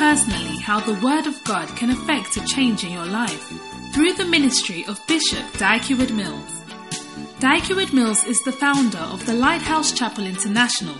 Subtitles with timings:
[0.00, 3.52] Personally how the Word of God can affect a change in your life
[3.92, 6.62] through the ministry of Bishop Dag Heward-Mills.
[7.38, 10.94] Dag Heward-Mills is the founder of the Lighthouse Chapel International,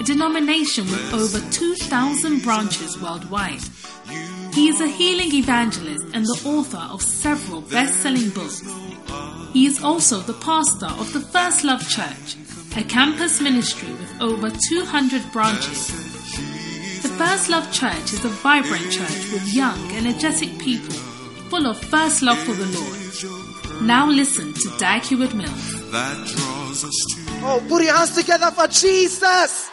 [0.00, 3.60] a denomination with over 2,000 branches worldwide.
[4.54, 8.62] He is a healing evangelist and the author of several best selling books.
[9.52, 12.36] He is also the pastor of the First Love Church,
[12.78, 16.17] a campus ministry with over 200 branches.
[17.02, 20.94] The First Love Church is a vibrant church with young, energetic people
[21.50, 23.82] full of first love for the Lord.
[23.82, 25.90] Now listen to Dag Heward-Mills.
[25.92, 29.70] that draws us to Oh, put your hands together for Jesus.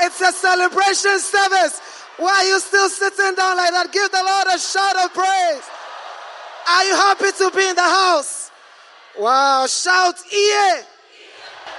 [0.00, 1.80] It's a celebration service.
[2.18, 3.90] Why are you still sitting down like that?
[3.90, 5.64] Give the Lord a shout of praise.
[6.68, 8.50] Are you happy to be in the house?
[9.18, 10.82] Wow, shout, yeah.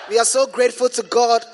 [0.10, 1.46] We are so grateful to God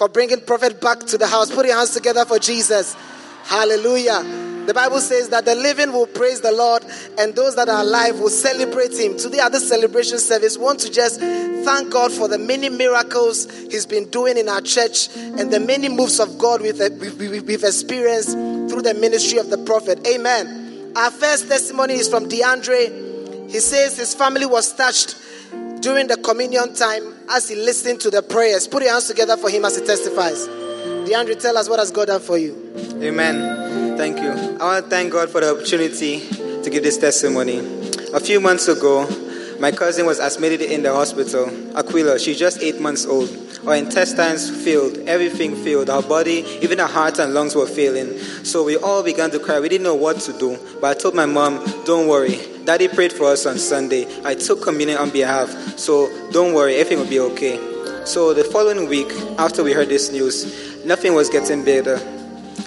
[0.00, 1.54] for bringing Prophet back to the house.
[1.54, 2.96] Put your hands together for Jesus.
[3.44, 4.22] Hallelujah.
[4.64, 6.82] The Bible says that the living will praise the Lord
[7.18, 9.18] and those that are alive will celebrate Him.
[9.18, 13.44] Today at this celebration service, we want to just thank God for the many miracles
[13.70, 17.64] He's been doing in our church and the many moves of God we've, we've, we've
[17.64, 20.06] experienced through the ministry of the prophet.
[20.06, 20.94] Amen.
[20.96, 23.50] Our first testimony is from DeAndre.
[23.50, 25.14] He says his family was touched
[25.80, 28.68] during the communion time as he listened to the prayers.
[28.68, 30.46] Put your hands together for him as he testifies.
[31.08, 32.72] DeAndre, tell us what has God done for you.
[33.02, 33.96] Amen.
[33.96, 34.30] Thank you.
[34.30, 36.20] I want to thank God for the opportunity
[36.62, 37.58] to give this testimony.
[38.12, 39.06] A few months ago,
[39.60, 41.50] my cousin was admitted in the hospital.
[41.76, 43.28] Aquila, she's just eight months old.
[43.66, 45.90] Our intestines failed, everything failed.
[45.90, 48.18] Our body, even our heart and lungs were failing.
[48.42, 49.60] So we all began to cry.
[49.60, 50.58] We didn't know what to do.
[50.80, 52.40] But I told my mom, don't worry.
[52.64, 54.06] Daddy prayed for us on Sunday.
[54.24, 55.50] I took communion on behalf.
[55.78, 57.58] So don't worry, everything will be okay.
[58.06, 61.96] So the following week, after we heard this news, nothing was getting better.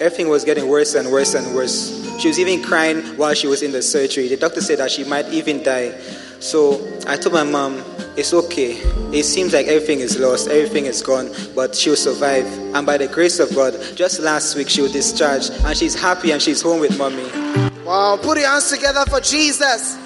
[0.00, 2.04] Everything was getting worse and worse and worse.
[2.20, 4.28] She was even crying while she was in the surgery.
[4.28, 6.00] The doctor said that she might even die.
[6.44, 6.74] So
[7.06, 7.82] I told my mom,
[8.18, 8.72] it's okay.
[9.16, 12.44] It seems like everything is lost, everything is gone, but she'll survive.
[12.74, 16.32] And by the grace of God, just last week she was discharged and she's happy
[16.32, 17.24] and she's home with mommy.
[17.86, 19.96] Wow, put your hands together for Jesus.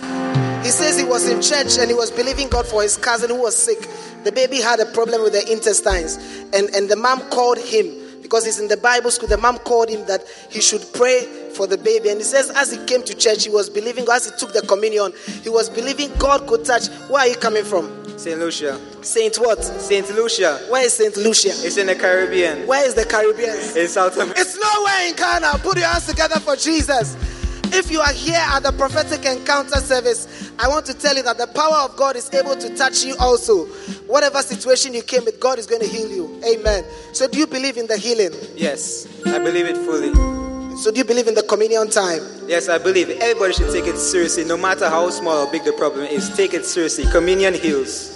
[0.63, 3.43] He says he was in church and he was believing God for his cousin who
[3.43, 3.89] was sick.
[4.23, 6.19] The baby had a problem with the intestines,
[6.55, 9.29] and, and the mom called him because he's in the Bible school.
[9.29, 12.11] The mom called him that he should pray for the baby.
[12.11, 14.63] And he says, as he came to church, he was believing, as he took the
[14.63, 16.89] communion, he was believing God could touch.
[17.09, 18.09] Where are you coming from?
[18.19, 18.39] St.
[18.39, 18.81] Lucia.
[19.03, 19.63] Saint what?
[19.63, 20.09] St.
[20.11, 20.59] Lucia.
[20.69, 21.51] Where is Saint Lucia?
[21.51, 22.67] It's in the Caribbean.
[22.67, 23.57] Where is the Caribbean?
[23.77, 24.41] In South America.
[24.41, 25.59] It's nowhere in Ghana.
[25.63, 27.17] Put your hands together for Jesus.
[27.71, 31.37] If you are here at the prophetic encounter service, I want to tell you that
[31.37, 33.67] the power of God is able to touch you also.
[34.07, 36.41] Whatever situation you came with, God is going to heal you.
[36.45, 36.85] Amen.
[37.13, 38.33] So, do you believe in the healing?
[38.57, 40.38] Yes, I believe it fully.
[40.79, 42.23] So, do you believe in the communion time?
[42.47, 43.11] Yes, I believe.
[43.11, 46.29] Everybody should take it seriously, no matter how small or big the problem is.
[46.37, 47.05] Take it seriously.
[47.11, 48.15] Communion heals.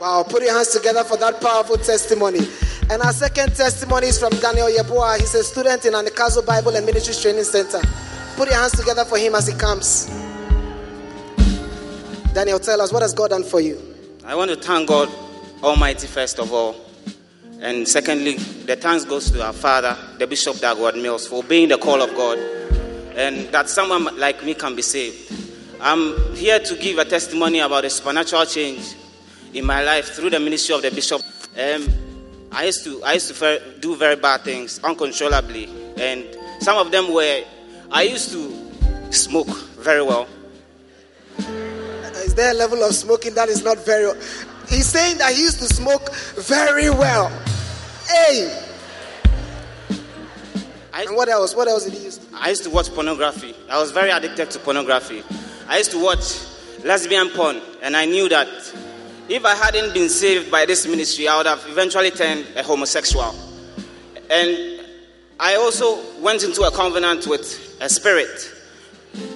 [0.00, 2.48] Wow, put your hands together for that powerful testimony.
[2.88, 5.18] And our second testimony is from Daniel Yeboah.
[5.18, 7.82] He's a student in Anagkazo Bible and Ministries Training Center.
[8.36, 10.06] Put your hands together for him as he comes.
[12.32, 13.78] Daniel, tell us what has God done for you?
[14.24, 15.10] I want to thank God
[15.62, 16.87] Almighty first of all.
[17.60, 21.78] And secondly, the thanks goes to our father, the Bishop Dag Heward-Mills, for obeying the
[21.78, 22.38] call of God.
[23.16, 25.32] And that someone like me can be saved.
[25.80, 28.94] I'm here to give a testimony about a supernatural change
[29.54, 31.20] in my life through the ministry of the bishop.
[31.58, 31.88] Um,
[32.52, 36.24] I used to I used to do very bad things uncontrollably, and
[36.60, 37.42] some of them were
[37.90, 40.28] I used to smoke very well.
[41.38, 44.12] Is there a level of smoking that is not very
[44.68, 47.32] He's saying that he used to smoke very well.
[48.08, 48.64] Hey!
[50.92, 51.54] I, And what else?
[51.54, 52.18] What else did he use?
[52.32, 53.54] I used to watch pornography.
[53.70, 55.22] I was very addicted to pornography.
[55.68, 56.40] I used to watch
[56.84, 58.48] lesbian porn, and I knew that
[59.28, 63.34] if I hadn't been saved by this ministry, I would have eventually turned a homosexual.
[64.30, 64.86] And
[65.38, 68.52] I also went into a covenant with a spirit.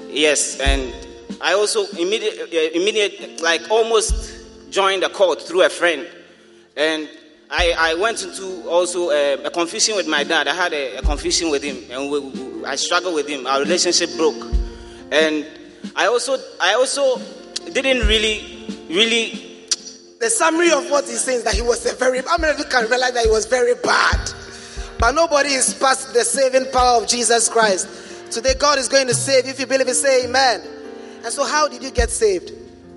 [0.09, 0.93] Yes, and
[1.41, 6.09] I also immediate, uh, immediate, like almost joined a cult through a friend.
[6.77, 7.09] And
[7.55, 10.49] I, I went into also uh, a confusion with my dad.
[10.49, 13.47] I had a, a confusion with him, and we, we- I struggled with him.
[13.47, 14.43] Our relationship broke,
[15.11, 15.47] and
[15.95, 17.21] I also I also
[17.73, 19.51] didn't really really
[20.21, 22.59] The summary of what he's saying is that he was a very, how many of
[22.61, 24.31] you can realize that he was very bad?
[25.01, 27.89] But nobody is past the saving power of Jesus Christ.
[28.31, 29.45] Today, God is going to save.
[29.47, 30.63] You if you believe it, say amen.
[31.25, 32.53] And so, how did you get saved?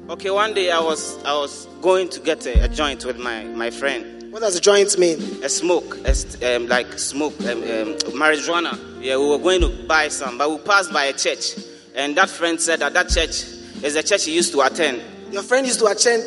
[0.07, 3.43] Okay, one day I was I was going to get a, a joint with my,
[3.45, 4.24] my friend.
[4.35, 5.17] What does joint mean?
[5.45, 8.77] A smoke, a um, like smoke, um, um, marijuana.
[9.01, 11.55] Yeah, we were going to buy some, but we passed by a church,
[11.95, 13.45] and that friend said that that church
[13.81, 15.01] is the church he used to attend.
[15.31, 16.21] Your friend used to attend,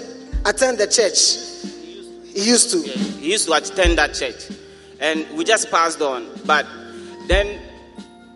[0.46, 2.32] attend the church.
[2.32, 2.80] He used to.
[3.20, 4.56] He used to attend that church,
[5.00, 6.26] and we just passed on.
[6.46, 6.64] But
[7.26, 7.60] then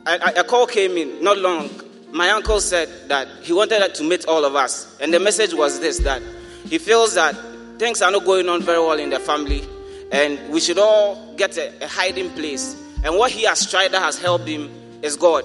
[0.05, 1.71] a- a call came in, not long.
[2.13, 5.81] My uncle said that he wanted to meet all of us, and the message was
[5.81, 6.21] this: that
[6.69, 7.35] he feels that
[7.79, 9.63] things are not going on very well in the family,
[10.11, 12.77] and we should all get a, a hiding place.
[13.05, 14.71] And what he has tried that has helped him
[15.03, 15.45] is God,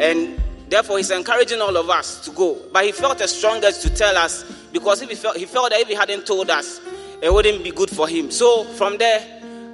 [0.00, 2.58] and therefore he's encouraging all of us to go.
[2.72, 5.70] But he felt a strong urge to tell us because if he felt, he felt
[5.70, 6.80] that if he hadn't told us,
[7.22, 8.30] it wouldn't be good for him.
[8.30, 9.20] So from there,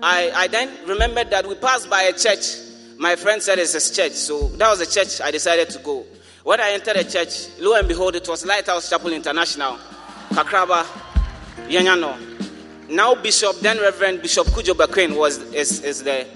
[0.03, 2.57] I, I then remembered that we passed by a church.
[2.99, 6.05] My friend said it's a church, so that was the church I decided to go.
[6.45, 9.79] When I entered the church, lo and behold, it was Lighthouse Chapel International,
[10.31, 10.85] Kakraba,
[11.69, 12.17] Yanyano.
[12.89, 16.27] Now Bishop, then Reverend Bishop Kujo Bakwin was is, is the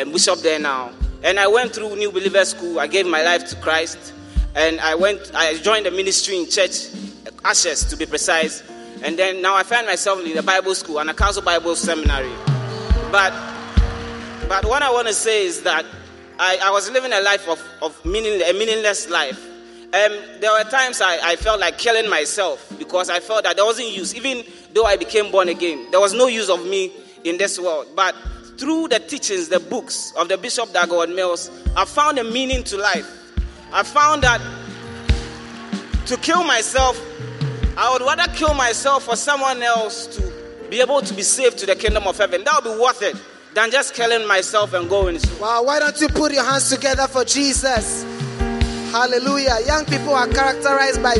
[0.00, 0.90] um, bishop there now.
[1.22, 2.78] And I went through New Believer School.
[2.78, 4.12] I gave my life to Christ,
[4.54, 5.32] and I went.
[5.34, 6.88] I joined the ministry in church,
[7.44, 8.62] Ashes to be precise.
[9.02, 12.32] And then now I find myself in the Bible school and a Council Bible Seminary.
[13.10, 13.32] But
[14.48, 15.84] but what I want to say is that
[16.38, 19.40] I, I was living a life of, of meaning, a meaningless life.
[19.94, 23.64] Um, there were times I, I felt like killing myself because I felt that there
[23.64, 24.12] wasn't use.
[24.16, 24.42] Even
[24.72, 26.92] though I became born again, there was no use of me
[27.22, 27.86] in this world.
[27.94, 28.16] But
[28.58, 32.76] through the teachings, the books of the Bishop Dag Heward-Mills, I found a meaning to
[32.76, 33.08] life.
[33.72, 34.40] I found that
[36.06, 37.00] to kill myself,
[37.76, 40.32] I would rather kill myself for someone else to
[40.70, 42.42] be able to be saved to the kingdom of heaven.
[42.42, 43.16] That would be worth it
[43.54, 45.20] than just killing myself and going.
[45.40, 48.13] Wow, why don't you put your hands together for Jesus?
[48.94, 49.58] Hallelujah.
[49.66, 51.16] Young people are characterized by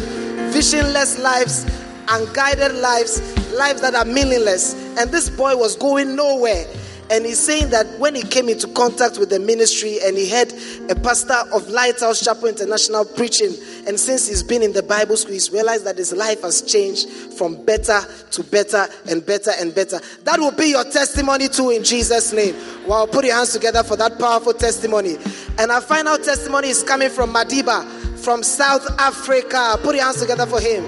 [0.52, 1.66] visionless lives,
[2.08, 4.74] unguided lives, lives that are meaningless.
[4.96, 6.68] And this boy was going nowhere.
[7.10, 10.52] And he's saying that when he came into contact with the ministry and he heard
[10.88, 13.52] a pastor of Lighthouse Chapel International preaching,
[13.86, 17.08] and since he's been in the Bible school, he's realized that his life has changed
[17.34, 20.00] from better to better and better and better.
[20.24, 22.56] That will be your testimony too in Jesus' name.
[22.86, 25.16] Wow, put your hands together for that powerful testimony.
[25.58, 29.78] And our final testimony is coming from Madiba from South Africa.
[29.82, 30.82] Put your hands together for him.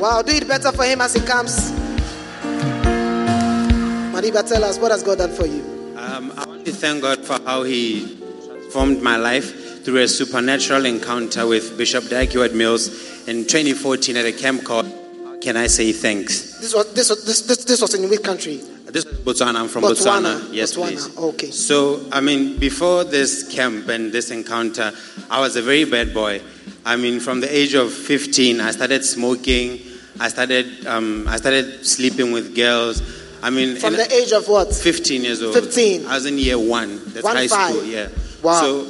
[0.00, 1.72] Wow, do it better for him as he comes.
[4.12, 5.62] Madiba, tell us what has God done for you?
[5.96, 10.84] Um, I want to thank God for how He transformed my life through a supernatural
[10.84, 12.88] encounter with Bishop Heward Mills
[13.26, 14.84] in 2014 at a camp called
[15.40, 16.60] Can I Say Thanks?
[16.60, 18.56] This was this was, this, this, this was in which country?
[18.84, 19.54] This is Botswana.
[19.54, 20.40] I'm from Botswana.
[20.40, 20.52] Botswana.
[20.52, 20.88] Yes, Botswana.
[20.88, 21.16] please.
[21.16, 21.50] Okay.
[21.50, 24.92] So, I mean, before this camp and this encounter,
[25.30, 26.42] I was a very bad boy.
[26.84, 29.80] I mean, from the age of 15, I started smoking.
[30.20, 33.21] I started, um, I started sleeping with girls.
[33.42, 34.72] I mean, From the age of what?
[34.74, 35.54] 15 years old.
[35.54, 36.06] 15.
[36.06, 37.00] I was in year one.
[37.12, 37.74] That's One high five.
[37.74, 38.08] school, yeah.
[38.42, 38.60] Wow.
[38.60, 38.86] So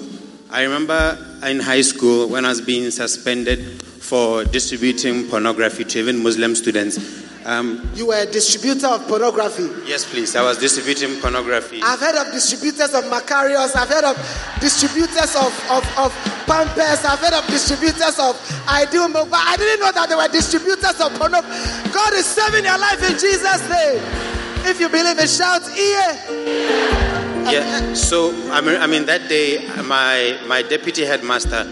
[0.51, 6.23] I remember in high school when I was being suspended for distributing pornography to even
[6.23, 6.99] Muslim students.
[7.45, 9.69] Um, You were a distributor of pornography.
[9.89, 10.37] yes, please.
[10.37, 11.81] I was distributing pornography.
[11.83, 13.75] I've heard of distributors of Macarios.
[13.75, 14.15] I've heard of
[14.61, 16.13] distributors of, of, of
[16.47, 17.03] Pampers.
[17.05, 18.37] I've heard of distributors of
[18.69, 19.29] Ideal Milk.
[19.31, 21.91] But I didn't know that they were distributors of pornography.
[21.91, 24.42] God is saving your life in Jesus' name.
[24.65, 27.51] If you believe it, shout, yeah.
[27.51, 27.95] Yeah.
[27.95, 31.65] So I mean, I mean that day, my my deputy headmaster,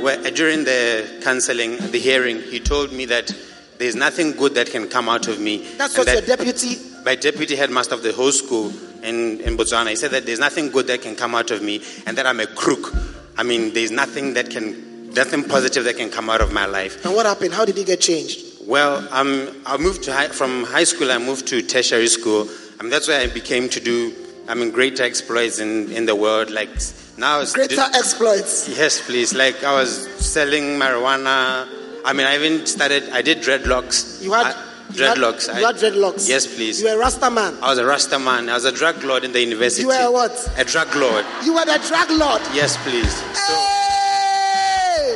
[0.00, 3.30] where, during the counseling, the hearing, he told me that
[3.78, 5.66] there's nothing good that can come out of me.
[5.76, 6.76] That's what your deputy.
[7.04, 8.72] my deputy headmaster of the whole school
[9.02, 11.82] in, in Botswana, he said that there's nothing good that can come out of me
[12.06, 12.94] and that I'm a crook.
[13.36, 17.04] I mean, there's nothing that can, nothing positive that can come out of my life.
[17.04, 17.52] And what happened?
[17.52, 18.45] How did he get changed?
[18.66, 22.48] Well, um, I moved to high, from high school, I moved to tertiary school.
[22.78, 24.12] I mean, that's where I became to do,
[24.48, 26.50] I mean, greater exploits in, in the world.
[26.50, 26.70] Like
[27.16, 28.68] now, it's Greater exploits.
[28.68, 29.32] Yes, please.
[29.34, 31.68] Like I was selling marijuana.
[32.04, 33.08] I mean, I even started.
[33.10, 34.22] I did dreadlocks.
[34.22, 35.46] You had I- you had- dreadlocks.
[35.58, 36.28] You had, dreadlocks.
[36.28, 36.80] Yes, please.
[36.80, 37.56] You were a Rasta man.
[37.62, 38.48] I was a Rasta man.
[38.48, 39.82] I was a drug lord in the university.
[39.82, 40.52] You were a what?
[40.58, 41.24] A drug lord.
[41.44, 42.42] You were the drug lord.
[42.52, 43.12] Yes, please.
[43.12, 45.14] So, Hey!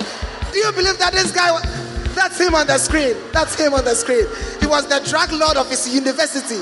[0.53, 1.51] Do you believe that this guy?
[2.15, 3.17] That's him on the screen.
[3.33, 4.27] That's him on the screen.
[4.61, 6.61] He was the drug lord of his university.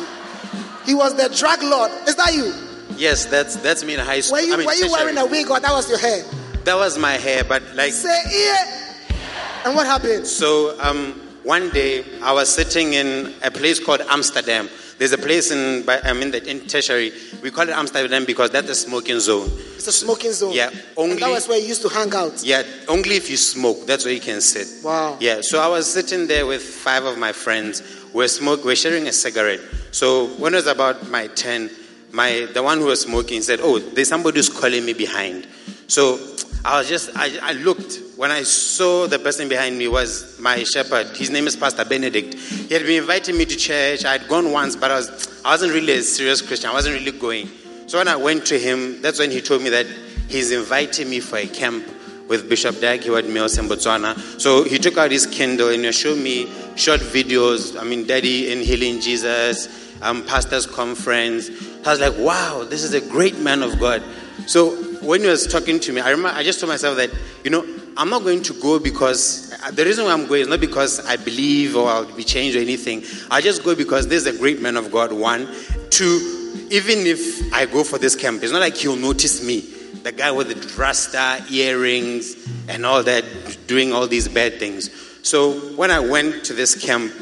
[0.85, 1.91] He was the drug lord.
[2.09, 2.53] Is that you?
[2.97, 4.39] Yes, that's that's me in high school.
[4.39, 6.25] Were you, I mean, were you wearing a wig or that was your hair?
[6.65, 9.17] That was my hair, but like Say yeah.
[9.65, 10.27] And what happened?
[10.27, 11.13] So um,
[11.45, 14.69] one day I was sitting in a place called Amsterdam.
[14.99, 17.13] There's a place in, by- I mean, the, in tertiary.
[17.43, 19.49] We call it Amsterdam because that's a smoking zone.
[19.77, 20.53] It's a smoking zone.
[20.53, 22.43] Yeah, And that was where you used to hang out.
[22.45, 24.67] Yeah, only if you smoke, that's where you can sit.
[24.85, 25.17] Wow.
[25.21, 27.83] Yeah, so I was sitting there with five of my friends.
[28.13, 29.61] We're smoke, we're sharing a cigarette.
[29.93, 31.71] So when it was about my turn,
[32.11, 35.47] my the one who was smoking said, "Oh, there's somebody who's calling me behind."
[35.89, 36.17] So
[36.65, 38.01] I was just, I, I looked.
[38.17, 41.07] When I saw the person behind me was my shepherd.
[41.17, 42.35] His name is Pastor Benedict.
[42.35, 44.05] He had been inviting me to church.
[44.05, 46.71] I had gone once, but I was, I wasn't really a serious Christian.
[46.71, 47.49] I wasn't really going.
[47.87, 49.87] So when I went to him, that's when he told me that
[50.29, 51.87] he's inviting me for a camp
[52.29, 54.15] with Bishop Dag Heward Mills in Botswana.
[54.41, 57.81] So he took out his Kindle and he showed me short videos.
[57.81, 61.49] I mean, Daddy in Healing Jesus, um, Pastor's Conference.
[61.87, 64.03] I was like, wow, this is a great man of God.
[64.47, 67.11] So when he was talking to me, I remember I just told myself that,
[67.45, 70.49] you know, I'm not going to go because uh, the reason why I'm going is
[70.49, 73.03] not because I believe or I'll be changed or anything.
[73.31, 75.49] I just go because this is a great man of God, one.
[75.91, 79.61] Two, even if I go for this camp, it's not like he'll notice me.
[80.03, 82.37] The guy with the rasta, earrings,
[82.69, 83.25] and all that,
[83.67, 84.91] doing all these bad things.
[85.23, 87.13] So when I went to this camp,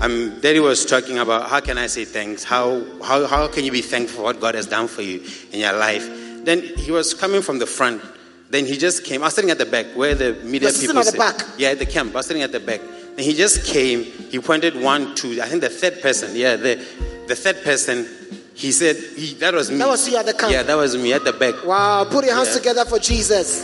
[0.00, 2.42] um, Daddy was talking about how can I say thanks?
[2.42, 5.22] How, how, how can you be thankful for what God has done for you
[5.52, 6.23] in your life?
[6.44, 8.02] Then he was coming from the front.
[8.50, 9.22] Then he just came.
[9.22, 11.42] I was sitting at the back where the media sitting people at the back?
[11.58, 12.12] Yeah, at the camp.
[12.12, 12.80] I was sitting at the back.
[12.80, 14.04] And he just came.
[14.04, 15.40] He pointed one, two.
[15.40, 16.34] I think the third person.
[16.34, 16.76] Yeah, the
[17.26, 18.06] the third person.
[18.54, 19.78] He said he, that was me.
[19.78, 20.52] That was you at the camp?
[20.52, 21.64] Yeah, that was me at the back.
[21.64, 22.04] Wow.
[22.04, 22.58] Put your hands Yeah.
[22.58, 23.62] together for Jesus.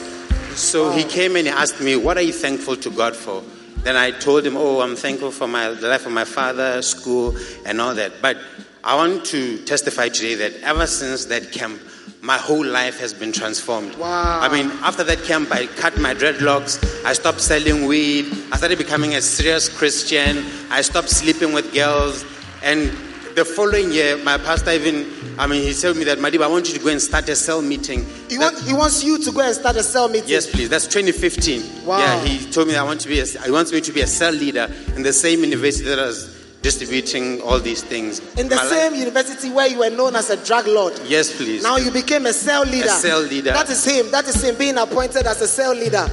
[0.56, 3.42] So he came and he asked me, What are you thankful to God for?
[3.84, 7.37] Then I told him, Oh, I'm thankful for my, the life of my father, school,
[7.64, 8.12] and all that.
[8.20, 8.37] But
[8.82, 11.80] I want to testify today that ever since that camp,
[12.22, 13.94] my whole life has been transformed.
[13.96, 14.40] Wow.
[14.40, 18.78] I mean, after that camp, I cut my dreadlocks, I stopped selling weed, I started
[18.78, 22.24] becoming a serious Christian, I stopped sleeping with girls,
[22.62, 22.90] and
[23.36, 25.06] the following year, my pastor even,
[25.38, 27.36] I mean, he told me that, Madiba, I want you to go and start a
[27.36, 28.04] cell meeting.
[28.28, 30.28] He, That- want, he wants you to go and start a cell meeting.
[30.28, 30.68] Yes, please.
[30.68, 31.86] That's 2015.
[31.86, 31.98] Wow.
[31.98, 33.20] Yeah, he told me I want to be.
[33.20, 36.06] A, he wants me to be a cell leader in the same university that I
[36.06, 38.21] was distributing all these things.
[38.37, 40.93] In the My life- same university where you were known as a drug lord.
[41.07, 41.62] yes, please.
[41.62, 42.88] Now you became a cell leader.
[42.88, 43.52] cell leader.
[43.52, 44.11] That is him.
[44.11, 46.09] That is him being appointed as a cell leader.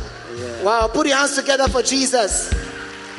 [0.64, 0.88] Wow.
[0.88, 2.54] Put your hands together for Jesus.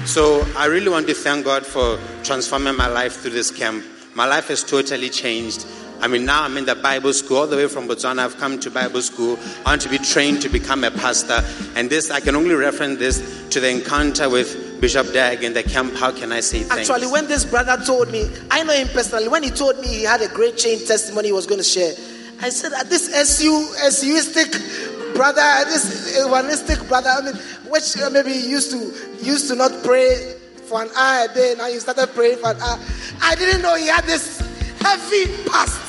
[0.07, 3.85] So I really want to thank God for transforming my life through this camp.
[4.15, 5.67] My life has totally changed.
[6.01, 8.21] I mean, now I'm in the Bible school, all the way from Botswana.
[8.21, 9.37] I've come to Bible school.
[9.67, 11.43] I want to be trained to become a pastor.
[11.75, 15.63] And this, I can only reference this to the encounter with Bishop Dag in the
[15.63, 15.95] camp.
[15.95, 16.89] How can I say thanks?
[16.91, 20.03] Actually, when this brother told me, I know him personally, when he told me he
[20.05, 21.93] had a great chain testimony he was going to share,
[22.41, 23.51] I said, "Ah, this SU,
[23.89, 27.35] SUistic brother, this Evanistic brother, I mean,
[27.69, 28.79] which uh, maybe he used to
[29.25, 30.35] used to not pray
[30.69, 32.79] for an hour a day, now you started praying for an hour.
[33.21, 34.39] I didn't know he had this
[34.81, 35.81] heavy past.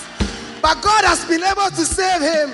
[0.61, 2.51] But God has been able to save him,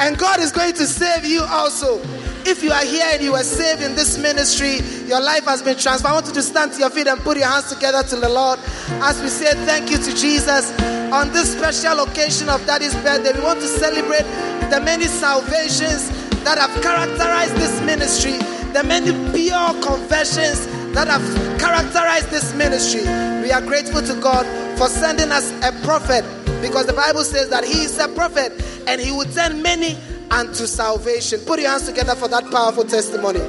[0.00, 1.98] and God is going to save you also.
[2.46, 5.78] If you are here and you were saved in this ministry, your life has been
[5.78, 6.12] transformed.
[6.12, 8.28] I want you to stand to your feet and put your hands together to the
[8.28, 8.58] Lord
[9.00, 10.70] as we say thank you to Jesus
[11.10, 13.32] on this special occasion of Daddy's birthday.
[13.32, 14.24] We want to celebrate
[14.68, 16.10] the many salvations
[16.44, 18.36] that have characterized this ministry,
[18.72, 21.24] the many pure confessions that have
[21.58, 23.02] characterized this ministry.
[23.40, 24.44] We are grateful to God
[24.76, 26.24] for sending us a prophet
[26.60, 28.52] because the Bible says that he is a prophet
[28.86, 29.96] and he would send many
[30.30, 31.40] unto salvation.
[31.40, 33.40] Put your hands together for that powerful testimony.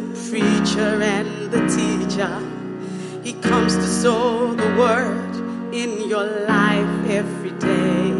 [0.00, 2.32] The preacher and the teacher.
[3.22, 8.19] He comes to sow the word in your life every day.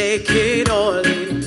[0.00, 1.40] Take it all in.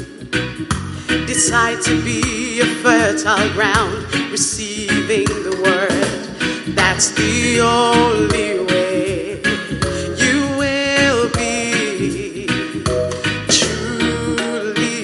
[1.25, 3.95] Decide to be a fertile ground,
[4.31, 6.75] receiving the word.
[6.75, 9.41] That's the only way
[10.23, 12.45] you will be
[13.57, 14.99] truly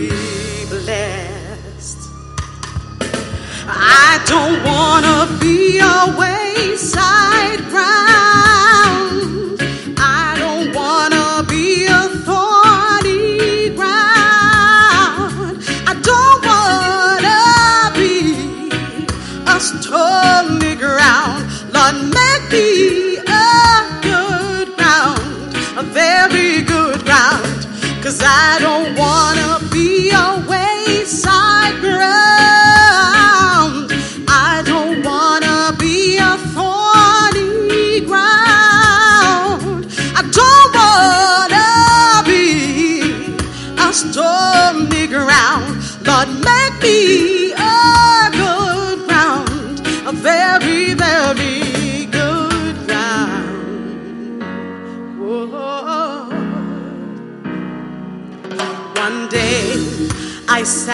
[0.73, 2.01] blessed.
[3.67, 7.38] I don't wanna be a wayside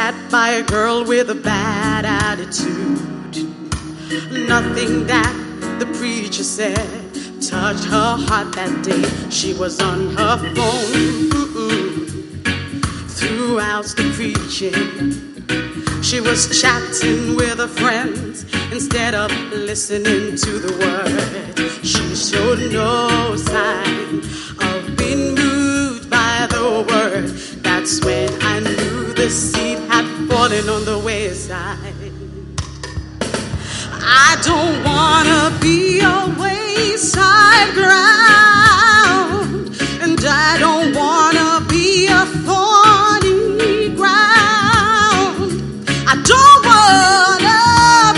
[0.05, 3.35] sat by a girl with a bad attitude.
[4.47, 5.35] Nothing that
[5.79, 6.87] the preacher said
[7.41, 9.03] touched her heart that day.
[9.31, 11.29] She was on her phone
[13.17, 14.83] throughout the preaching.
[16.03, 19.31] She was chatting with her friends instead of
[19.69, 21.55] listening to the word.
[21.83, 24.19] She showed no sign
[24.69, 27.29] of being moved by the word.
[27.63, 28.74] That's when I
[30.55, 31.77] had on the wayside.
[34.01, 45.51] I don't wanna be a wayside ground, and I don't wanna be a thorny ground.
[46.11, 47.61] I don't wanna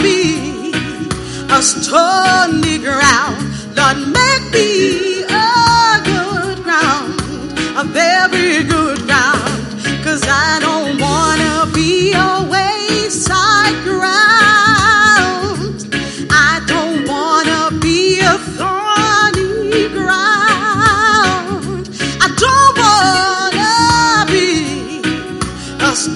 [0.04, 0.73] be
[1.50, 3.27] a stony ground.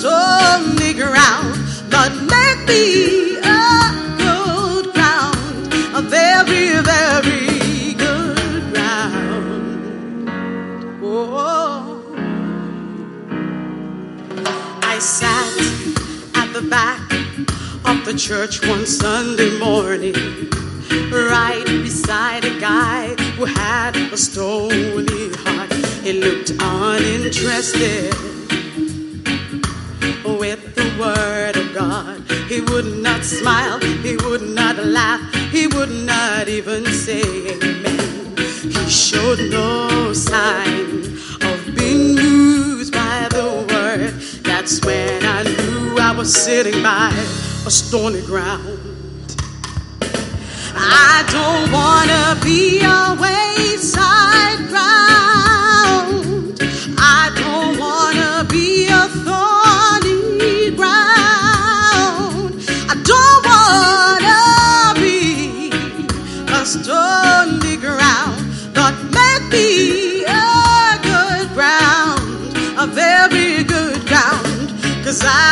[0.02, 1.54] Stony ground.
[2.34, 3.46] Make me a
[4.18, 10.30] good ground, a very, very good ground.
[11.04, 12.02] Oh,
[14.82, 15.54] I sat
[16.34, 17.12] at the back
[17.86, 20.16] of the church one Sunday morning,
[21.12, 25.72] right beside a guy who had a stony heart.
[26.04, 28.31] He looked uninterested
[30.24, 32.22] with the word of God.
[32.48, 38.36] He would not smile, he would not laugh, he would not even say amen.
[38.38, 44.14] He showed no sign of being moved by the word.
[44.44, 47.12] That's when I knew I was sitting by
[47.66, 48.80] a stony ground.
[50.74, 56.58] I don't wanna be a wayside ground.
[56.98, 58.31] I don't wanna
[75.20, 75.51] ground.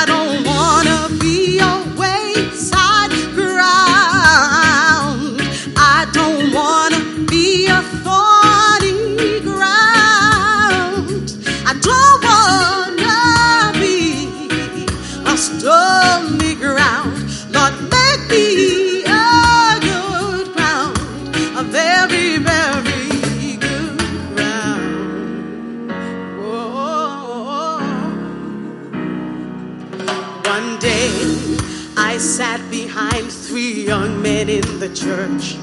[33.89, 35.57] Young men in the church.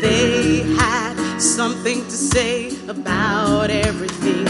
[0.00, 4.44] They had something to say about everything.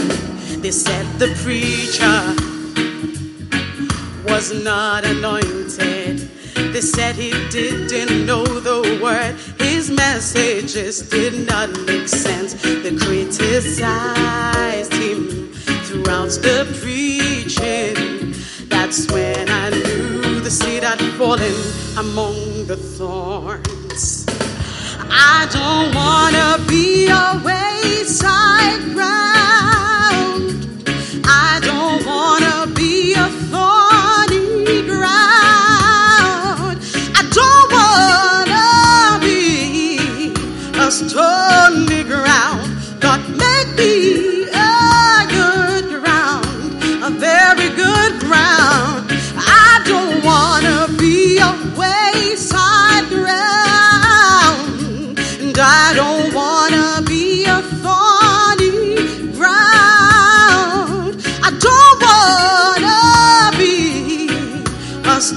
[0.61, 2.19] They said the preacher
[4.31, 6.29] was not anointed.
[6.73, 9.33] They said he didn't know the word.
[9.59, 12.53] His messages did not make sense.
[12.61, 15.47] They criticized him
[15.85, 18.35] throughout the preaching.
[18.69, 20.22] That's when I knew
[20.53, 21.55] seed had fallen
[21.97, 24.25] among the thorns.
[25.09, 30.45] I don't wanna be a wayside ground.
[31.25, 33.72] I don't wanna be a thorny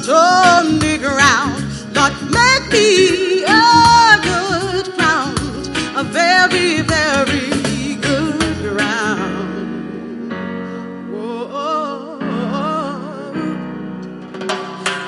[0.08, 1.64] a stony ground.
[1.94, 5.38] Lord, make me a good ground,
[5.96, 10.32] a very, very good ground.
[11.10, 12.18] Whoa.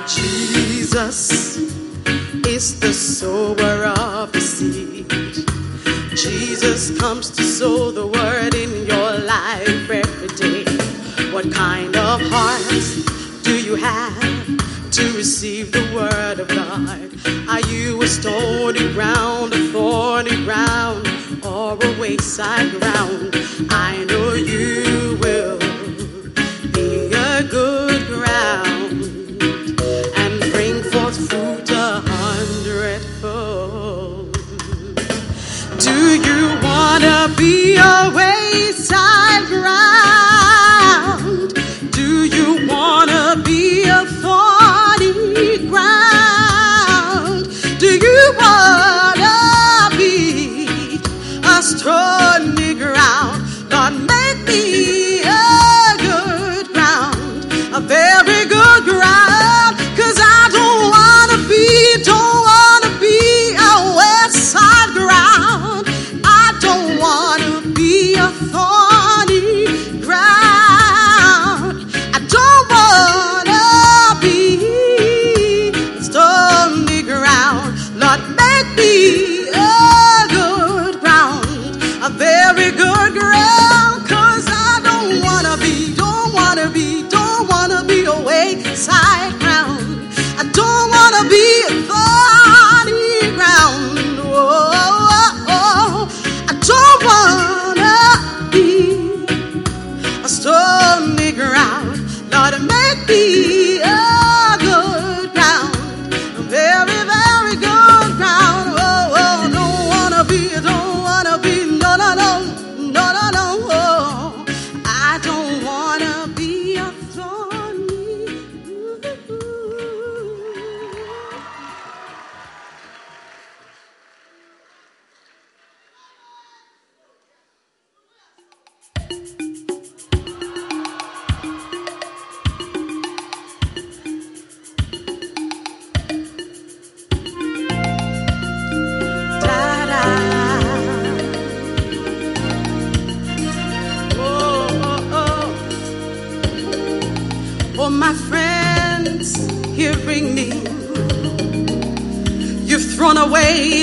[0.06, 1.58] Jesus
[2.46, 5.08] is the sower of the seed.
[6.16, 10.64] Jesus comes to sow the word in your life every day.
[11.32, 14.27] What kind of heart do you have
[15.28, 16.88] to receive the word of God?
[17.48, 21.06] Are you a stony ground, a thorny ground,
[21.44, 23.36] or a wayside ground?
[23.68, 25.58] I know you will
[26.72, 29.02] be a good ground
[30.16, 34.32] and bring forth fruit a hundredfold.
[35.78, 41.52] Do you wanna be a wayside ground?
[41.92, 44.06] Do you wanna be a
[51.78, 53.27] a stony ground?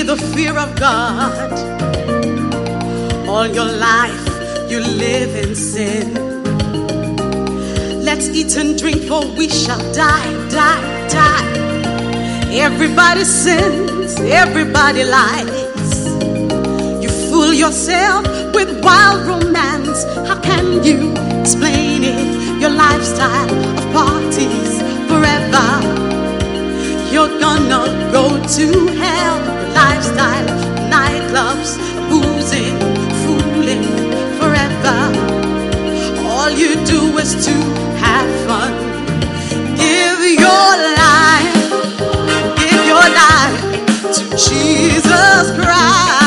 [0.06, 1.52] The fear of God.
[3.28, 6.14] All your life you live in sin.
[8.04, 12.52] Let's eat and drink, for we shall die, die, die.
[12.52, 16.06] Everybody sins, everybody lies.
[17.02, 20.04] You fool yourself with wild romance.
[20.28, 22.60] How can you explain it?
[22.60, 24.72] Your lifestyle of parties
[25.10, 25.66] forever.
[27.12, 29.45] You're gonna go to hell.
[29.76, 30.48] Lifestyle,
[30.90, 31.76] nightclubs,
[32.08, 32.76] boozing,
[33.22, 33.84] fooling
[34.38, 34.98] forever.
[36.26, 37.52] All you do is to
[38.04, 38.72] have fun.
[39.76, 40.70] Give your
[41.04, 41.56] life,
[42.60, 43.60] give your life
[44.16, 46.25] to Jesus Christ.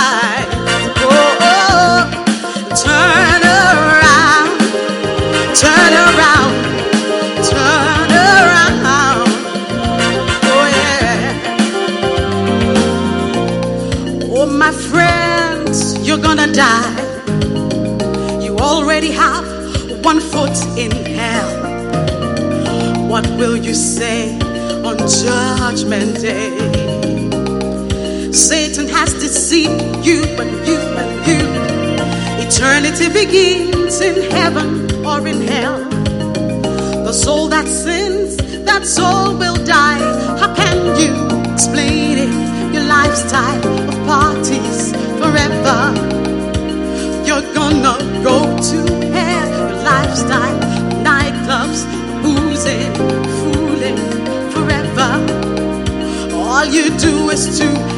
[20.49, 21.51] courts in hell.
[23.07, 24.33] What will you say
[24.83, 26.49] on Judgment Day?
[28.31, 31.43] Satan has deceived you and you and you.
[32.45, 35.83] Eternity begins in heaven or in hell.
[37.03, 39.99] The soul that sins, that soul will die.
[40.39, 41.13] How can you
[41.53, 42.73] explain it?
[42.73, 45.79] Your lifestyle of parties forever.
[47.25, 48.98] You're gonna go to
[50.09, 50.59] lifestyle,
[51.03, 51.85] nightclubs,
[52.23, 52.93] boozing,
[53.37, 53.97] fooling
[54.49, 55.11] forever.
[56.33, 57.88] All you do is to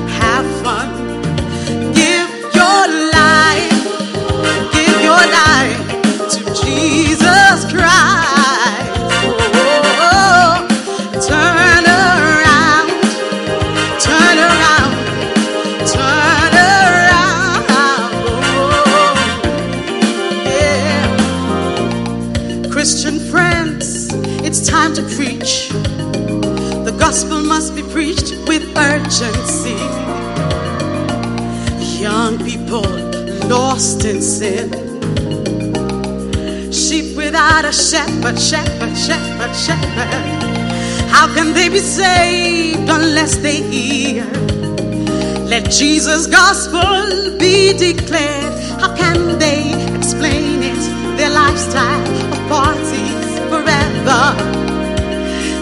[45.72, 48.54] Jesus' gospel be declared.
[48.82, 51.18] How can they explain it?
[51.18, 54.36] Their lifestyle of parties forever.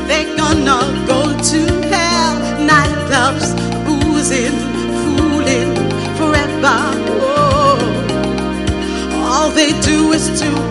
[0.08, 1.60] They're gonna go to
[1.94, 2.36] hell.
[2.68, 3.54] Nightclubs,
[3.86, 4.58] boozing,
[5.00, 5.76] fooling
[6.18, 6.80] forever.
[7.22, 7.78] Oh.
[9.24, 10.69] All they do is to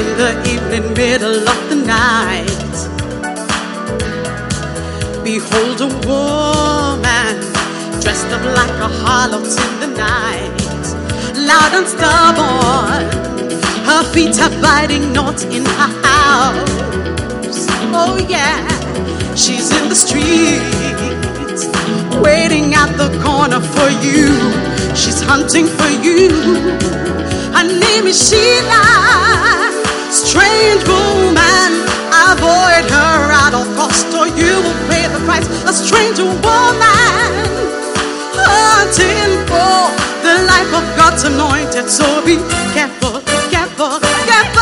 [0.00, 2.78] in the evening, middle of the night.
[5.22, 7.34] Behold a woman
[8.00, 10.84] dressed up like a harlot in the night,
[11.50, 13.04] loud and stubborn.
[13.88, 17.66] Her feet are biting knots in her house.
[18.02, 18.66] Oh yeah,
[19.34, 21.62] she's in the streets,
[22.24, 24.28] waiting at the corner for you.
[25.00, 26.30] She's hunting for you.
[27.54, 29.49] Her name is Sheila.
[30.22, 31.70] Strange woman,
[32.12, 35.48] avoid her at all cost, or you will pay the price.
[35.64, 37.30] A strange woman,
[38.36, 39.90] hunting for
[40.22, 41.88] the life of God's anointed.
[41.88, 42.36] So be
[42.74, 44.60] careful, careful, careful.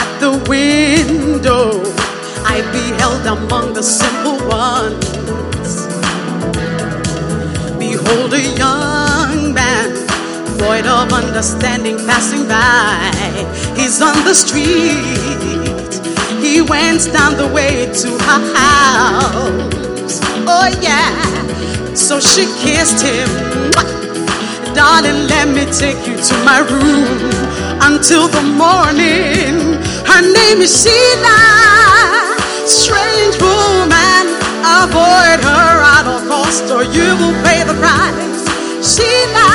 [0.00, 1.82] At the window,
[2.46, 5.07] I beheld among the simple ones.
[8.08, 9.92] Behold, a young man,
[10.56, 13.12] void of understanding, passing by.
[13.76, 15.92] He's on the street.
[16.40, 20.20] He went down the way to her house.
[20.48, 21.94] Oh, yeah.
[21.94, 23.28] So she kissed him.
[24.74, 27.28] Darling, let me take you to my room
[27.82, 29.76] until the morning.
[30.08, 31.40] Her name is Sheila.
[32.64, 34.24] Strange woman,
[34.64, 35.87] avoid her
[36.48, 38.42] cost, or you will pay the price.
[38.80, 39.50] Sheila,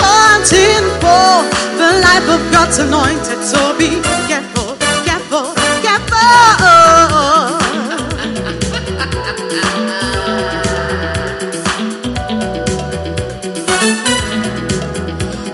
[0.00, 1.42] hunting for
[1.80, 3.42] the life of God's anointed.
[3.44, 6.18] So be careful, careful, careful.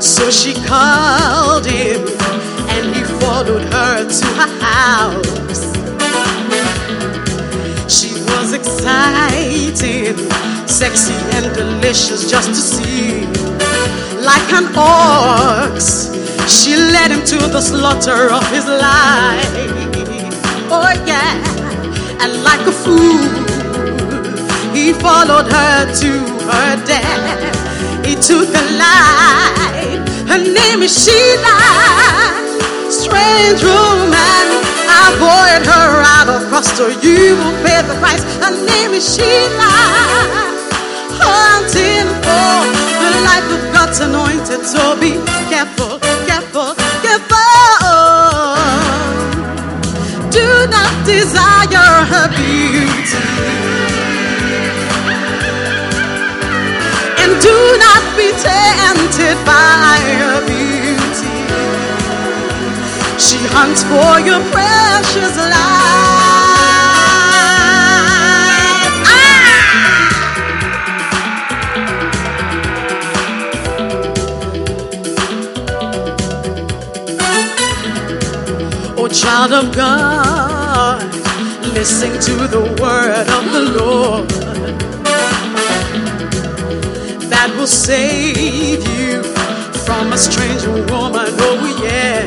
[0.01, 2.01] So she called him
[2.69, 5.65] and he followed her to her house.
[7.87, 8.53] She was
[9.77, 13.27] sexy and delicious just to see.
[14.23, 16.11] Like an ox,
[16.49, 19.51] she led him to the slaughter of his life.
[20.71, 21.35] Oh, yeah,
[22.23, 23.21] and like a fool,
[24.73, 26.11] he followed her to
[26.51, 28.07] her death.
[28.07, 30.29] He took a life.
[30.29, 31.59] Her name is Sheila.
[32.91, 34.45] Strange woman,
[34.89, 38.25] I avoid her all cost, or you will pay the price.
[38.66, 39.72] Name is Sheila.
[41.20, 42.62] Hunting oh,
[43.00, 44.66] for the life of God's anointed.
[44.66, 45.12] So be
[45.50, 46.74] careful, careful,
[47.05, 47.38] careful.
[50.31, 53.18] Do not desire her beauty.
[57.24, 61.35] and do not be tempted by her beauty.
[63.18, 66.13] She hunts for your precious life.
[79.14, 81.00] Child of God,
[81.72, 84.29] listen to the word of the Lord
[87.31, 89.22] that will save you
[89.87, 91.31] from a strange woman.
[91.46, 92.27] Oh, yeah.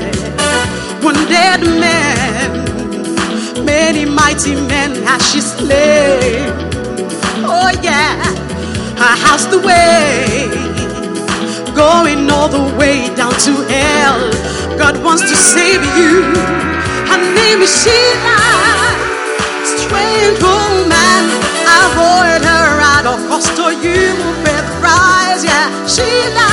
[1.04, 2.66] One dead man,
[3.66, 6.48] many mighty men has she slain.
[7.44, 8.16] Oh, yeah.
[8.96, 10.48] Her house the way,
[11.76, 14.32] going all the way down to hell.
[14.78, 16.77] God wants to save you.
[17.10, 18.40] Her name is Sheila.
[19.64, 21.24] Strange woman,
[21.82, 25.44] avoid her at all cost, or you will pay the.
[25.44, 26.52] Yeah, Sheila,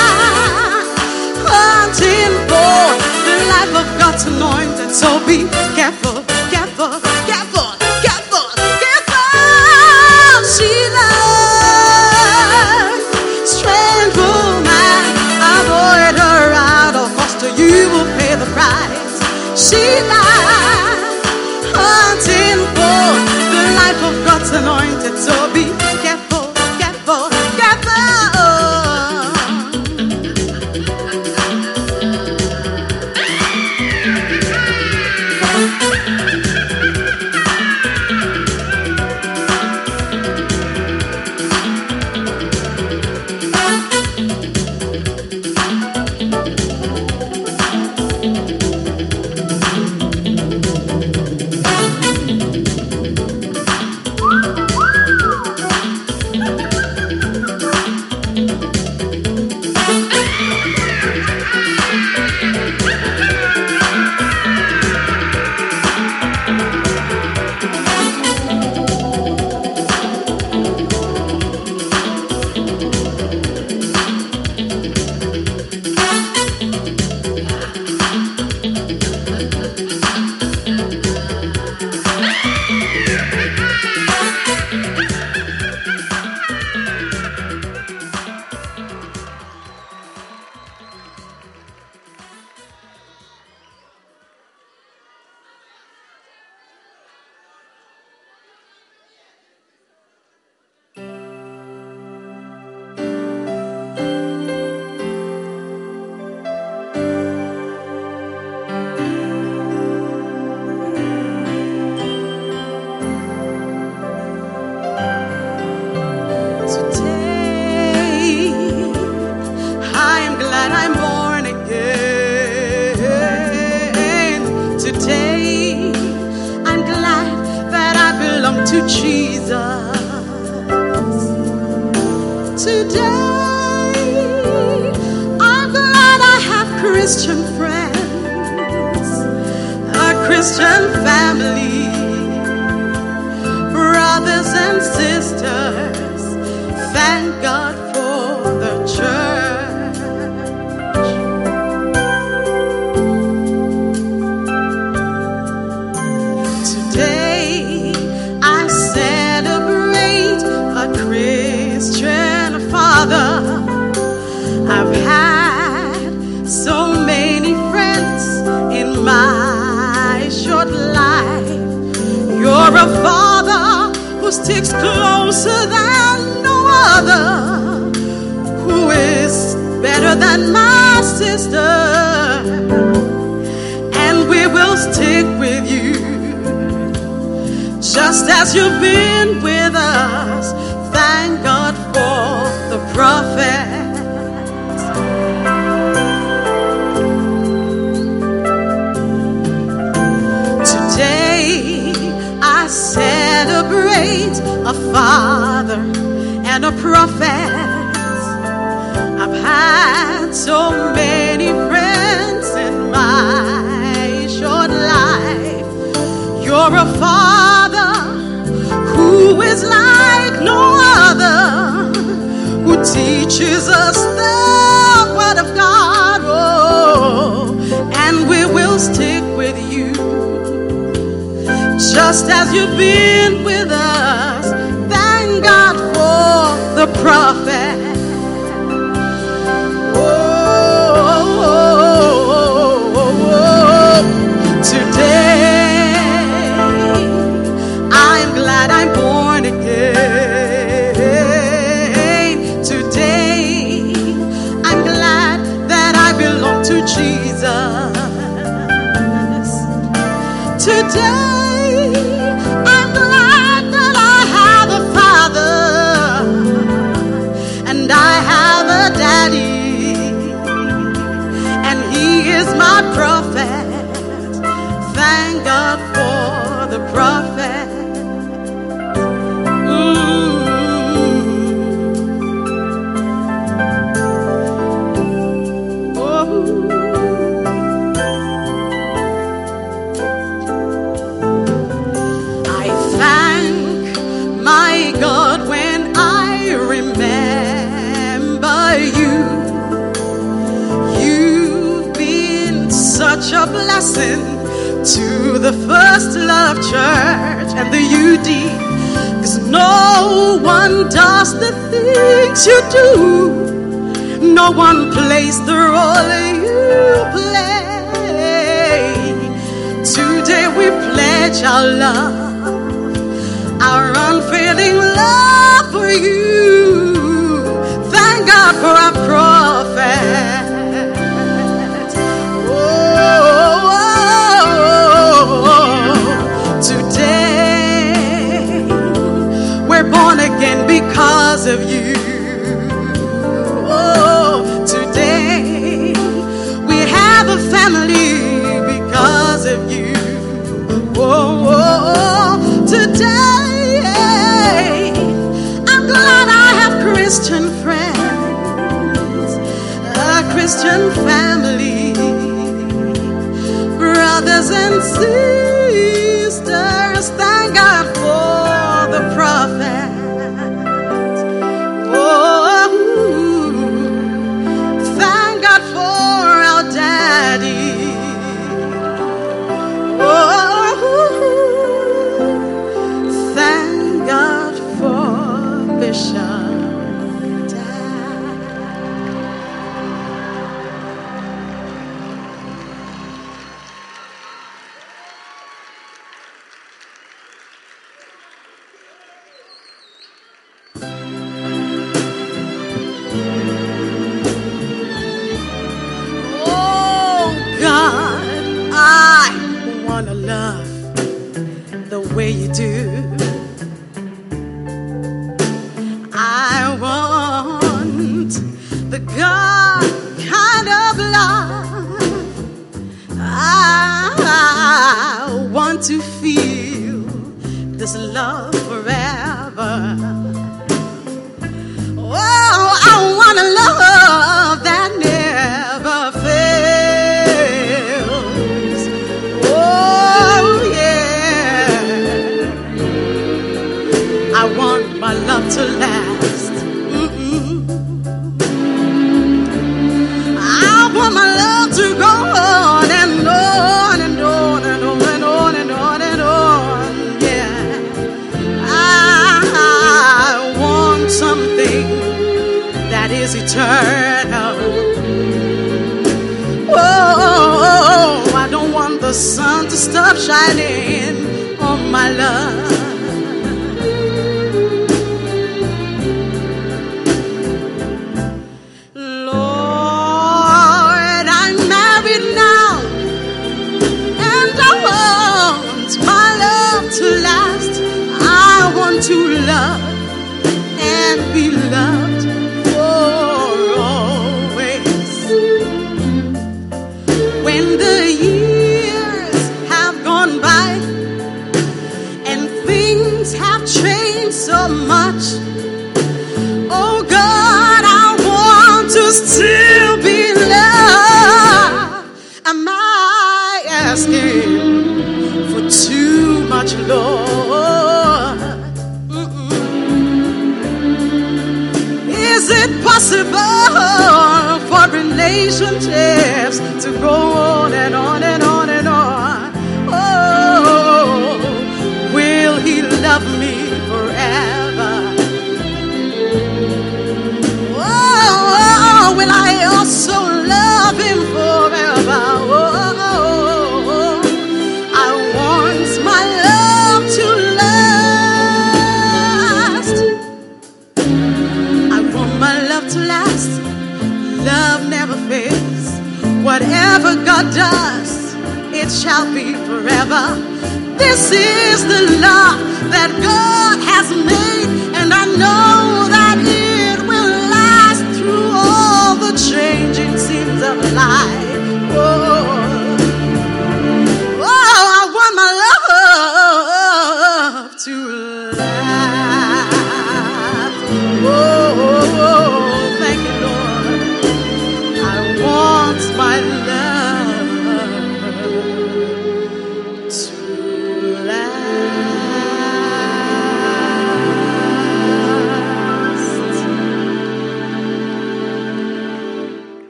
[1.46, 2.84] hunting for
[3.26, 4.90] the life of God's anointed.
[4.94, 7.00] So be careful, careful,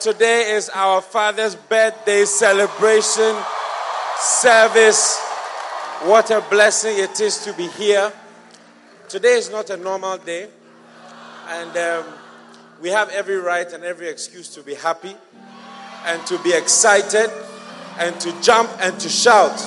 [0.00, 3.36] today is our Father's birthday celebration
[4.18, 5.20] service.
[6.04, 8.10] What a blessing it is to be here.
[9.10, 10.48] Today is not a normal day,
[11.48, 12.04] and um,
[12.80, 15.14] we have every right and every excuse to be happy
[16.06, 17.30] and to be excited
[17.98, 19.60] and to jump and to shout.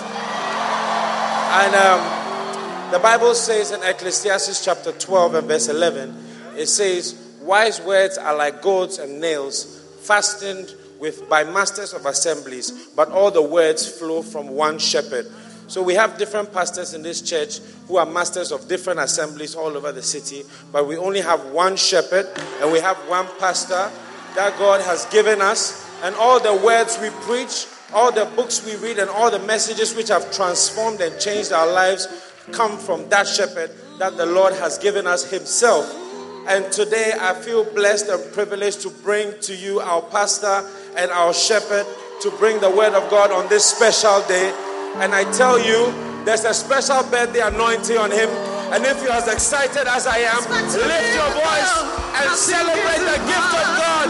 [1.54, 6.18] And um, the Bible says in Ecclesiastes chapter 12 and verse 11,
[6.58, 9.73] it says, Wise words are like goads and nails,
[10.04, 15.28] fastened with by masters of assemblies, but all the words flow from one shepherd.
[15.68, 19.76] So we have different pastors in this church who are masters of different assemblies all
[19.76, 22.28] over the city, but we only have one shepherd
[22.62, 23.90] and we have one pastor
[24.36, 25.90] that God has given us.
[26.04, 29.96] And all the words we preach, all the books we read, and all the messages
[29.96, 32.08] which have transformed and changed our lives
[32.52, 36.03] come from that shepherd that the Lord has given us Himself.
[36.48, 40.68] And today I feel blessed and privileged to bring to you our pastor
[40.98, 41.86] and our shepherd
[42.22, 44.52] to bring the word of God on this special day.
[45.00, 45.88] And I tell you,
[46.26, 48.30] there's a special birthday anointing on him.
[48.76, 51.74] And if you're as excited as I am, lift your voice
[52.20, 54.08] and celebrate the gift of God.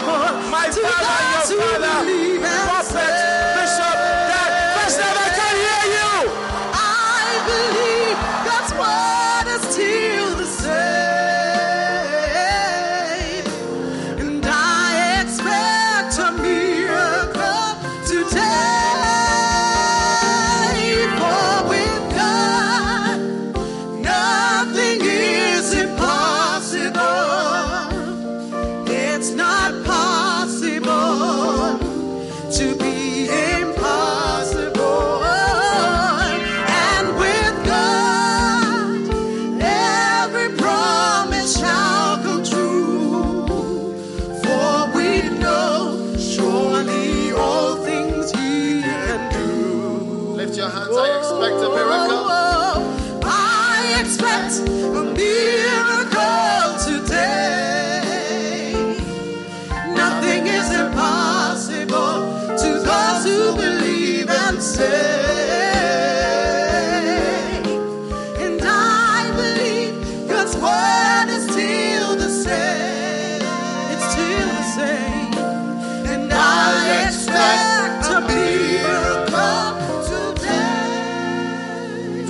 [0.49, 2.01] My father, your father,
[2.65, 3.13] prophet,
[3.61, 3.92] bishop,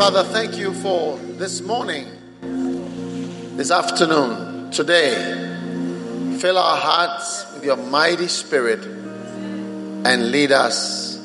[0.03, 2.05] Father, thank you for this morning,
[3.55, 5.13] this afternoon, today.
[6.39, 11.15] Fill our hearts with your mighty spirit and lead us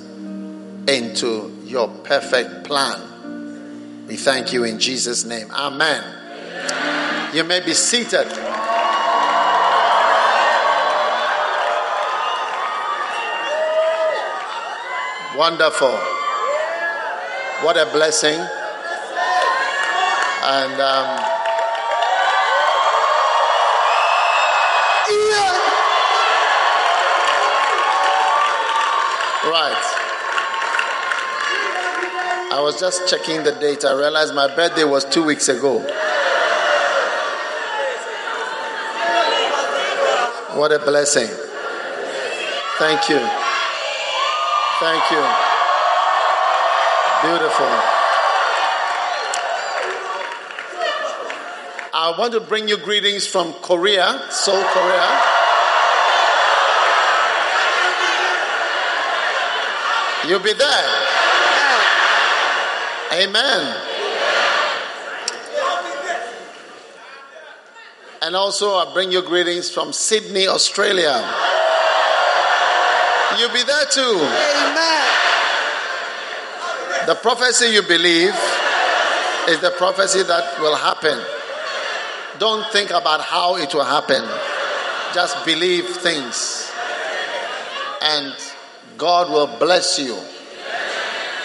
[0.87, 4.07] into your perfect plan.
[4.07, 5.51] We thank you in Jesus' name.
[5.51, 7.35] Amen.
[7.35, 8.29] You may be seated.
[15.37, 15.99] Wonderful.
[17.65, 18.39] What a blessing.
[20.51, 21.07] And um,
[29.45, 29.85] right.
[32.51, 33.85] I was just checking the date.
[33.85, 35.81] I realized my birthday was two weeks ago.
[40.57, 41.29] What a blessing.
[42.79, 43.21] Thank you.
[44.81, 45.23] Thank you.
[47.29, 47.98] Beautiful.
[52.09, 55.21] I want to bring you greetings from Korea, Seoul, Korea.
[60.27, 60.89] You'll be there.
[63.13, 63.77] Amen.
[68.23, 71.13] And also, I bring you greetings from Sydney, Australia.
[73.39, 74.17] You'll be there too.
[74.17, 75.09] Amen.
[77.07, 78.33] The prophecy you believe
[79.51, 81.38] is the prophecy that will happen.
[82.39, 84.23] Don't think about how it will happen.
[85.15, 86.71] Just believe things.
[88.01, 88.35] And
[88.97, 90.17] God will bless you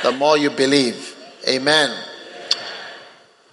[0.04, 1.16] the more you believe.
[1.48, 1.96] Amen.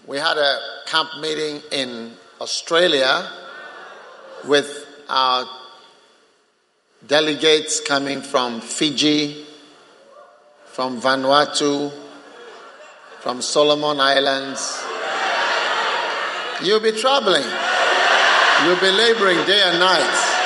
[0.07, 3.31] We had a camp meeting in Australia
[4.45, 5.47] with our
[7.07, 9.45] delegates coming from Fiji,
[10.67, 11.93] from Vanuatu,
[13.21, 14.90] from Solomon Islands.
[16.63, 17.45] You'll be traveling.
[18.65, 20.37] You'll be laboring day and night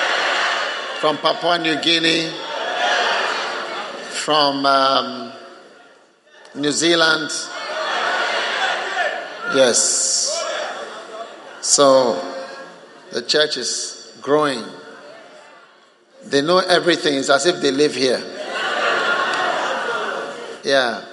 [1.01, 2.31] from Papua New Guinea,
[4.11, 5.33] from um,
[6.55, 7.31] New Zealand.
[9.57, 10.41] Yes.
[11.61, 12.15] So
[13.11, 14.63] the church is growing.
[16.27, 17.15] They know everything.
[17.15, 18.23] It's as if they live here.
[20.63, 21.05] Yeah.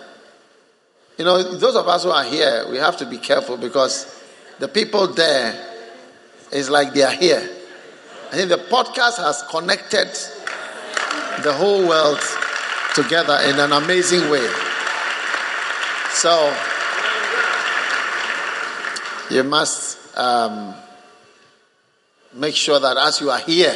[1.17, 4.20] You know, those of us who are here, we have to be careful because
[4.61, 5.55] the people there
[6.51, 7.49] is like they are here.
[8.31, 10.07] I think the podcast has connected
[11.41, 12.19] the whole world
[12.93, 14.47] together in an amazing way.
[16.11, 16.55] So,
[19.31, 20.75] you must um,
[22.35, 23.73] make sure that as you are here,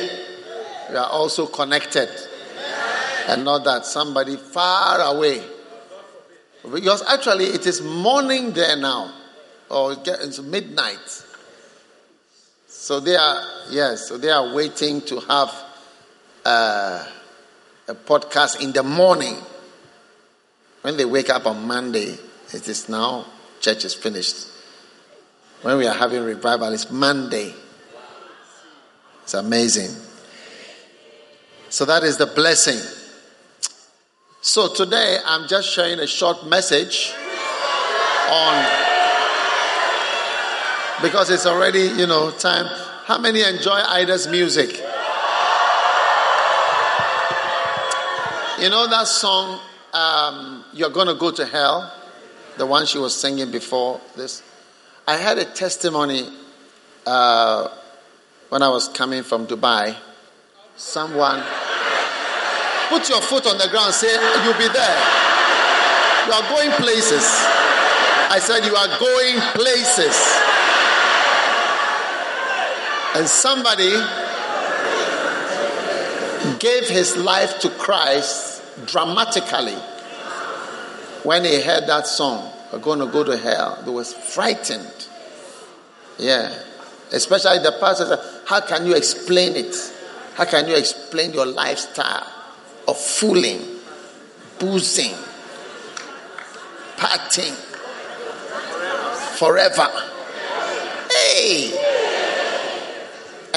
[0.91, 2.09] you are also connected
[3.27, 5.41] and not that somebody far away.
[6.71, 9.11] Because actually, it is morning there now,
[9.69, 11.23] or it's midnight.
[12.67, 15.63] So they are, yes, so they are waiting to have
[16.45, 17.05] uh,
[17.87, 19.35] a podcast in the morning.
[20.81, 22.15] When they wake up on Monday,
[22.53, 23.25] it is now,
[23.59, 24.47] church is finished.
[25.63, 27.55] When we are having revival, it's Monday.
[29.23, 29.89] It's amazing.
[31.69, 32.79] So that is the blessing.
[34.41, 37.15] So today I'm just sharing a short message
[38.29, 38.84] on
[41.01, 42.65] because it's already, you know, time.
[43.05, 44.69] How many enjoy Ida's music?
[48.59, 49.59] You know that song,
[49.93, 51.93] um, You're Gonna Go to Hell?
[52.57, 54.41] The one she was singing before this.
[55.07, 56.29] I had a testimony
[57.05, 57.67] uh,
[58.49, 59.95] when I was coming from Dubai.
[60.77, 61.43] Someone
[62.89, 64.11] put your foot on the ground, say,
[64.43, 64.97] You'll be there.
[66.25, 67.27] You are going places.
[68.31, 70.54] I said, You are going places.
[73.15, 73.91] And somebody
[76.59, 79.77] gave his life to Christ dramatically
[81.23, 83.81] when he heard that song, We're going to go to hell.
[83.83, 85.07] He was frightened.
[86.19, 86.53] Yeah.
[87.11, 89.75] Especially the pastor How can you explain it?
[90.35, 92.27] How can you explain your lifestyle
[92.87, 93.61] of fooling,
[94.59, 95.15] boozing,
[96.97, 97.55] partying
[99.37, 99.87] forever.
[101.11, 101.84] Hey!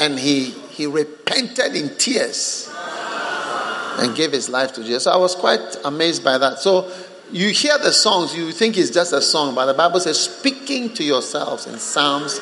[0.01, 2.71] And he, he repented in tears
[3.99, 5.05] and gave his life to Jesus.
[5.05, 6.61] So I was quite amazed by that.
[6.61, 6.89] So
[7.33, 10.95] you hear the songs, you think it's just a song, but the Bible says, speaking
[10.95, 12.39] to yourselves in psalms,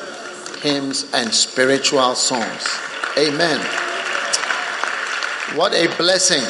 [0.61, 2.79] hymns, and spiritual songs.
[3.17, 3.59] Amen.
[5.55, 6.43] What a blessing.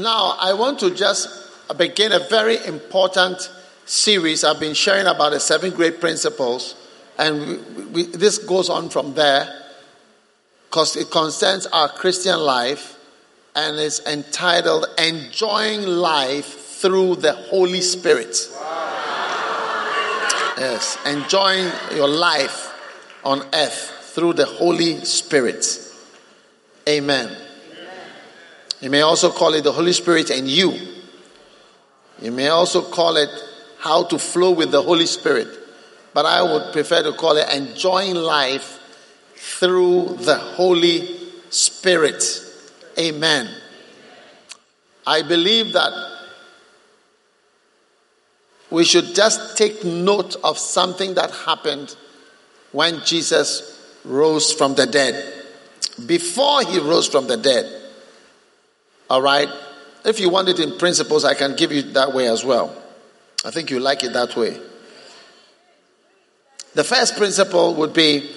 [0.00, 1.28] Now, I want to just
[1.76, 3.50] begin a very important
[3.86, 4.44] series.
[4.44, 6.74] I've been sharing about the seven great principles,
[7.18, 9.62] and we, this goes on from there
[10.68, 12.98] because it concerns our Christian life
[13.54, 16.46] and is entitled Enjoying Life
[16.76, 18.36] Through the Holy Spirit.
[20.58, 22.72] Yes, enjoying your life
[23.24, 25.66] on earth through the Holy Spirit.
[26.88, 27.36] Amen.
[28.80, 30.78] You may also call it the Holy Spirit and you.
[32.20, 33.30] You may also call it
[33.78, 35.48] how to flow with the Holy Spirit.
[36.16, 38.80] But I would prefer to call it enjoying life
[39.34, 41.14] through the Holy
[41.50, 42.24] Spirit.
[42.98, 43.50] Amen.
[45.06, 45.92] I believe that
[48.70, 51.94] we should just take note of something that happened
[52.72, 55.44] when Jesus rose from the dead
[56.06, 57.70] before he rose from the dead.
[59.10, 59.50] All right?
[60.06, 62.74] If you want it in principles, I can give you that way as well.
[63.44, 64.58] I think you like it that way.
[66.76, 68.30] The first principle would be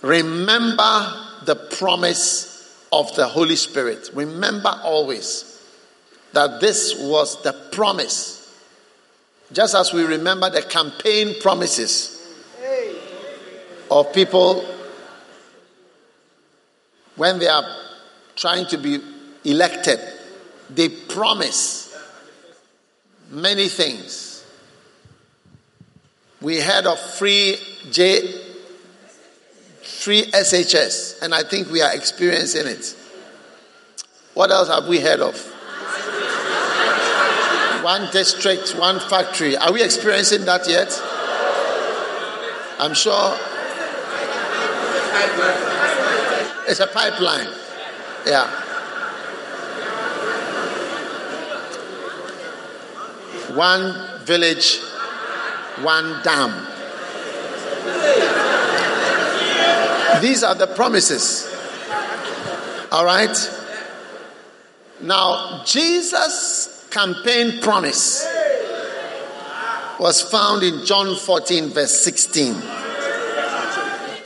[0.00, 1.12] remember
[1.44, 4.08] the promise of the Holy Spirit.
[4.14, 5.62] Remember always
[6.32, 8.58] that this was the promise.
[9.52, 12.34] Just as we remember the campaign promises
[13.90, 14.64] of people
[17.16, 17.66] when they are
[18.34, 18.98] trying to be
[19.44, 20.00] elected,
[20.70, 21.94] they promise
[23.30, 24.27] many things.
[26.40, 27.56] We heard of free
[27.90, 28.20] J,
[29.82, 32.94] free SHS, and I think we are experiencing it.
[34.34, 35.36] What else have we heard of?
[37.82, 39.56] One district, one factory.
[39.56, 40.92] Are we experiencing that yet?
[42.78, 43.36] I'm sure
[46.68, 47.48] it's a pipeline.
[48.26, 48.46] Yeah.
[53.54, 54.78] One village,
[55.82, 56.66] one dam.
[60.20, 61.46] These are the promises.
[62.90, 63.36] All right?
[65.00, 68.26] Now, Jesus' campaign promise
[70.00, 72.54] was found in John 14, verse 16.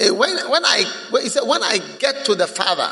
[0.01, 0.85] Eh, when, when I
[1.21, 2.91] he said, when I get to the Father,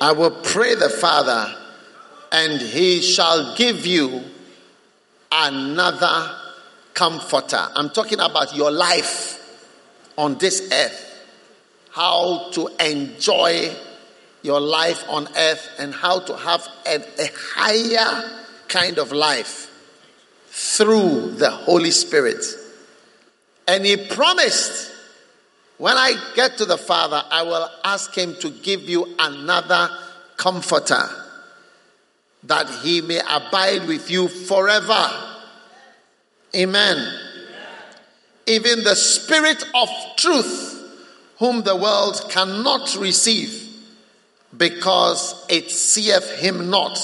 [0.00, 1.54] I will pray the Father,
[2.32, 4.22] and he shall give you
[5.30, 6.39] another
[7.00, 7.66] comforter.
[7.76, 9.38] I'm talking about your life
[10.18, 11.24] on this earth.
[11.92, 13.74] How to enjoy
[14.42, 19.70] your life on earth and how to have a, a higher kind of life
[20.48, 22.44] through the Holy Spirit.
[23.66, 24.92] And he promised
[25.78, 29.88] when I get to the Father, I will ask him to give you another
[30.36, 31.08] comforter
[32.42, 35.29] that he may abide with you forever.
[36.54, 37.14] Amen.
[38.46, 40.76] Even the Spirit of truth,
[41.38, 43.68] whom the world cannot receive,
[44.56, 46.98] because it seeth him not,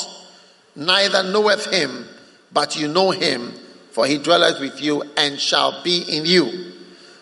[0.74, 2.06] neither knoweth him,
[2.52, 3.52] but you know him,
[3.92, 6.72] for he dwelleth with you and shall be in you.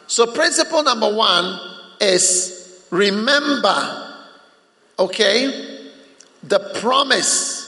[0.06, 1.58] So, principle number one
[2.00, 4.16] is remember,
[4.98, 5.90] okay,
[6.42, 7.64] the promise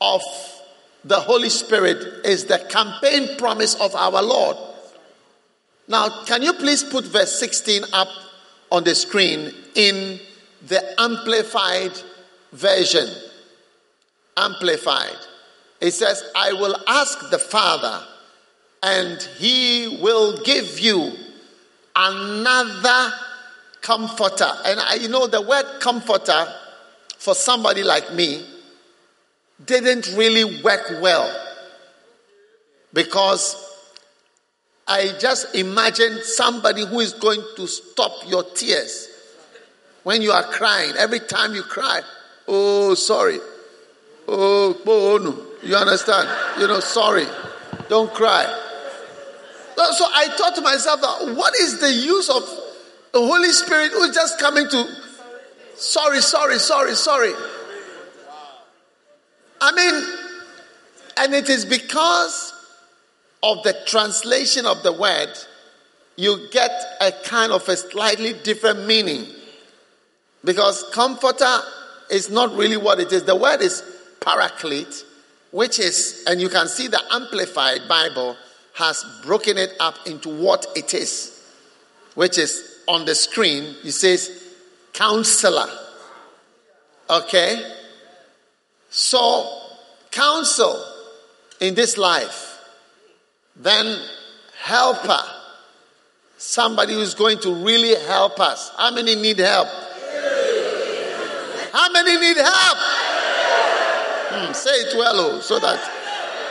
[0.00, 0.22] of
[1.04, 4.56] the Holy Spirit is the campaign promise of our Lord.
[5.86, 8.08] Now, can you please put verse 16 up
[8.70, 10.20] on the screen in
[10.66, 11.92] the amplified
[12.52, 13.08] version?
[14.36, 15.16] Amplified.
[15.80, 18.02] It says, I will ask the Father
[18.82, 21.12] and he will give you
[21.96, 23.12] another
[23.80, 24.50] comforter.
[24.64, 26.46] And I, you know, the word comforter
[27.18, 28.44] for somebody like me
[29.64, 31.28] didn't really work well
[32.92, 33.64] because
[34.86, 39.08] I just imagined somebody who is going to stop your tears
[40.04, 40.94] when you are crying.
[40.96, 42.00] Every time you cry,
[42.46, 43.38] oh, sorry.
[44.26, 45.68] Oh, oh no.
[45.68, 46.28] You understand?
[46.60, 47.26] You know, sorry.
[47.88, 48.44] Don't cry.
[49.76, 51.00] So I thought to myself
[51.36, 52.42] what is the use of
[53.12, 54.84] the Holy Spirit who's just coming to
[55.76, 57.32] sorry, sorry, sorry, sorry.
[59.60, 60.04] I mean,
[61.16, 62.52] and it is because
[63.42, 65.30] of the translation of the word,
[66.16, 69.26] you get a kind of a slightly different meaning.
[70.44, 71.58] Because comforter
[72.10, 73.24] is not really what it is.
[73.24, 73.82] The word is
[74.20, 75.04] paraclete,
[75.50, 78.36] which is, and you can see the Amplified Bible
[78.74, 81.42] has broken it up into what it is,
[82.14, 83.74] which is on the screen.
[83.84, 84.54] It says
[84.92, 85.68] counselor.
[87.10, 87.77] Okay?
[88.90, 89.60] So,
[90.10, 90.84] counsel
[91.60, 92.58] in this life,
[93.56, 94.00] then
[94.60, 95.22] helper,
[96.36, 98.72] somebody who's going to really help us.
[98.76, 99.68] How many need help?
[101.72, 102.78] How many need help?
[104.30, 105.78] Hmm, say it well, oh, so that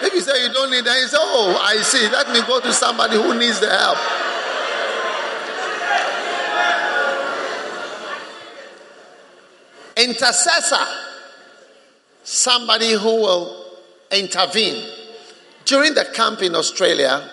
[0.01, 2.07] if you say you don't need help, you say, Oh, I see.
[2.09, 3.97] Let me go to somebody who needs the help.
[9.97, 10.85] Intercessor,
[12.27, 13.65] somebody who will
[14.11, 14.85] intervene.
[15.63, 17.31] During the camp in Australia,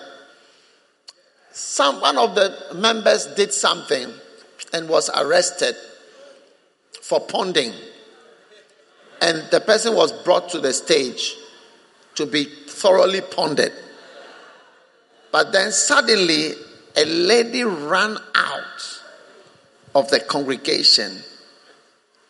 [1.51, 4.09] some, one of the members did something
[4.71, 5.75] and was arrested
[7.01, 7.73] for ponding.
[9.21, 11.35] And the person was brought to the stage
[12.15, 13.73] to be thoroughly ponded.
[15.29, 16.53] But then suddenly,
[16.95, 19.01] a lady ran out
[19.93, 21.17] of the congregation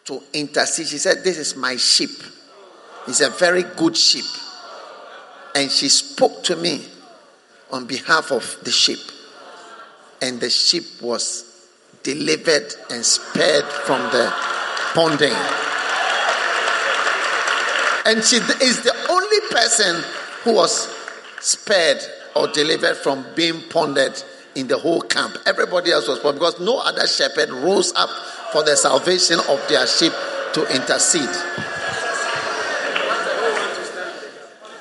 [0.06, 0.88] to intercede.
[0.88, 2.10] She said, This is my sheep.
[3.08, 4.26] It's a very good sheep.
[5.54, 6.86] And she spoke to me
[7.72, 9.00] on behalf of the sheep.
[10.22, 11.70] And the sheep was
[12.04, 14.32] delivered and spared from the
[14.94, 15.36] ponding.
[18.06, 20.04] And she is the only person
[20.44, 20.88] who was
[21.42, 22.02] spared
[22.36, 24.24] or delivered from being ponded
[24.56, 25.38] in the whole camp.
[25.46, 28.10] Everybody else was ponded because no other shepherd rose up
[28.52, 30.14] for the salvation of their sheep
[30.54, 31.75] to intercede.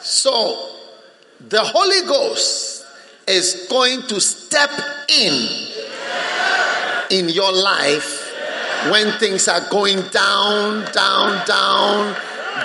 [0.05, 0.69] So,
[1.41, 2.85] the Holy Ghost
[3.27, 4.69] is going to step
[5.09, 5.49] in
[7.11, 8.31] in your life
[8.91, 12.15] when things are going down, down, down,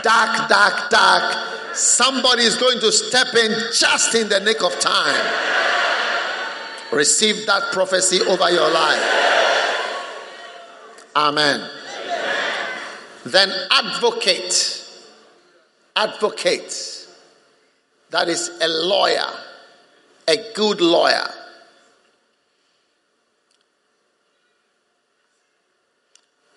[0.03, 1.75] dark, dark, dark.
[1.77, 5.15] Somebody is going to step in just in the nick of time.
[6.91, 9.95] Receive that prophecy over your life.
[11.15, 11.69] Amen.
[13.25, 14.85] Then advocate.
[15.95, 16.98] Advocate.
[18.11, 19.29] That is a lawyer,
[20.27, 21.27] a good lawyer.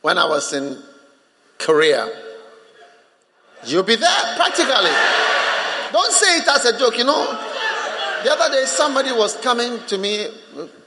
[0.01, 0.83] When I was in
[1.59, 2.09] Korea,
[3.67, 4.91] you'll be there practically.
[5.93, 7.49] Don't say it as a joke, you know.
[8.25, 10.29] The other day, somebody was coming to me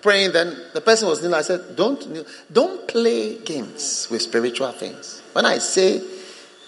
[0.02, 0.32] praying.
[0.32, 1.36] Then the person was kneeling.
[1.36, 5.22] I said, "Don't, don't play games with spiritual things.
[5.34, 6.02] When I say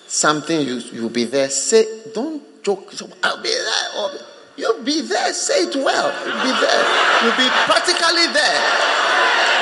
[0.08, 1.50] something, you you'll be there.
[1.50, 3.88] Say, don't So I'll be there.
[3.98, 4.12] Or
[4.58, 5.32] you'll be there.
[5.34, 6.12] Say it well.
[6.26, 6.84] You'll be there.
[7.24, 8.62] You'll be practically there.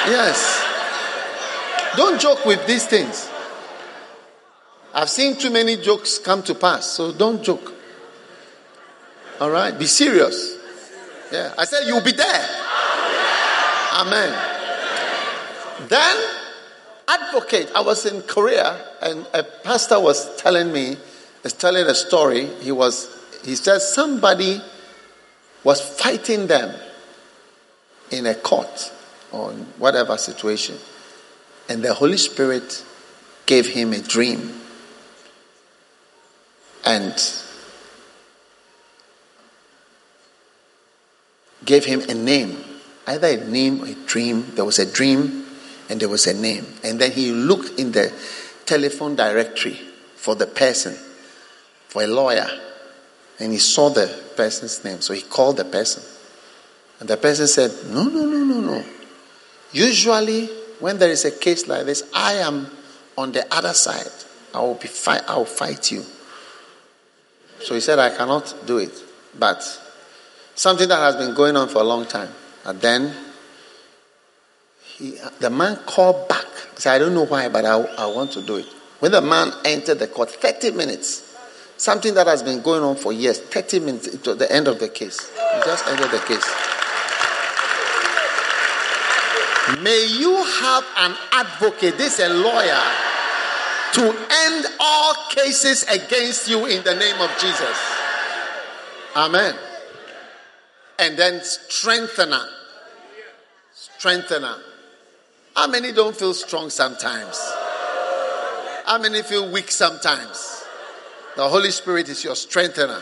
[0.09, 0.63] Yes.
[1.95, 3.29] Don't joke with these things.
[4.93, 7.73] I've seen too many jokes come to pass, so don't joke.
[9.39, 9.77] All right?
[9.77, 10.57] Be serious.
[11.31, 11.53] Yeah.
[11.57, 12.49] I said you'll be there.
[13.93, 14.31] Amen.
[15.89, 16.23] Then,
[17.07, 17.71] advocate.
[17.75, 20.97] I was in Korea and a pastor was telling me,
[21.45, 22.47] was telling a story.
[22.61, 23.07] He was,
[23.43, 24.59] he said somebody
[25.63, 26.75] was fighting them
[28.09, 28.91] in a court
[29.31, 30.75] or in whatever situation.
[31.69, 32.83] And the Holy Spirit
[33.45, 34.59] gave him a dream.
[36.83, 37.13] And
[41.63, 42.57] gave him a name.
[43.05, 44.47] Either a name or a dream.
[44.55, 45.45] There was a dream
[45.89, 46.65] and there was a name.
[46.83, 48.11] And then he looked in the
[48.65, 49.79] telephone directory
[50.15, 50.97] for the person,
[51.95, 52.47] for a lawyer.
[53.39, 54.99] And he saw the person's name.
[54.99, 56.03] So he called the person.
[56.99, 58.83] And the person said, No, no, no, no, no.
[59.71, 60.47] Usually,
[60.81, 62.67] when there is a case like this, I am
[63.17, 64.11] on the other side.
[64.53, 66.03] I will be fight, I will fight you.
[67.61, 68.91] So he said, I cannot do it.
[69.39, 69.63] But
[70.53, 72.29] something that has been going on for a long time.
[72.65, 73.15] And then
[74.81, 76.45] he, the man called back.
[76.75, 78.65] He said, I don't know why, but I, I want to do it.
[78.99, 81.24] When the man entered the court, 30 minutes,
[81.77, 84.89] something that has been going on for years, 30 minutes, was the end of the
[84.89, 85.29] case.
[85.29, 86.45] He just ended the case.
[89.81, 92.81] May you have an advocate, this is a lawyer,
[93.93, 97.77] to end all cases against you in the name of Jesus.
[99.15, 99.55] Amen.
[100.99, 102.45] And then strengthener.
[103.73, 104.55] Strengthener.
[105.55, 107.39] How many don't feel strong sometimes?
[108.85, 110.54] How many feel weak sometimes?
[111.35, 113.01] The Holy Spirit is your strengthener.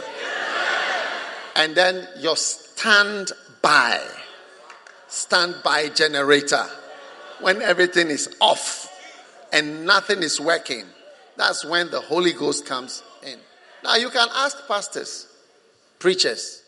[1.56, 4.02] And then your standby,
[5.08, 6.66] standby generator.
[7.42, 8.92] When everything is off
[9.52, 10.86] and nothing is working,
[11.38, 13.38] that's when the Holy Ghost comes in.
[13.84, 15.28] Now you can ask pastors,
[16.00, 16.64] preachers.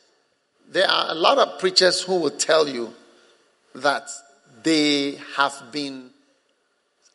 [0.70, 2.94] There are a lot of preachers who will tell you
[3.74, 4.08] that
[4.64, 6.12] they have been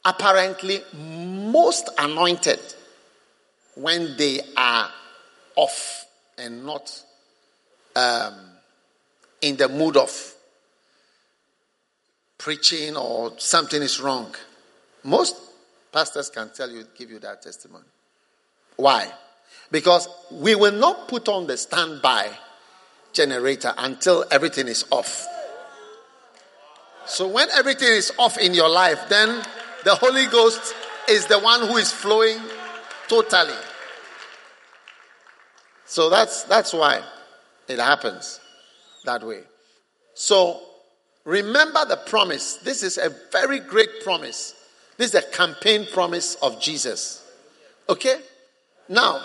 [0.05, 2.61] apparently most anointed
[3.81, 4.91] when they are
[5.57, 6.07] off
[6.39, 7.03] and not
[7.97, 8.35] um,
[9.41, 10.35] in the mood of
[12.39, 14.35] preaching or something is wrong.
[15.05, 15.37] Most
[15.93, 17.85] pastors can tell you, give you that testimony.
[18.77, 19.11] Why?
[19.71, 22.31] Because we will not put on the standby
[23.13, 25.27] generator until everything is off.
[27.07, 29.43] So when everything is off in your life, then
[29.85, 30.75] the Holy Ghost
[31.09, 32.39] is the one who is flowing
[33.09, 33.57] totally.
[35.91, 37.03] So that's that's why
[37.67, 38.39] it happens
[39.07, 39.41] that way.
[40.15, 40.61] So
[41.25, 42.59] remember the promise.
[42.59, 44.55] This is a very great promise.
[44.99, 47.29] This is a campaign promise of Jesus.
[47.89, 48.21] Okay?
[48.89, 49.21] Now,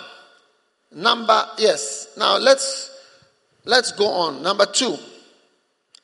[0.90, 2.08] number yes.
[2.16, 2.90] Now let's
[3.64, 4.42] let's go on.
[4.42, 4.96] Number two.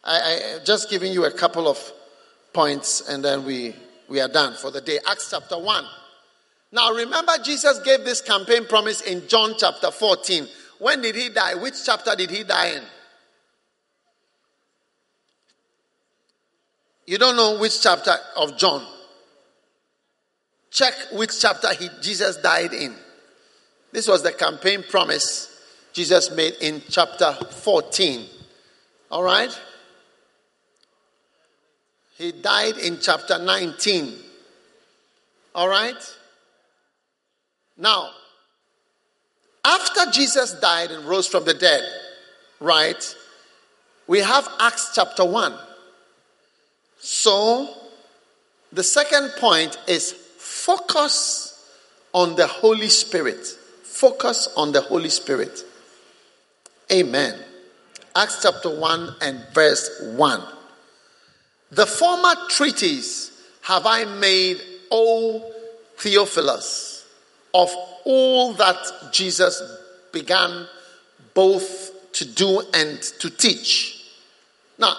[0.04, 1.92] I, I just giving you a couple of
[2.52, 3.74] points and then we
[4.08, 5.00] we are done for the day.
[5.08, 5.84] Acts chapter 1.
[6.72, 10.48] Now remember, Jesus gave this campaign promise in John chapter 14.
[10.78, 11.54] When did he die?
[11.54, 12.82] Which chapter did he die in?
[17.06, 18.86] You don't know which chapter of John.
[20.70, 22.94] Check which chapter he, Jesus died in.
[23.92, 25.50] This was the campaign promise
[25.92, 28.26] Jesus made in chapter 14.
[29.10, 29.60] All right?
[32.16, 34.14] He died in chapter 19.
[35.54, 36.16] All right?
[37.76, 38.10] Now,
[39.64, 41.82] after Jesus died and rose from the dead,
[42.60, 43.16] right,
[44.06, 45.54] we have Acts chapter 1.
[46.98, 47.68] So,
[48.72, 51.52] the second point is focus
[52.12, 53.46] on the Holy Spirit.
[53.82, 55.64] Focus on the Holy Spirit.
[56.90, 57.38] Amen.
[58.14, 60.42] Acts chapter 1 and verse 1.
[61.70, 63.30] The former treatise
[63.62, 64.60] have I made,
[64.90, 65.52] O
[65.96, 66.91] Theophilus,
[67.54, 67.70] of
[68.04, 68.76] all that
[69.12, 69.62] Jesus
[70.12, 70.66] began
[71.34, 74.10] both to do and to teach.
[74.78, 74.94] Now,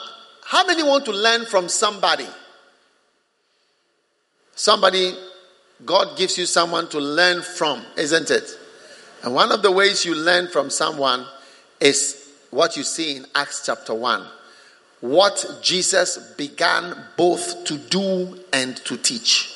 [0.46, 2.28] how many want to learn from somebody?
[4.56, 5.16] Somebody,
[5.86, 8.50] God gives you someone to learn from, isn't it?
[9.24, 11.26] And one of the ways you learn from someone
[11.80, 14.26] is what you see in Acts chapter 1
[15.04, 19.54] what Jesus began both to do and to teach.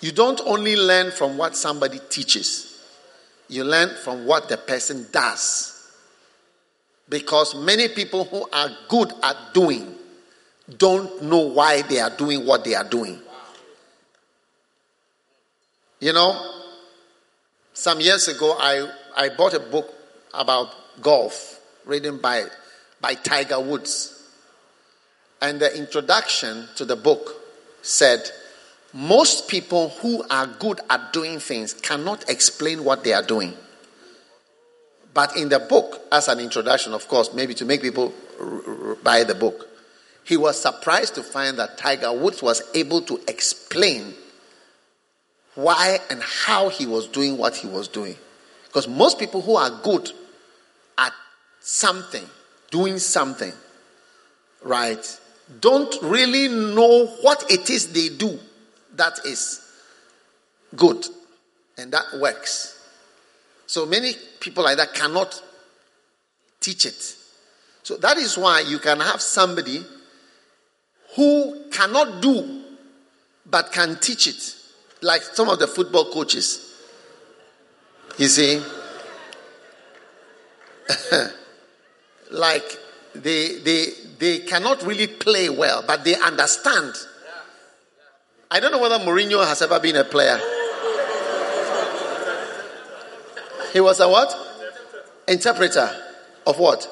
[0.00, 2.80] You don't only learn from what somebody teaches,
[3.48, 5.72] you learn from what the person does.
[7.08, 9.94] Because many people who are good at doing
[10.76, 13.20] don't know why they are doing what they are doing.
[16.00, 16.52] You know,
[17.72, 19.94] some years ago, I, I bought a book
[20.34, 20.68] about
[21.00, 22.44] golf written by,
[23.00, 24.12] by Tiger Woods.
[25.40, 27.34] And the introduction to the book
[27.82, 28.28] said,
[28.96, 33.52] most people who are good at doing things cannot explain what they are doing.
[35.12, 38.94] But in the book, as an introduction, of course, maybe to make people r- r-
[38.96, 39.68] buy the book,
[40.24, 44.14] he was surprised to find that Tiger Woods was able to explain
[45.54, 48.16] why and how he was doing what he was doing.
[48.64, 50.10] Because most people who are good
[50.96, 51.12] at
[51.60, 52.24] something,
[52.70, 53.52] doing something,
[54.62, 55.20] right,
[55.60, 58.40] don't really know what it is they do
[58.96, 59.60] that is
[60.74, 61.04] good
[61.78, 62.72] and that works.
[63.66, 65.42] So many people like that cannot
[66.60, 67.16] teach it.
[67.82, 69.84] So that is why you can have somebody
[71.14, 72.64] who cannot do
[73.48, 74.56] but can teach it,
[75.02, 76.74] like some of the football coaches.
[78.18, 78.62] You see?
[82.30, 82.64] like
[83.14, 83.86] they, they,
[84.18, 86.94] they cannot really play well, but they understand.
[88.50, 90.38] I don't know whether Mourinho has ever been a player.
[93.72, 94.34] He was a what?
[95.28, 95.90] Interpreter
[96.46, 96.88] of what?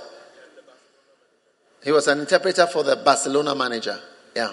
[1.84, 3.98] He was an interpreter for the Barcelona manager.
[4.34, 4.52] Yeah.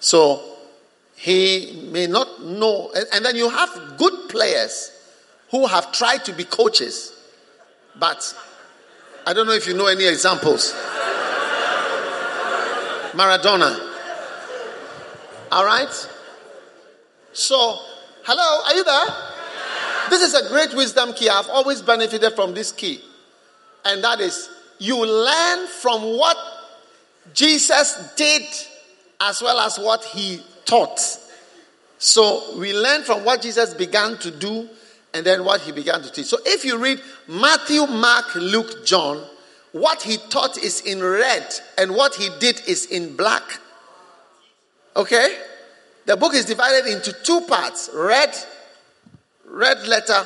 [0.00, 0.42] So
[1.14, 2.92] he may not know.
[3.12, 4.90] And then you have good players
[5.50, 7.12] who have tried to be coaches,
[7.98, 8.34] but
[9.26, 10.72] I don't know if you know any examples.
[13.12, 13.94] Maradona.
[15.52, 16.08] All right?
[17.32, 17.78] So,
[18.24, 19.06] hello, are you there?
[20.10, 21.28] This is a great wisdom key.
[21.28, 23.00] I've always benefited from this key.
[23.84, 26.36] and that is you learn from what
[27.32, 28.42] Jesus did
[29.20, 31.00] as well as what he taught.
[31.98, 34.68] So we learn from what Jesus began to do
[35.14, 36.26] and then what he began to teach.
[36.26, 39.24] So if you read Matthew, Mark, Luke, John,
[39.72, 41.46] what he taught is in red
[41.78, 43.60] and what he did is in black.
[44.96, 45.38] Okay?
[46.06, 47.90] The book is divided into two parts.
[47.94, 48.34] Red,
[49.44, 50.24] red letter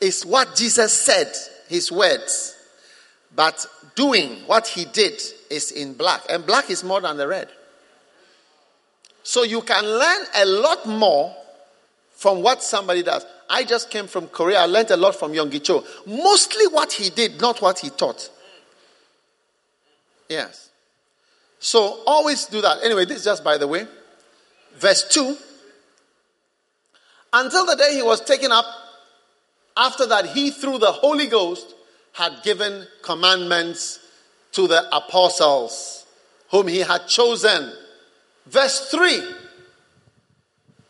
[0.00, 1.32] is what Jesus said,
[1.68, 2.56] his words.
[3.34, 5.20] But doing what he did
[5.50, 6.22] is in black.
[6.30, 7.48] And black is more than the red.
[9.22, 11.34] So you can learn a lot more
[12.12, 13.26] from what somebody does.
[13.50, 14.60] I just came from Korea.
[14.60, 15.84] I learned a lot from Yonggi Cho.
[16.06, 18.30] Mostly what he did, not what he taught.
[20.28, 20.67] Yes.
[21.58, 22.78] So always do that.
[22.82, 23.86] Anyway, this is just by the way.
[24.76, 25.36] Verse 2.
[27.32, 28.64] Until the day he was taken up,
[29.76, 31.74] after that, he, through the Holy Ghost,
[32.12, 34.00] had given commandments
[34.52, 36.04] to the apostles
[36.50, 37.72] whom he had chosen.
[38.46, 39.22] Verse 3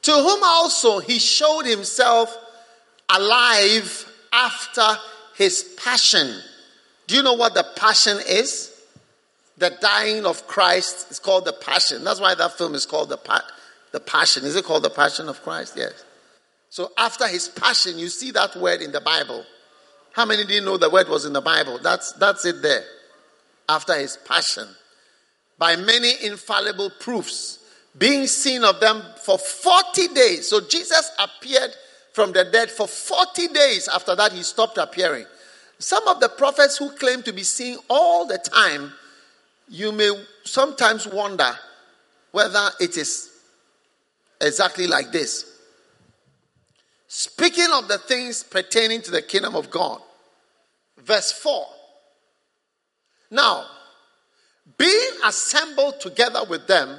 [0.02, 2.34] To whom also he showed himself
[3.10, 4.86] alive after
[5.34, 6.40] his passion.
[7.06, 8.67] Do you know what the passion is?
[9.58, 12.04] The dying of Christ is called the passion.
[12.04, 13.44] That's why that film is called the, pa-
[13.92, 14.44] the passion.
[14.44, 15.74] Is it called the passion of Christ?
[15.76, 16.04] Yes.
[16.70, 19.44] So after his passion, you see that word in the Bible.
[20.12, 21.78] How many didn't know the word was in the Bible?
[21.82, 22.84] That's, that's it there.
[23.68, 24.68] After his passion.
[25.58, 27.58] By many infallible proofs,
[27.96, 30.48] being seen of them for 40 days.
[30.48, 31.70] So Jesus appeared
[32.12, 33.88] from the dead for 40 days.
[33.88, 35.26] After that, he stopped appearing.
[35.78, 38.92] Some of the prophets who claim to be seen all the time,
[39.68, 40.10] you may
[40.44, 41.50] sometimes wonder
[42.32, 43.30] whether it is
[44.40, 45.58] exactly like this.
[47.08, 50.00] Speaking of the things pertaining to the kingdom of God.
[50.98, 51.66] Verse 4.
[53.30, 53.64] Now,
[54.76, 56.98] being assembled together with them,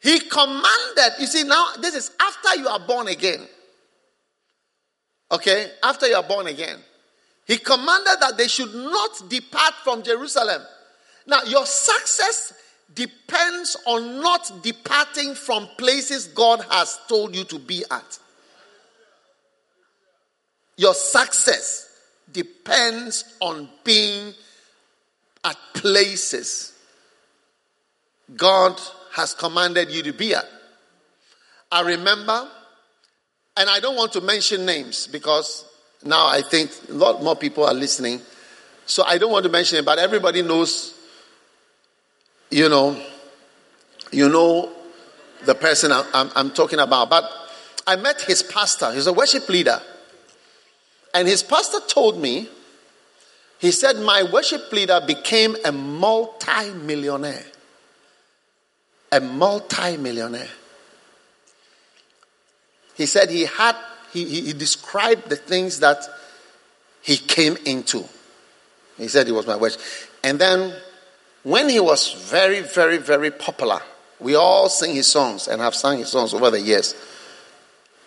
[0.00, 3.48] he commanded, you see, now this is after you are born again.
[5.32, 6.78] Okay, after you are born again.
[7.46, 10.62] He commanded that they should not depart from Jerusalem.
[11.26, 12.52] Now, your success
[12.94, 18.18] depends on not departing from places God has told you to be at.
[20.76, 21.90] Your success
[22.32, 24.32] depends on being
[25.44, 26.74] at places
[28.36, 28.80] God
[29.12, 30.44] has commanded you to be at.
[31.70, 32.48] I remember,
[33.56, 35.64] and I don't want to mention names because
[36.04, 38.20] now I think a lot more people are listening.
[38.86, 40.94] So I don't want to mention it, but everybody knows,
[42.50, 43.00] you know,
[44.12, 44.72] you know
[45.44, 47.10] the person I'm, I'm, I'm talking about.
[47.10, 47.24] But
[47.86, 49.80] I met his pastor, he's a worship leader.
[51.14, 52.48] And his pastor told me,
[53.58, 57.44] he said, My worship leader became a multi millionaire.
[59.12, 60.48] A multi millionaire.
[62.96, 63.76] He said he had,
[64.12, 66.02] he, he, described the things that
[67.02, 68.04] he came into.
[68.96, 69.80] He said he was my worship.
[70.24, 70.74] And then
[71.46, 73.80] when he was very, very, very popular,
[74.18, 76.96] we all sing his songs and have sung his songs over the years.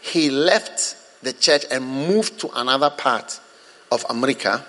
[0.01, 3.39] He left the church and moved to another part
[3.93, 4.65] of America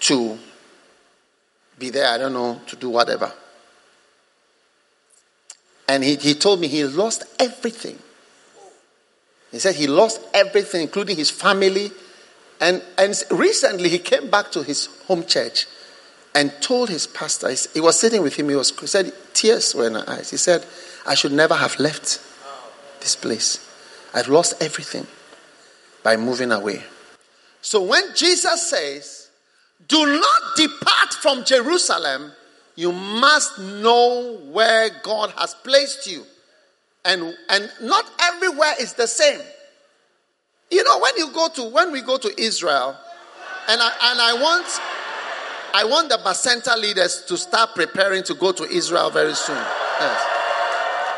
[0.00, 0.38] to
[1.78, 3.32] be there, I don't know, to do whatever.
[5.88, 7.98] And he, he told me he lost everything.
[9.50, 11.90] He said he lost everything, including his family.
[12.60, 15.66] And, and recently he came back to his home church
[16.36, 19.86] and told his pastor, he was sitting with him, he, was, he said, tears were
[19.86, 20.30] in her eyes.
[20.30, 20.66] He said,
[21.06, 22.20] I should never have left
[23.00, 23.66] this place.
[24.12, 25.06] I've lost everything
[26.02, 26.84] by moving away.
[27.62, 29.30] So when Jesus says,
[29.88, 32.32] Do not depart from Jerusalem,
[32.74, 36.26] you must know where God has placed you.
[37.06, 39.40] And, and not everywhere is the same.
[40.70, 42.94] You know, when you go to when we go to Israel,
[43.68, 44.66] and I and I want
[45.74, 49.56] I want the Bacenta leaders to start preparing to go to Israel very soon.
[49.56, 50.26] Yes.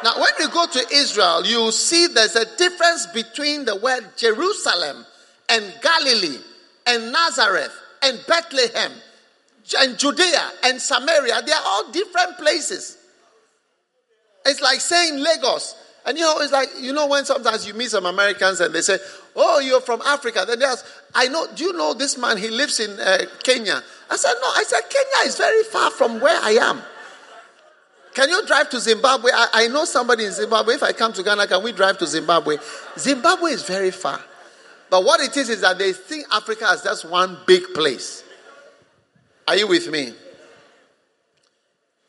[0.05, 5.05] Now, when you go to Israel, you see there's a difference between the word Jerusalem
[5.49, 6.39] and Galilee
[6.87, 7.73] and Nazareth
[8.03, 8.93] and Bethlehem
[9.79, 11.43] and Judea and Samaria.
[11.45, 12.97] They are all different places.
[14.47, 15.75] It's like saying Lagos.
[16.07, 18.81] And you know, it's like, you know, when sometimes you meet some Americans and they
[18.81, 18.99] say,
[19.37, 20.45] Oh, you're from Africa.
[20.47, 20.85] Then they ask,
[21.15, 22.39] I know, do you know this man?
[22.39, 23.83] He lives in uh, Kenya.
[24.11, 26.83] I said, No, I said, Kenya is very far from where I am.
[28.15, 29.31] Can you drive to Zimbabwe?
[29.33, 30.75] I, I, know somebody in Zimbabwe.
[30.75, 32.57] If I come to Ghana, can we drive to Zimbabwe?
[32.99, 34.21] Zimbabwe is very far.
[34.91, 38.25] But what it is is that they think Africa is just one big place.
[39.47, 40.15] Are you with me?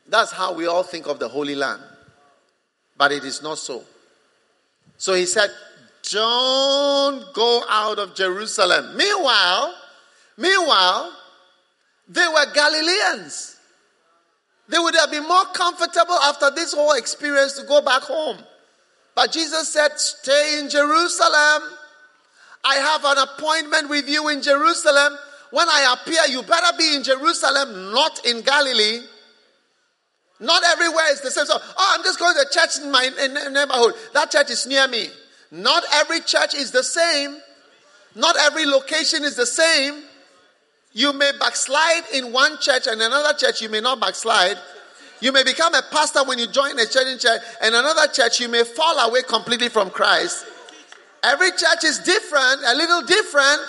[0.08, 1.84] That's how we all think of the Holy Land.
[2.98, 3.84] But it is not so.
[4.98, 5.52] So he said,
[6.12, 8.98] Don't go out of Jerusalem.
[8.98, 9.76] Meanwhile,
[10.38, 11.14] meanwhile,
[12.10, 13.57] they were Galileans.
[14.68, 18.38] They would have been more comfortable after this whole experience to go back home.
[19.15, 21.64] But Jesus said, Stay in Jerusalem.
[22.64, 25.18] I have an appointment with you in Jerusalem.
[25.52, 29.02] When I appear, you better be in Jerusalem, not in Galilee.
[30.40, 31.45] Not everywhere is the same.
[31.45, 33.10] So, oh, I'm just going to church in my
[33.52, 33.94] neighborhood.
[34.14, 35.07] That church is near me.
[35.52, 37.38] Not every church is the same.
[38.15, 40.03] Not every location is the same.
[40.91, 44.57] You may backslide in one church and another church you may not backslide.
[45.22, 48.40] You may become a pastor when you join a church in church, and another church
[48.40, 50.45] you may fall away completely from Christ.
[51.24, 53.61] Every church is different, a little different.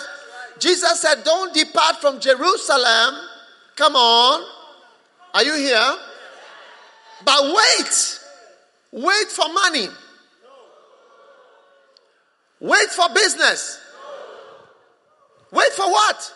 [0.59, 3.15] Jesus said, Don't depart from Jerusalem.
[3.75, 4.45] Come on.
[5.33, 5.95] Are you here?
[7.25, 8.19] But wait.
[8.91, 9.87] Wait for money.
[12.61, 13.79] Wait for business.
[15.51, 16.33] Wait for what?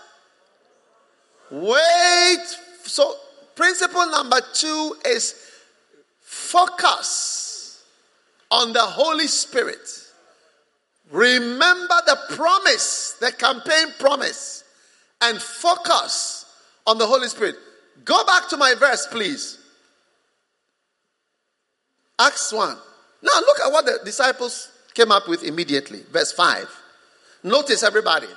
[1.55, 2.45] Wait.
[2.83, 3.15] So,
[3.55, 5.33] principle number two is
[6.21, 7.81] focus
[8.51, 9.87] on the Holy Spirit.
[11.11, 14.65] Remember the promise, the campaign promise,
[15.21, 16.45] and focus
[16.85, 17.55] on the Holy Spirit.
[18.03, 19.57] Go back to my verse, please.
[22.19, 22.67] Acts 1.
[23.21, 26.01] Now look at what the disciples came up with immediately.
[26.11, 26.67] Verse 5.
[27.43, 28.27] Notice, everybody.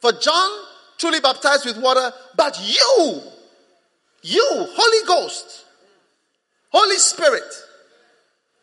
[0.00, 0.50] For John
[0.98, 3.22] truly baptized with water, but you,
[4.22, 5.64] you, Holy Ghost,
[6.70, 7.44] Holy Spirit,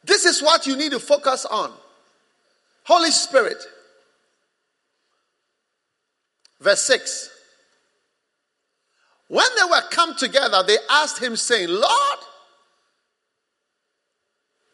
[0.03, 1.72] this is what you need to focus on.
[2.84, 3.57] Holy Spirit.
[6.60, 7.30] Verse 6.
[9.28, 12.20] When they were come together, they asked him, saying, Lord,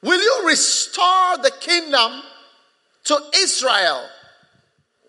[0.04, 2.22] will you restore the kingdom
[3.06, 4.06] to Israel?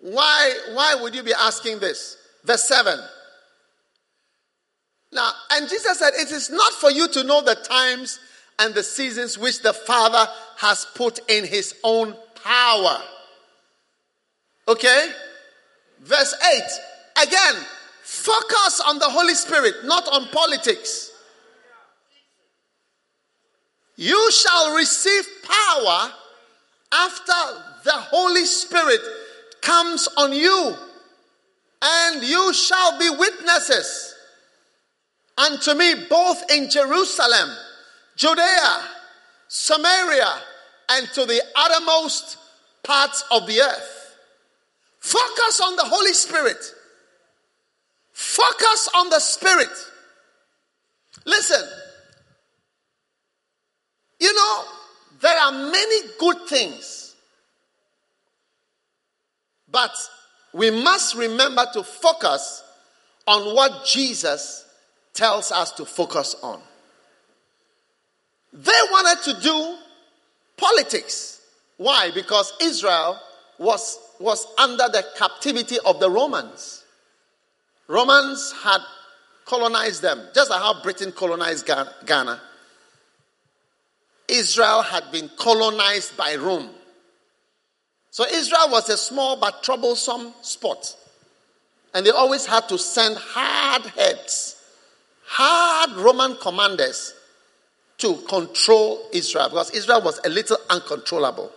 [0.01, 2.22] Why, why would you be asking this?
[2.44, 2.98] Verse 7.
[5.12, 8.19] Now, and Jesus said, It is not for you to know the times
[8.59, 10.27] and the seasons which the Father
[10.59, 13.02] has put in his own power.
[14.69, 15.10] Okay?
[16.01, 16.35] Verse
[17.19, 17.27] 8.
[17.27, 17.62] Again,
[18.02, 21.10] focus on the Holy Spirit, not on politics.
[23.97, 26.12] You shall receive power
[26.93, 27.32] after
[27.85, 29.01] the Holy Spirit
[29.60, 30.74] comes on you,
[31.82, 34.14] and you shall be witnesses
[35.36, 37.50] unto me both in Jerusalem,
[38.16, 38.82] Judea,
[39.48, 40.32] Samaria,
[40.90, 42.38] and to the uttermost
[42.84, 44.16] parts of the earth.
[45.00, 46.62] Focus on the Holy Spirit.
[48.12, 49.70] Focus on the Spirit.
[51.24, 51.62] Listen,
[54.20, 54.64] you know,
[55.20, 57.16] there are many good things,
[59.68, 59.90] but
[60.53, 62.62] we must remember to focus
[63.27, 64.66] on what Jesus
[65.15, 66.61] tells us to focus on.
[68.53, 69.77] They wanted to do
[70.57, 71.41] politics.
[71.79, 72.11] Why?
[72.15, 73.19] Because Israel
[73.59, 76.85] was, was under the captivity of the Romans.
[77.89, 78.81] Romans had
[79.47, 81.66] colonized them, just like how Britain colonized
[82.07, 82.41] Ghana.
[84.29, 86.70] Israel had been colonized by Rome.
[88.12, 90.94] So Israel was a small but troublesome spot.
[91.94, 94.62] And they always had to send hard heads,
[95.24, 97.14] hard Roman commanders
[97.98, 101.51] to control Israel because Israel was a little uncontrollable.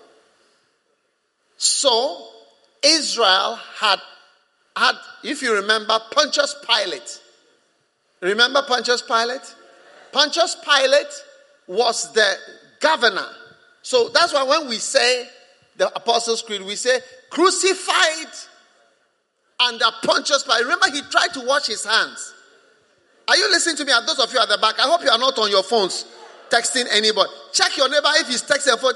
[1.57, 2.25] So
[2.81, 3.99] Israel had
[4.77, 7.19] had, if you remember, Pontius Pilate.
[8.21, 9.55] Remember Pontius Pilate?
[10.13, 11.23] Pontius Pilate
[11.67, 12.35] was the
[12.79, 13.27] governor.
[13.81, 15.27] So that's why when we say
[15.77, 16.99] the Apostles' Creed, we say
[17.29, 18.33] crucified
[19.59, 20.63] under Pontius Pilate.
[20.63, 22.33] Remember, he tried to wash his hands.
[23.27, 23.91] Are you listening to me?
[23.93, 26.05] And those of you at the back, I hope you are not on your phones
[26.49, 27.29] texting anybody.
[27.53, 28.93] Check your neighbor if he's texting a phone.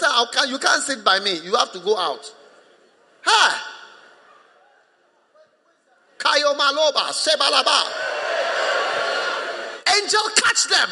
[0.49, 1.39] You can't sit by me.
[1.39, 2.33] You have to go out.
[3.23, 3.75] Ha!
[6.19, 7.83] Kayo Maloba, Sebalaba.
[9.97, 10.89] Angel, catch them.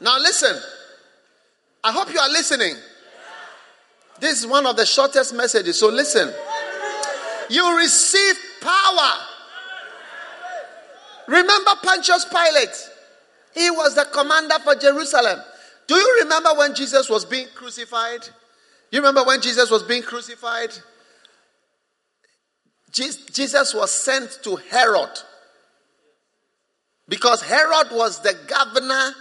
[0.00, 0.56] Now listen.
[1.82, 2.74] I hope you are listening.
[4.20, 6.32] This is one of the shortest messages, so listen.
[7.50, 9.10] You receive power.
[11.28, 12.90] Remember Pontius Pilate?
[13.54, 15.40] He was the commander for Jerusalem.
[15.86, 18.28] Do you remember when Jesus was being crucified
[18.90, 20.70] You remember when Jesus was being crucified?
[22.90, 25.10] Jesus was sent to Herod
[27.06, 29.12] because Herod was the governor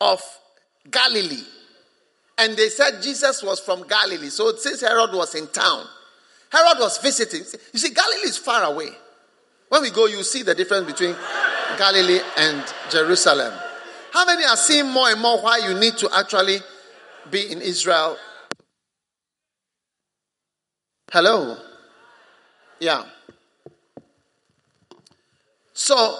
[0.00, 0.22] of
[0.90, 1.44] Galilee.
[2.38, 4.30] And they said Jesus was from Galilee.
[4.30, 5.84] So since Herod was in town,
[6.50, 7.40] Herod was visiting.
[7.72, 8.88] You see, Galilee is far away.
[9.68, 11.14] When we go, you see the difference between
[11.78, 13.52] Galilee and Jerusalem.
[14.12, 16.58] How many are seeing more and more why you need to actually
[17.30, 18.16] be in Israel?
[21.12, 21.56] Hello?
[22.80, 23.04] Yeah.
[25.72, 26.18] So,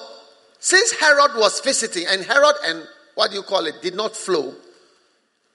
[0.58, 2.86] since Herod was visiting, and Herod and
[3.20, 4.54] what do you call it did not flow,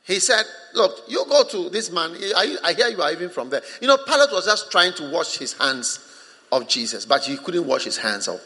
[0.04, 0.44] he said,
[0.76, 2.12] Look, you go to this man.
[2.36, 3.64] I, hear you are even from there.
[3.82, 5.98] You know, Pilate was just trying to wash his hands
[6.52, 8.40] of Jesus, but he couldn't wash his hands off.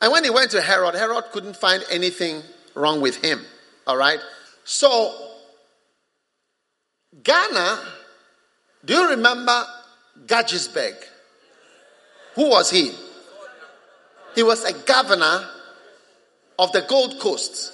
[0.00, 2.42] And when he went to Herod, Herod couldn't find anything
[2.74, 3.44] wrong with him.
[3.86, 4.20] All right?
[4.64, 5.14] So,
[7.22, 7.80] Ghana,
[8.82, 9.62] do you remember
[10.24, 10.94] Guggisberg?
[12.36, 12.92] Who was he?
[14.34, 15.46] He was a governor
[16.58, 17.72] of the Gold Coast.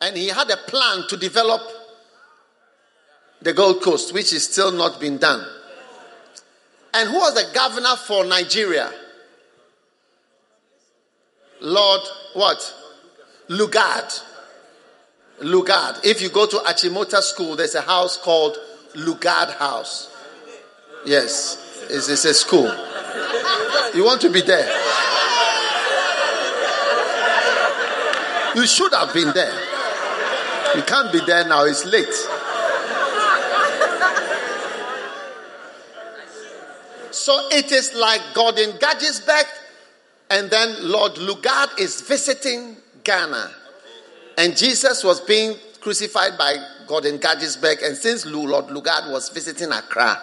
[0.00, 1.62] And he had a plan to develop
[3.42, 5.46] the Gold Coast, which is still not been done.
[6.94, 8.90] And who was the governor for Nigeria?
[11.60, 12.00] Lord,
[12.34, 12.74] what?
[13.48, 14.22] Lugard.
[15.40, 16.04] Lugard.
[16.04, 18.56] If you go to Achimota School, there's a house called
[18.94, 20.10] Lugard House.
[21.04, 22.72] Yes, it's, it's a school.
[23.94, 24.68] You want to be there?
[28.56, 29.54] You should have been there.
[30.74, 32.12] You can't be there now, it's late.
[37.12, 39.44] So it is like Gordon Guggisberg
[40.30, 43.50] and then Lord Lugard is visiting Ghana.
[44.38, 46.56] And Jesus was being crucified by
[46.86, 47.86] Gordon Guggisberg.
[47.86, 50.20] And since Lord Lugard was visiting Accra,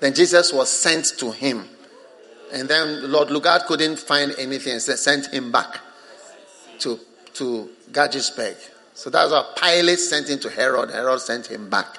[0.00, 1.68] then Jesus was sent to him.
[2.52, 5.80] And then Lord Lugard couldn't find anything, so sent him back
[6.80, 7.00] to,
[7.34, 8.56] to Guggisberg.
[8.94, 10.90] So that's why Pilate sent him to Herod.
[10.90, 11.98] Herod sent him back.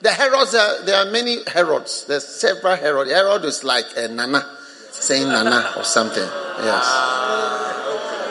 [0.00, 2.06] The Herods, are, there are many Herods.
[2.06, 3.10] There's several Herods.
[3.10, 4.44] Herod is like a Nana,
[4.90, 6.22] saying Nana or something.
[6.22, 6.84] Yes.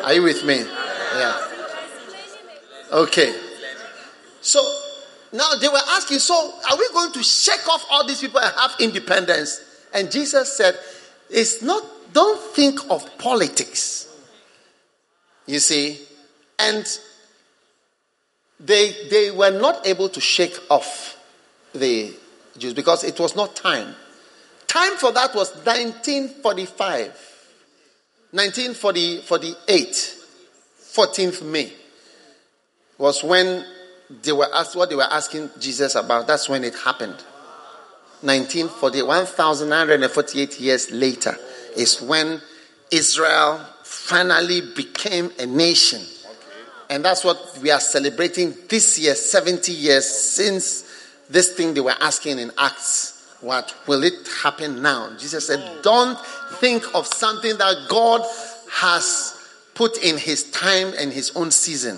[0.03, 0.57] Are you with me?
[0.57, 1.47] Yeah.
[2.91, 3.33] Okay.
[4.41, 4.59] So
[5.31, 6.33] now they were asking, so
[6.69, 9.61] are we going to shake off all these people and have independence?
[9.93, 10.77] And Jesus said,
[11.29, 14.07] it's not, don't think of politics.
[15.45, 15.99] You see?
[16.61, 16.85] And
[18.59, 21.17] they, they were not able to shake off
[21.73, 22.13] the
[22.57, 23.95] Jews because it was not time.
[24.67, 27.31] Time for that was 1945.
[28.31, 30.15] 1948,
[30.79, 31.73] 14th May,
[32.97, 33.65] was when
[34.23, 36.27] they were asked what they were asking Jesus about.
[36.27, 37.17] That's when it happened.
[38.21, 41.35] 1940, 1948 years later
[41.75, 42.41] is when
[42.91, 46.01] Israel finally became a nation.
[46.91, 50.83] And that's what we are celebrating this year, 70 years since
[51.29, 55.15] this thing they were asking in Acts what will it happen now?
[55.17, 56.19] Jesus said, Don't
[56.59, 58.21] think of something that God
[58.69, 59.35] has
[59.73, 61.97] put in his time and his own season.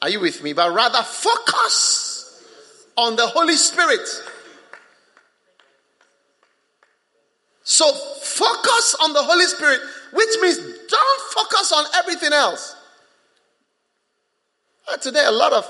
[0.00, 0.52] Are you with me?
[0.52, 2.40] But rather focus
[2.96, 4.06] on the Holy Spirit.
[7.64, 9.80] So focus on the Holy Spirit,
[10.12, 12.75] which means don't focus on everything else.
[15.00, 15.66] Today, a lot of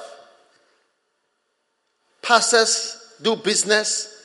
[2.22, 4.16] pastors do business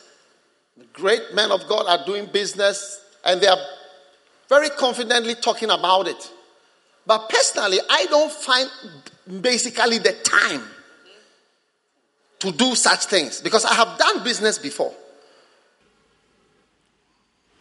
[0.93, 3.57] great men of God are doing business and they are
[4.49, 6.31] very confidently talking about it.
[7.05, 8.69] But personally, I don't find
[9.41, 10.63] basically the time
[12.39, 14.93] to do such things because I have done business before.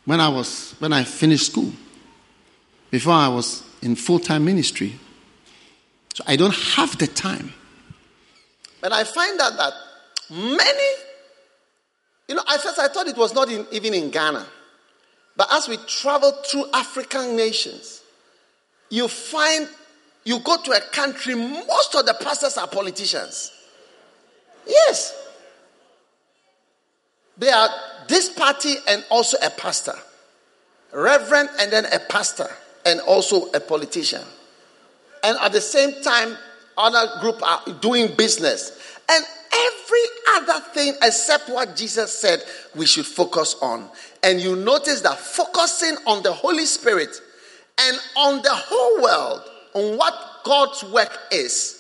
[0.05, 1.73] When I was when I finished school,
[2.90, 4.98] before I was in full-time ministry,
[6.15, 7.53] so I don't have the time.
[8.82, 9.73] And I find out that
[10.31, 10.89] many
[12.31, 14.47] you know, at first I thought it was not in, even in Ghana.
[15.37, 18.03] But as we travel through African nations,
[18.89, 19.69] you find
[20.23, 23.51] you go to a country, most of the pastors are politicians.
[24.65, 25.12] Yes.
[27.37, 27.69] They are
[28.07, 29.95] this party and also a pastor,
[30.93, 32.49] reverend and then a pastor,
[32.87, 34.23] and also a politician.
[35.22, 36.36] And at the same time,
[36.76, 38.98] other group are doing business.
[39.09, 40.05] And every
[40.36, 42.42] other thing except what Jesus said
[42.74, 43.88] we should focus on.
[44.22, 47.20] And you notice that focusing on the Holy Spirit
[47.78, 49.42] and on the whole world,
[49.74, 50.14] on what
[50.44, 51.76] God's work is,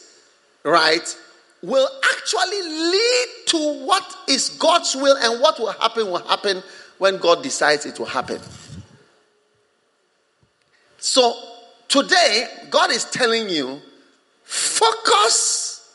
[0.64, 1.16] right,
[1.62, 6.62] will actually lead to what is God's will and what will happen will happen
[6.98, 8.40] when God decides it will happen.
[10.98, 11.49] So
[11.90, 13.82] today, God is telling you
[14.44, 15.94] focus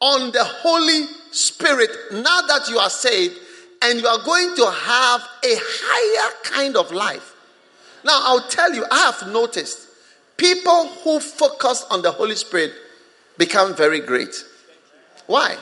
[0.00, 3.36] on the Holy Spirit now that you are saved,
[3.82, 7.34] and you are going to have a higher kind of life.
[8.04, 9.88] Now, I'll tell you, I have noticed
[10.36, 12.72] people who focus on the Holy Spirit
[13.36, 14.34] become very great.
[15.26, 15.56] Why?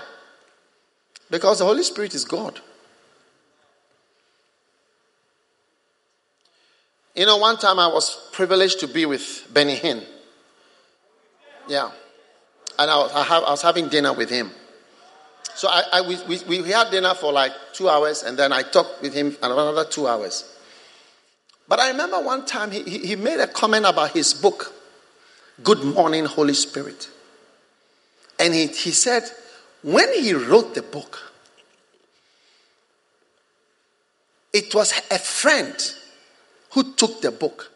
[1.30, 2.60] Because the Holy Spirit is God.
[7.16, 10.04] You know, one time I was privileged to be with Benny Hinn.
[11.66, 11.90] Yeah.
[12.78, 14.50] And I was, I, have, I was having dinner with him.
[15.54, 18.62] So I, I we, we, we had dinner for like two hours, and then I
[18.62, 20.44] talked with him another two hours.
[21.66, 24.74] But I remember one time he, he, he made a comment about his book,
[25.62, 27.08] Good Morning, Holy Spirit.
[28.38, 29.22] And he, he said,
[29.82, 31.32] when he wrote the book,
[34.52, 35.74] it was a friend
[36.76, 37.72] who took the book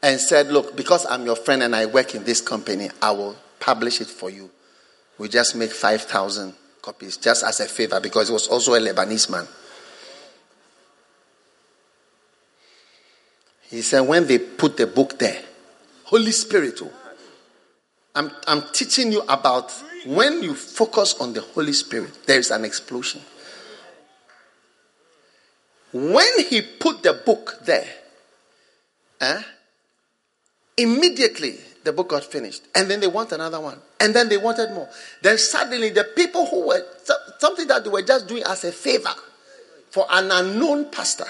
[0.00, 3.34] and said, Look, because I'm your friend and I work in this company, I will
[3.58, 4.48] publish it for you.
[5.18, 9.28] We just make 5,000 copies just as a favor because he was also a Lebanese
[9.28, 9.44] man.
[13.68, 15.42] He said, When they put the book there,
[16.04, 16.92] Holy Spirit, oh,
[18.14, 19.72] I'm, I'm teaching you about
[20.06, 23.20] when you focus on the Holy Spirit, there is an explosion.
[25.92, 27.88] When he put the book there,
[29.20, 29.42] eh,
[30.76, 32.62] immediately the book got finished.
[32.74, 33.78] And then they want another one.
[33.98, 34.88] And then they wanted more.
[35.22, 36.82] Then suddenly the people who were
[37.38, 39.14] something that they were just doing as a favor
[39.90, 41.26] for an unknown pastor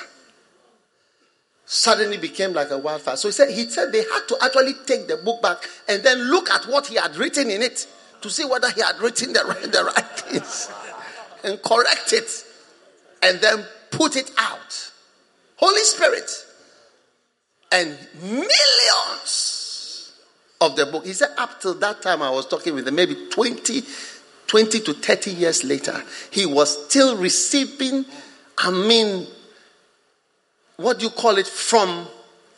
[1.65, 3.16] suddenly became like a wildfire.
[3.16, 5.59] So he said he said they had to actually take the book back
[5.89, 7.87] and then look at what he had written in it
[8.23, 10.70] to see whether he had written the right, the right things
[11.45, 12.28] and correct it
[13.23, 14.93] and then put it out.
[15.57, 16.31] Holy Spirit.
[17.73, 20.12] And millions
[20.61, 21.07] of the book.
[21.07, 23.83] He said, up till that time, I was talking with him, maybe 20,
[24.47, 28.05] 20 to 30 years later, he was still receiving,
[28.59, 29.27] I mean,
[30.77, 32.07] what do you call it, from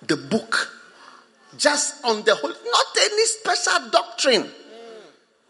[0.06, 0.70] the book.
[1.56, 4.48] Just on the whole, not any special doctrine,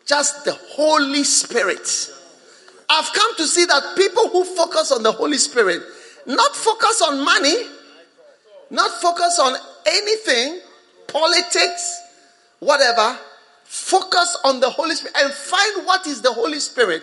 [0.04, 2.10] just the Holy Spirit.
[2.92, 5.82] I've come to see that people who focus on the Holy Spirit,
[6.26, 7.56] not focus on money,
[8.70, 9.56] not focus on
[9.86, 10.60] anything,
[11.06, 12.02] politics,
[12.58, 13.18] whatever,
[13.64, 17.02] focus on the Holy Spirit and find what is the Holy Spirit,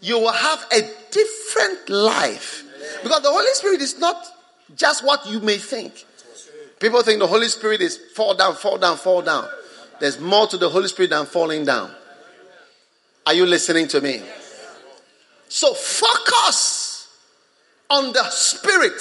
[0.00, 0.80] you will have a
[1.10, 2.64] different life.
[3.02, 4.16] Because the Holy Spirit is not
[4.74, 6.06] just what you may think.
[6.80, 9.46] People think the Holy Spirit is fall down, fall down, fall down.
[10.00, 11.90] There's more to the Holy Spirit than falling down.
[13.26, 14.22] Are you listening to me?
[15.52, 17.08] So focus
[17.90, 18.98] on the Spirit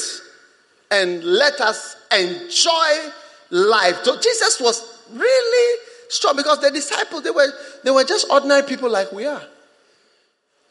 [0.92, 3.12] and let us enjoy
[3.52, 4.04] life.
[4.04, 5.80] So Jesus was really
[6.10, 7.48] strong because the disciples they were
[7.86, 9.42] they were just ordinary people like we are.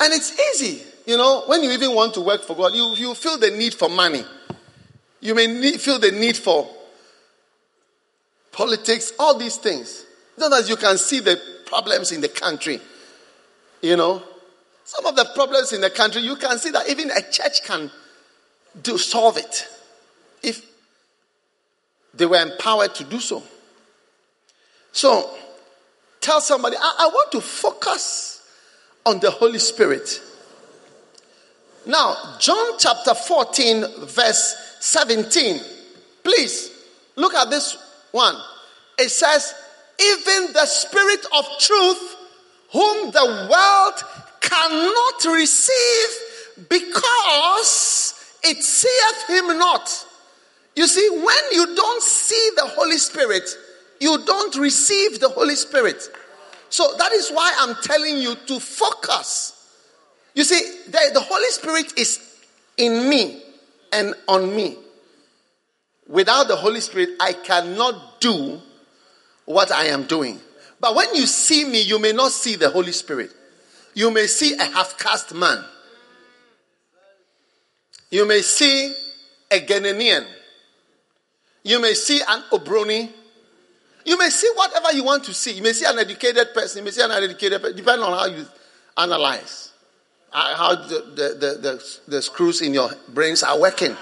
[0.00, 3.14] And it's easy, you know, when you even want to work for God, you, you
[3.14, 4.24] feel the need for money.
[5.20, 6.68] You may need, feel the need for
[8.52, 10.04] politics, all these things.
[10.36, 12.80] Sometimes you can see the problems in the country.
[13.80, 14.22] You know,
[14.90, 17.88] some of the problems in the country, you can see that even a church can
[18.82, 19.68] do solve it
[20.42, 20.66] if
[22.12, 23.40] they were empowered to do so.
[24.90, 25.32] So,
[26.20, 28.44] tell somebody, I, I want to focus
[29.06, 30.20] on the Holy Spirit.
[31.86, 35.60] Now, John chapter 14, verse 17.
[36.24, 36.76] Please
[37.14, 37.78] look at this
[38.10, 38.34] one.
[38.98, 39.54] It says,
[40.00, 42.16] Even the Spirit of truth,
[42.72, 44.19] whom the world
[44.50, 50.06] cannot receive because it seeth him not.
[50.74, 53.48] You see, when you don't see the Holy Spirit,
[54.00, 56.08] you don't receive the Holy Spirit.
[56.68, 59.56] So that is why I'm telling you to focus.
[60.34, 62.20] You see, the, the Holy Spirit is
[62.76, 63.42] in me
[63.92, 64.76] and on me.
[66.08, 68.60] Without the Holy Spirit, I cannot do
[69.44, 70.40] what I am doing.
[70.80, 73.32] But when you see me, you may not see the Holy Spirit.
[74.00, 75.62] You may see a half caste man.
[78.10, 78.94] You may see
[79.50, 80.26] a Ghanaian.
[81.62, 83.10] You may see an Obroni.
[84.06, 85.52] You may see whatever you want to see.
[85.52, 86.78] You may see an educated person.
[86.78, 88.46] You may see an uneducated person, depending on how you
[88.96, 89.70] analyze,
[90.32, 93.94] uh, how the, the, the, the, the screws in your brains are working.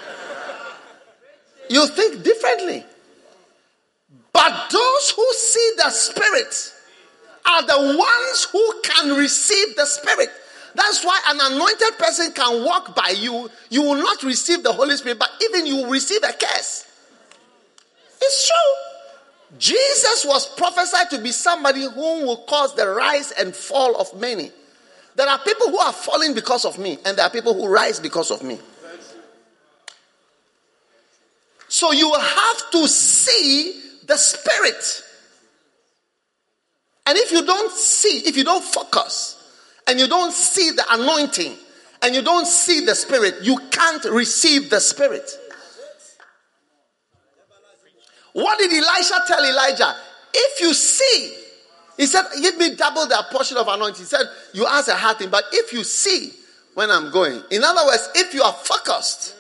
[1.69, 2.85] You think differently.
[4.33, 6.75] But those who see the Spirit
[7.49, 10.31] are the ones who can receive the Spirit.
[10.75, 13.51] That's why an anointed person can walk by you.
[13.71, 16.87] You will not receive the Holy Spirit, but even you will receive a curse.
[18.21, 19.59] It's true.
[19.59, 24.53] Jesus was prophesied to be somebody who will cause the rise and fall of many.
[25.17, 27.99] There are people who are falling because of me, and there are people who rise
[27.99, 28.59] because of me.
[31.69, 35.03] So you have to see the Spirit.
[37.09, 39.43] And if you don't see, if you don't focus,
[39.87, 41.55] and you don't see the anointing,
[42.03, 45.27] and you don't see the Spirit, you can't receive the Spirit.
[48.35, 49.95] What did Elisha tell Elijah?
[50.35, 51.35] If you see,
[51.97, 54.01] he said, Give me double the portion of anointing.
[54.01, 56.33] He said, You ask a hard thing, but if you see
[56.75, 59.35] when I'm going, in other words, if you are focused,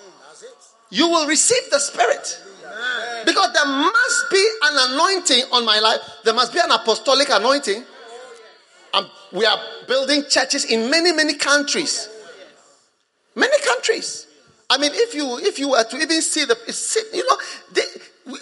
[0.88, 2.42] you will receive the Spirit.
[3.24, 7.84] Because there must be an anointing on my life, there must be an apostolic anointing.
[8.94, 12.08] Um, we are building churches in many, many countries.
[13.34, 14.26] Many countries.
[14.70, 16.56] I mean, if you if you were to even see the,
[17.14, 17.36] you know,
[17.72, 17.82] they,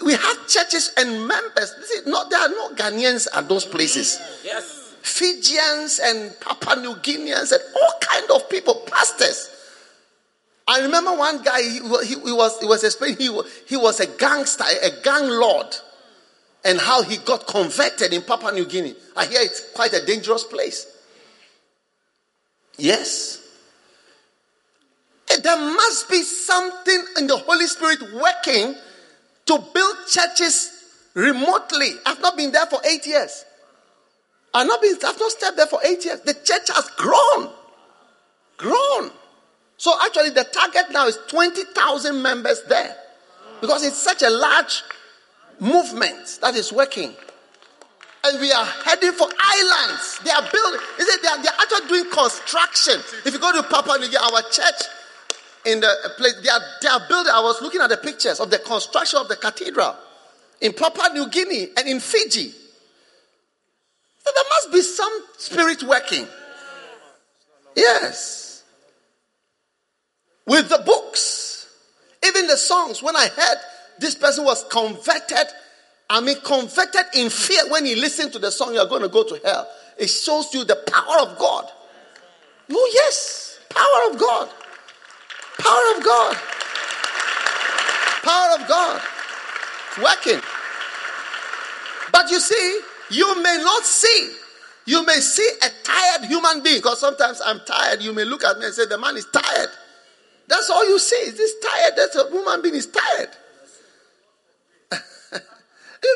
[0.03, 1.73] we have churches and members.
[2.05, 4.19] No, there are no Ghanaians at those places.
[4.43, 4.95] Yes.
[5.01, 9.49] Fijians and Papua New Guineans and all kind of people, pastors.
[10.67, 11.61] I remember one guy.
[11.61, 15.67] He, he, he was he was explaining he, he was a gangster, a gang lord,
[16.65, 18.95] and how he got converted in Papua New Guinea.
[19.15, 20.85] I hear it's quite a dangerous place.
[22.77, 23.43] Yes.
[25.41, 28.75] There must be something in the Holy Spirit working
[29.45, 30.71] to build churches
[31.13, 31.91] remotely.
[32.05, 33.45] I've not been there for eight years.
[34.53, 36.21] I've not been, I've not stepped there for eight years.
[36.21, 37.51] The church has grown.
[38.57, 39.11] Grown.
[39.77, 42.95] So actually the target now is 20,000 members there.
[43.61, 44.83] Because it's such a large
[45.59, 47.13] movement that is working.
[48.23, 50.19] And we are heading for islands.
[50.23, 51.21] They are building, is it?
[51.21, 52.95] They are, they are actually doing construction.
[53.25, 54.83] If you go to Papua New Guinea, our church
[55.67, 56.35] in the uh, place.
[56.41, 57.31] They are, they are building.
[57.33, 59.95] I was looking at the pictures of the construction of the cathedral
[60.61, 62.49] in Papua New Guinea and in Fiji.
[62.49, 66.25] So there must be some spirit working.
[67.75, 68.46] Yes.
[70.47, 71.67] With the books,
[72.25, 73.57] even the songs, when I heard
[73.99, 75.47] this person was converted,
[76.09, 79.23] I mean, converted in fear when he listened to the song, you're going to go
[79.23, 79.69] to hell.
[79.97, 81.69] It shows you the power of God.
[82.71, 84.49] Oh, yes, power of God.
[85.59, 86.35] Power of God.
[88.23, 89.01] Power of God.
[89.89, 90.41] It's working.
[92.13, 92.79] But you see,
[93.11, 94.33] you may not see.
[94.85, 98.01] You may see a tired human being because sometimes I'm tired.
[98.01, 99.69] You may look at me and say, The man is tired.
[100.47, 101.15] That's all you see.
[101.15, 101.93] Is this tired?
[101.95, 103.29] That's a human being is tired.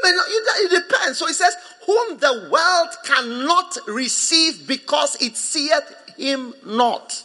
[0.03, 1.19] may not, it depends.
[1.19, 1.55] So he says,
[1.85, 7.23] Whom the world cannot receive because it seeth him not.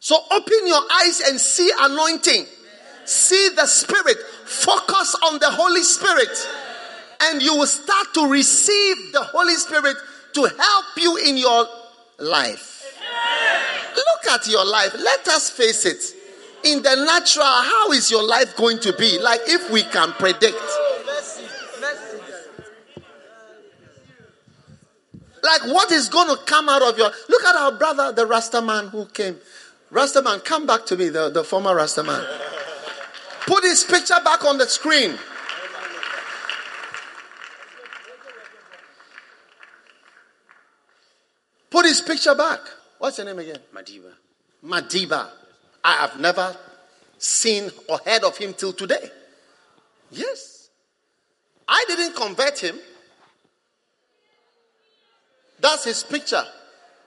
[0.00, 2.46] So open your eyes and see anointing.
[3.04, 4.18] See the Spirit.
[4.44, 6.48] Focus on the Holy Spirit.
[7.22, 9.96] And you will start to receive the Holy Spirit
[10.34, 11.66] to help you in your
[12.18, 12.79] life.
[13.94, 14.94] Look at your life.
[14.94, 16.02] Let us face it.
[16.64, 19.18] In the natural, how is your life going to be?
[19.18, 20.58] Like if we can predict.
[25.42, 27.10] Like what is going to come out of your.
[27.28, 29.36] Look at our brother, the Rasta man who came.
[29.90, 32.24] Rastaman, come back to me, the, the former Rastaman.
[33.46, 35.18] Put his picture back on the screen.
[41.70, 42.60] Put his picture back.
[43.00, 43.58] What's your name again?
[43.74, 44.12] Madiba.
[44.62, 45.30] Madiba.
[45.82, 46.54] I have never
[47.16, 49.10] seen or heard of him till today.
[50.10, 50.68] Yes.
[51.66, 52.78] I didn't convert him.
[55.60, 56.44] That's his picture.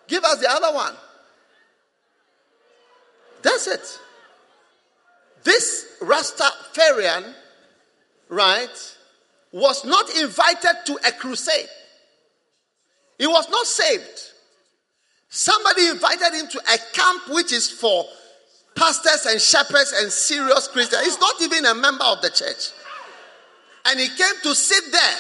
[0.08, 0.96] Give us the other one.
[3.44, 4.00] That's it.
[5.44, 7.36] This Rastafarian,
[8.30, 8.98] right,
[9.52, 11.70] was not invited to a crusade.
[13.20, 14.33] He was not saved.
[15.36, 18.06] Somebody invited him to a camp which is for
[18.76, 21.04] pastors and shepherds and serious Christians.
[21.04, 22.70] He's not even a member of the church.
[23.88, 25.16] And he came to sit there.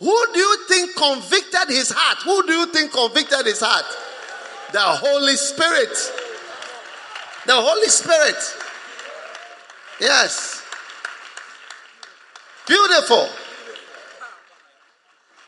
[0.00, 2.24] Who do you think convicted his heart?
[2.24, 3.86] Who do you think convicted his heart?
[4.72, 5.96] The Holy Spirit.
[7.46, 8.34] The Holy Spirit.
[10.00, 10.60] Yes.
[12.66, 13.28] Beautiful.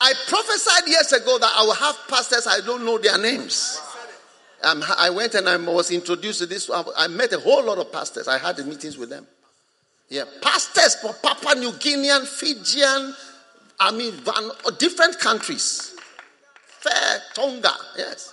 [0.01, 3.81] I prophesied years ago that I will have pastors, I don't know their names.
[4.63, 6.71] Um, I went and I was introduced to this.
[6.97, 8.29] I met a whole lot of pastors.
[8.29, 9.27] I had meetings with them.
[10.09, 13.15] Yeah, pastors for Papua New Guinean, Fijian,
[13.81, 14.15] I mean,
[14.79, 15.95] different countries.
[16.67, 18.33] Fair, Tonga, yes.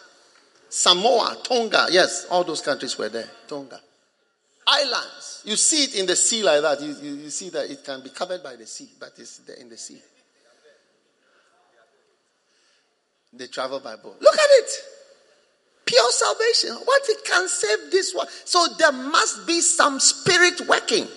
[0.70, 3.30] Samoa, Tonga, yes, all those countries were there.
[3.48, 3.80] Tonga.
[4.66, 5.44] Islands.
[5.46, 6.82] You see it in the sea like that.
[6.82, 9.58] You, you, you see that it can be covered by the sea, but it's there
[9.58, 10.02] in the sea.
[13.36, 14.18] They travel by boat.
[14.22, 14.70] Look at it.
[15.86, 16.76] Pure salvation.
[16.86, 18.28] What it can save this one.
[18.46, 21.08] So there must be some spirit working.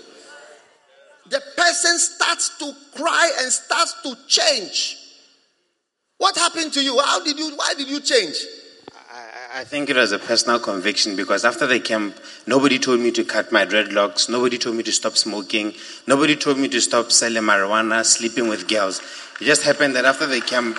[1.29, 4.97] The person starts to cry and starts to change.
[6.19, 6.99] What happened to you?
[6.99, 8.37] How did you why did you change?
[9.55, 13.25] I think it was a personal conviction because after the camp, nobody told me to
[13.25, 15.73] cut my dreadlocks, nobody told me to stop smoking,
[16.07, 19.01] nobody told me to stop selling marijuana, sleeping with girls.
[19.41, 20.79] It just happened that after the camp,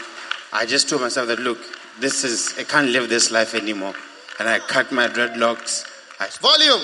[0.58, 1.60] I just told myself that look,
[2.00, 3.94] this is I can't live this life anymore,
[4.40, 5.86] and I cut my dreadlocks.
[6.20, 6.82] I, Volume.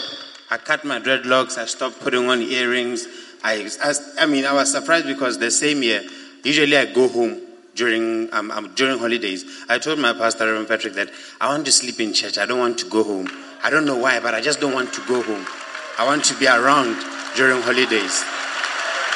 [0.51, 1.57] I cut my dreadlocks.
[1.57, 3.07] I stopped putting on earrings.
[3.43, 6.03] I, I, I mean, I was surprised because the same year,
[6.43, 7.41] usually I go home
[7.73, 9.43] during um, um, during holidays.
[9.67, 11.09] I told my pastor, Reverend Patrick, that
[11.41, 12.37] I want to sleep in church.
[12.37, 13.27] I don't want to go home.
[13.63, 15.47] I don't know why, but I just don't want to go home.
[15.97, 16.95] I want to be around
[17.35, 18.23] during holidays,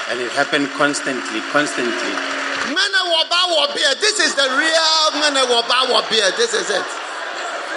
[0.10, 2.37] and it happened constantly, constantly.
[2.68, 4.00] Mene waba wabia.
[4.00, 6.36] This is the real mene waba wabia.
[6.36, 6.86] This is it.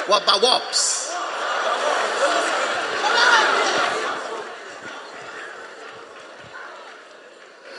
[0.07, 1.11] Waba wops.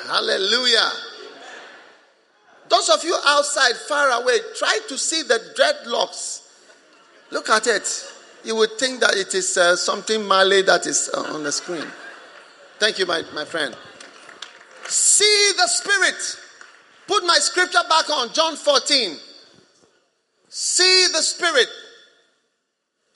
[0.08, 0.92] Hallelujah.
[2.68, 6.48] Those of you outside, far away, try to see the dreadlocks.
[7.32, 8.14] Look at it.
[8.44, 11.86] You would think that it is uh, something Malay that is uh, on the screen.
[12.80, 13.76] Thank you, my, my friend.
[14.88, 16.40] See the Spirit.
[17.12, 19.18] Put my scripture back on, John 14.
[20.48, 21.68] See the Spirit.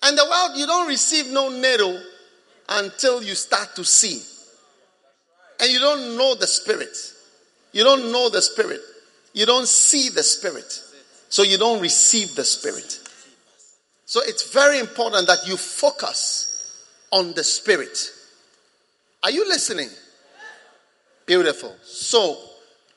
[0.04, 1.98] And the world, you don't receive no needle
[2.68, 4.22] until you start to see.
[5.62, 6.94] And you don't know the Spirit.
[7.72, 8.82] You don't know the Spirit.
[9.32, 10.78] You don't see the Spirit.
[11.30, 13.00] So you don't receive the Spirit.
[14.04, 17.98] So it's very important that you focus on the Spirit.
[19.24, 19.88] Are you listening?
[21.26, 21.74] Beautiful.
[21.86, 22.55] So,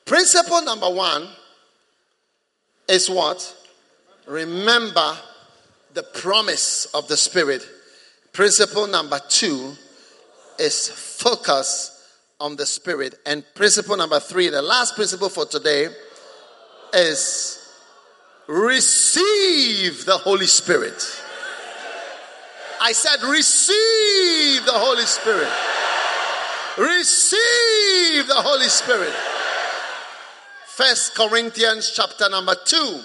[0.09, 1.27] principle number one
[2.87, 3.55] is what?
[4.25, 5.15] Remember
[5.93, 7.63] the promise of the Spirit.
[8.33, 9.73] Principle number two
[10.57, 13.19] is focus on the Spirit.
[13.27, 15.89] And principle number three, the last principle for today,
[16.91, 17.71] is
[18.47, 21.21] receive the Holy Spirit.
[22.81, 25.49] I said, receive the Holy Spirit.
[26.79, 29.13] Receive the Holy Spirit.
[30.79, 33.01] First Corinthians chapter number 2.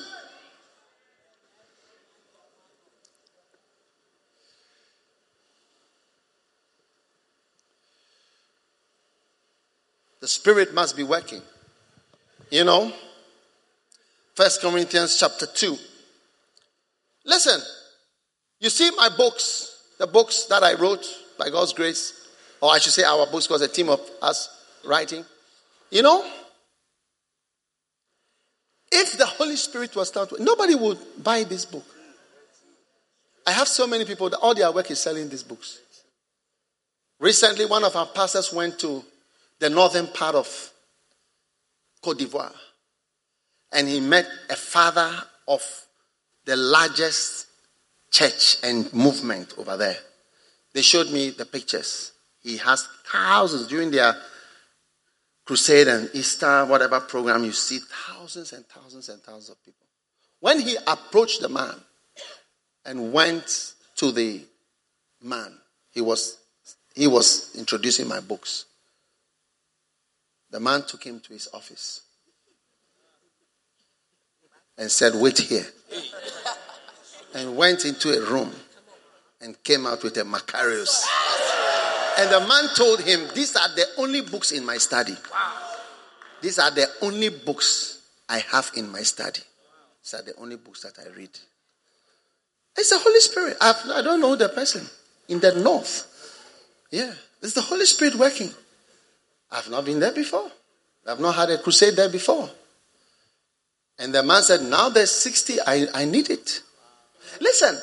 [10.20, 11.42] The Spirit must be working.
[12.48, 12.92] You know?
[14.36, 15.76] First Corinthians chapter 2.
[17.24, 17.60] Listen,
[18.60, 21.05] you see my books, the books that I wrote
[21.36, 22.28] by God's grace,
[22.60, 24.48] or I should say our books because a team of us
[24.84, 25.24] writing.
[25.90, 26.24] You know,
[28.94, 31.84] if the Holy Spirit was not, nobody would buy this book.
[33.46, 35.80] I have so many people that all their work is selling these books.
[37.18, 39.04] Recently, one of our pastors went to
[39.58, 40.70] the northern part of
[42.02, 42.52] Cote d'Ivoire
[43.72, 45.10] and he met a father
[45.48, 45.62] of
[46.44, 47.46] the largest
[48.10, 49.96] church and movement over there.
[50.72, 52.12] They showed me the pictures.
[52.40, 54.14] He has thousands during their
[55.44, 59.86] crusade and Easter, whatever program, you see thousands and thousands and thousands of people.
[60.40, 61.74] When he approached the man
[62.84, 64.42] and went to the
[65.22, 65.58] man,
[65.90, 66.38] he was
[66.94, 68.66] he was introducing my books.
[70.50, 72.02] The man took him to his office
[74.78, 75.66] and said, Wait here.
[77.34, 78.52] And went into a room
[79.40, 81.04] and came out with a Macarius.
[82.18, 85.16] And the man told him, These are the only books in my study.
[86.40, 89.40] These are the only books I have in my study.
[90.02, 91.30] These are the only books that I read.
[92.76, 93.56] It's the Holy Spirit.
[93.60, 94.86] I've, I do not know the person
[95.28, 96.10] in the north.
[96.90, 97.12] Yeah,
[97.42, 98.50] it's the Holy Spirit working.
[99.50, 100.50] I've not been there before.
[101.06, 102.48] I've not had a crusade there before.
[103.98, 106.62] And the man said, Now there's 60, I, I need it.
[107.40, 107.78] Listen,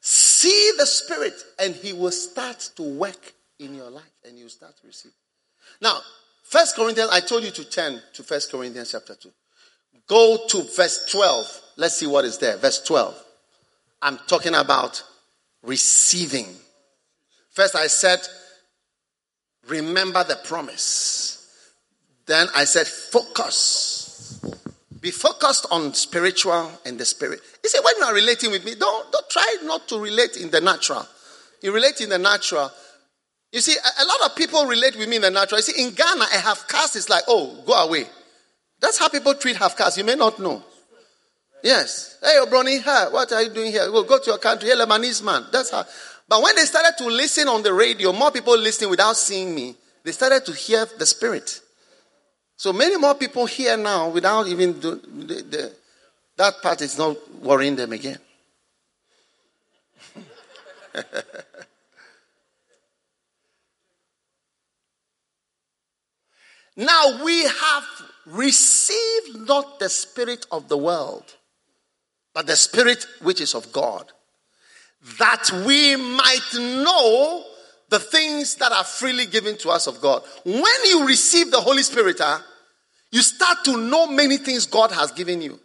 [0.00, 4.76] see the Spirit, and He will start to work in your life, and you start
[4.80, 5.12] to receive.
[5.80, 5.98] Now,
[6.42, 9.30] First Corinthians, I told you to turn to First Corinthians chapter 2.
[10.06, 11.60] Go to verse 12.
[11.76, 12.56] Let's see what is there.
[12.56, 13.14] Verse 12.
[14.00, 15.02] I'm talking about
[15.62, 16.46] receiving.
[17.50, 18.20] First, I said,
[19.68, 21.34] remember the promise.
[22.26, 24.08] Then I said, focus
[25.00, 27.40] Be focused on spiritual and the spirit.
[27.62, 30.50] You see, when you are relating with me, don't, don't try not to relate in
[30.50, 31.06] the natural.
[31.62, 32.70] You relate in the natural.
[33.52, 35.58] You see, a, lot of people relate with me in the natural.
[35.58, 38.04] You see, in Ghana, a half caste is like, oh, go away.
[38.80, 39.96] That's how people treat half caste.
[39.96, 40.62] You may not know.
[41.62, 42.18] Yes.
[42.22, 43.90] Hey, Obroni, hi, what are you doing here?
[43.90, 44.68] Go, go to your country.
[44.68, 45.46] Hey, Lebanese man.
[45.50, 45.84] That's how.
[46.28, 49.74] But when they started to listen on the radio, more people listening without seeing me,
[50.04, 51.60] they started to hear the spirit.
[52.56, 55.72] So many more people here now without even the, the,
[56.36, 58.18] that part is not worrying them again.
[66.78, 67.84] now we have
[68.26, 71.24] received not the spirit of the world,
[72.34, 74.06] but the spirit which is of God,
[75.18, 77.44] that we might know
[77.88, 80.22] the things that are freely given to us of God.
[80.44, 82.38] When you receive the Holy Spirit, huh,
[83.10, 85.58] you start to know many things God has given you.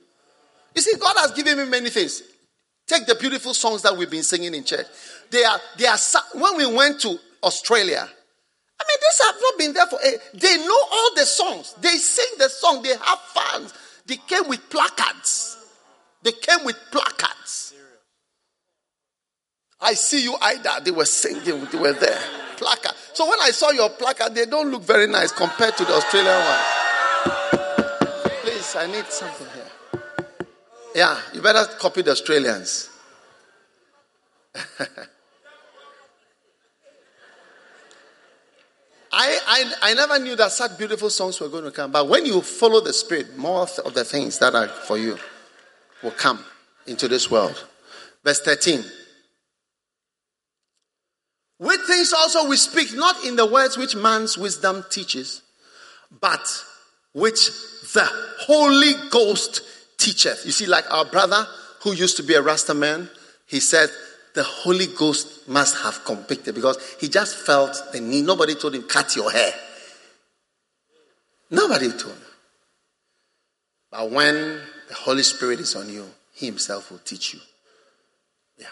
[0.74, 2.24] You see, God has given me many things.
[2.88, 4.88] Take the beautiful songs that we've been singing in church.
[5.30, 5.98] They are, they are,
[6.34, 8.08] when we went to Australia,
[8.84, 11.76] I mean, these have not been there for, a, they know all the songs.
[11.80, 12.84] They sing the song.
[12.84, 13.74] They have fans.
[14.06, 15.58] They came with placards.
[16.22, 17.74] They came with placards.
[19.80, 20.82] I see you, either.
[20.84, 21.66] They were singing.
[21.72, 22.20] They were there.
[22.58, 22.94] Placard.
[23.14, 26.36] So when I saw your placard, they don't look very nice compared to the Australian
[26.36, 26.60] one.
[28.42, 30.02] Please, I need something here.
[30.96, 32.90] Yeah, you better copy the Australians.
[39.16, 41.92] I, I, I never knew that such beautiful songs were going to come.
[41.92, 45.20] But when you follow the Spirit, more of the things that are for you
[46.02, 46.44] will come
[46.88, 47.64] into this world.
[48.24, 48.84] Verse 13.
[51.60, 55.44] With things also we speak, not in the words which man's wisdom teaches,
[56.20, 56.42] but
[57.14, 57.52] which
[57.94, 58.10] the
[58.40, 59.62] Holy Ghost
[59.98, 60.44] teacheth.
[60.44, 61.46] You see, like our brother
[61.84, 63.10] who used to be a Rasta man,
[63.46, 63.90] he said,
[64.34, 68.26] the Holy Ghost must have convicted because he just felt the need.
[68.26, 69.54] Nobody told him, cut your hair.
[71.52, 72.22] Nobody told him.
[73.92, 77.40] But when the Holy Spirit is on you, he himself will teach you.
[78.58, 78.66] Yeah.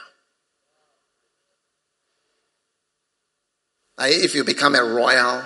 [3.99, 5.43] If you become a royal,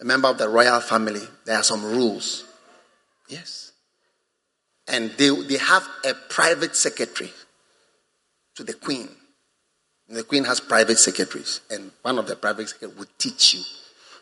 [0.00, 2.44] a member of the royal family, there are some rules.
[3.28, 3.70] Yes.
[4.88, 7.30] And they, they have a private secretary
[8.64, 9.08] to the queen.
[10.08, 13.62] And the queen has private secretaries, and one of the private secretaries will teach you.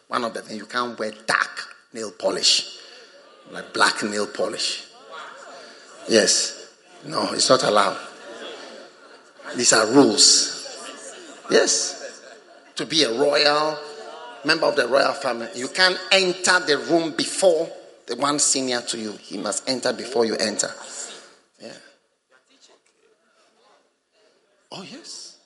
[0.09, 2.79] One of the things you can't wear dark nail polish,
[3.51, 4.87] like black nail polish.
[6.09, 6.75] Yes,
[7.07, 7.99] no, it's not allowed.
[9.57, 10.57] These are rules.
[11.51, 12.23] Yes,
[12.77, 13.79] to be a royal
[14.45, 17.69] member of the royal family, you can't enter the room before
[18.07, 19.12] the one senior to you.
[19.12, 20.71] He must enter before you enter.
[24.73, 25.37] Oh, yes.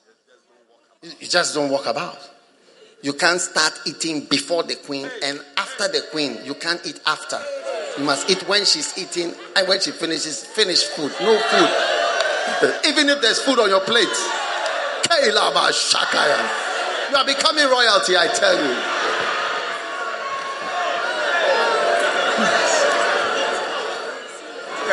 [1.01, 2.17] You just don't walk about.
[3.01, 6.39] You can't start eating before the queen and after the queen.
[6.43, 7.39] You can't eat after.
[7.97, 11.11] You must eat when she's eating and when she finishes, finish food.
[11.21, 11.69] No food.
[12.87, 14.07] Even if there's food on your plate.
[17.11, 18.75] You are becoming royalty, I tell you.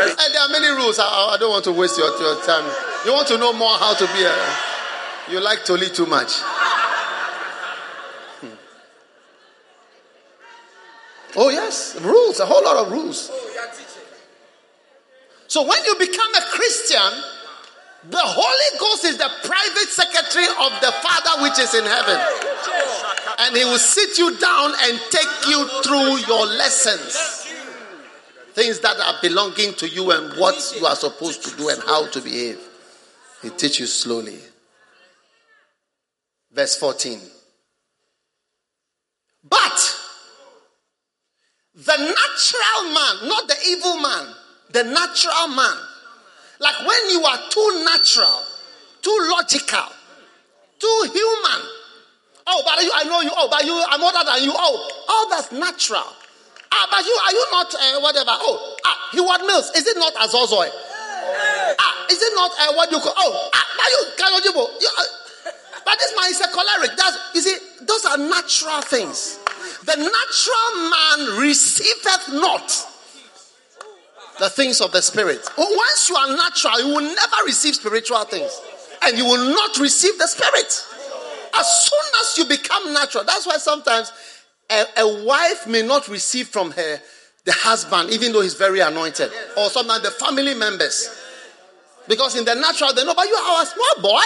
[0.02, 0.98] And there are many rules.
[0.98, 2.91] I, I don't want to waste your, your time.
[3.04, 4.72] You want to know more how to be a.
[5.30, 6.38] You like to lead too much.
[8.40, 8.54] Hmm.
[11.36, 13.30] Oh, yes, rules, a whole lot of rules.
[15.48, 17.22] So when you become a Christian,
[18.08, 22.18] the Holy Ghost is the private secretary of the Father which is in heaven.
[23.38, 27.46] And he will sit you down and take you through your lessons.
[28.54, 32.06] Things that are belonging to you and what you are supposed to do and how
[32.08, 32.58] to behave.
[33.42, 34.38] He teach you slowly.
[36.52, 37.18] Verse 14.
[39.48, 39.98] But
[41.74, 44.34] the natural man, not the evil man,
[44.70, 45.76] the natural man,
[46.60, 48.42] like when you are too natural,
[49.02, 49.92] too logical,
[50.78, 51.62] too human.
[52.46, 53.30] Oh, but you, I know you.
[53.34, 54.52] Oh, but you, I'm older than you.
[54.54, 56.06] Oh, all that's natural.
[56.72, 58.30] Ah, but you, are you not uh, whatever?
[58.30, 60.70] Oh, ah, Heward Mills, is it not Azozoi?
[61.78, 63.14] Ah, is it not uh, what you call?
[63.16, 64.52] Oh, ah, but you.
[64.80, 65.50] You, uh,
[65.84, 66.96] but this man is a choleric.
[66.96, 69.38] That's you see, those are natural things.
[69.84, 72.86] The natural man receiveth not
[74.38, 75.48] the things of the spirit.
[75.58, 78.60] Once you are natural, you will never receive spiritual things,
[79.04, 80.86] and you will not receive the spirit.
[81.54, 84.12] As soon as you become natural, that's why sometimes
[84.70, 87.00] a, a wife may not receive from her
[87.44, 91.18] the husband, even though he's very anointed, or sometimes the family members.
[92.12, 94.20] Because in the natural, they know, but you are a small boy.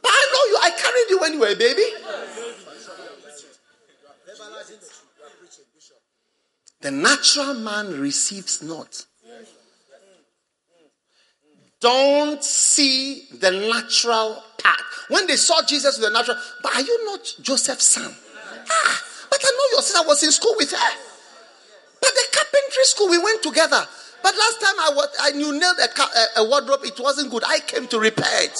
[0.00, 1.84] But I know you, I carried you when you were a baby.
[6.80, 9.04] The natural man receives not.
[11.80, 14.80] Don't see the natural part.
[15.08, 18.16] When they saw Jesus with the natural, but are you not Joseph's son?
[18.70, 20.96] Ah, but I know your sister was in school with her.
[22.00, 23.86] But the carpentry school, we went together.
[24.22, 27.42] But last time I was, I knew nailed a, a, a wardrobe, it wasn't good.
[27.46, 28.58] I came to repair it.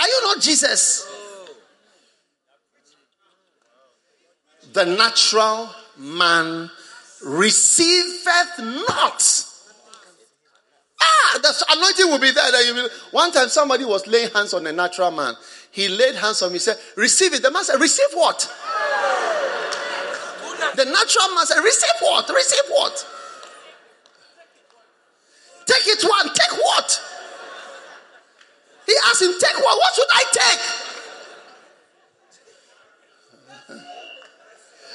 [0.00, 1.06] Are you not Jesus?
[4.72, 6.70] The natural man
[7.24, 9.44] receiveth not.
[11.00, 12.50] Ah, the anointing will be there.
[12.50, 12.88] That you will.
[13.12, 15.34] One time somebody was laying hands on a natural man.
[15.70, 17.42] He laid hands on me, said, Receive it.
[17.42, 18.40] The man said, Receive what?
[20.76, 22.28] The natural man said, Receive what?
[22.28, 23.06] Receive what?
[25.68, 26.32] Take it one.
[26.32, 27.02] Take what?
[28.86, 29.76] He asked him, Take what?
[29.76, 30.60] What should I take?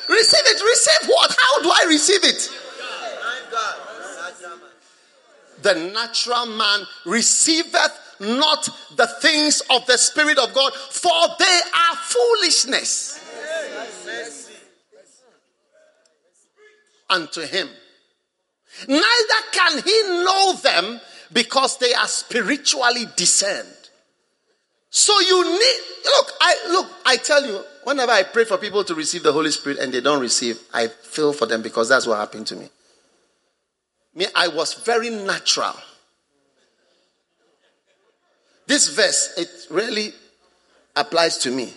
[0.09, 0.61] Receive it.
[0.61, 1.35] Receive what?
[1.39, 2.49] How do I receive it?
[5.61, 11.95] The natural man receiveth not the things of the Spirit of God, for they are
[11.95, 13.19] foolishness
[17.09, 17.69] unto him.
[18.87, 21.01] Neither can he know them
[21.31, 23.67] because they are spiritually discerned.
[24.89, 28.95] So you need look, I look, I tell you, whenever I pray for people to
[28.95, 32.17] receive the Holy Spirit and they don't receive, I feel for them because that's what
[32.17, 32.69] happened to me.
[34.15, 35.73] Me, I was very natural.
[38.67, 40.13] This verse, it really
[40.95, 41.73] applies to me.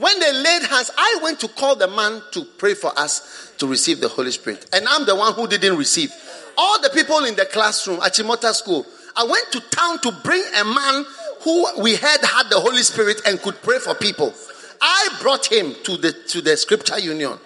[0.00, 3.66] When they laid hands, I went to call the man to pray for us to
[3.66, 4.64] receive the Holy Spirit.
[4.72, 6.10] And I'm the one who didn't receive.
[6.56, 10.42] All the people in the classroom at Achimota School, I went to town to bring
[10.58, 11.04] a man
[11.42, 14.32] who we heard had the Holy Spirit and could pray for people.
[14.80, 17.38] I brought him to the to the scripture union.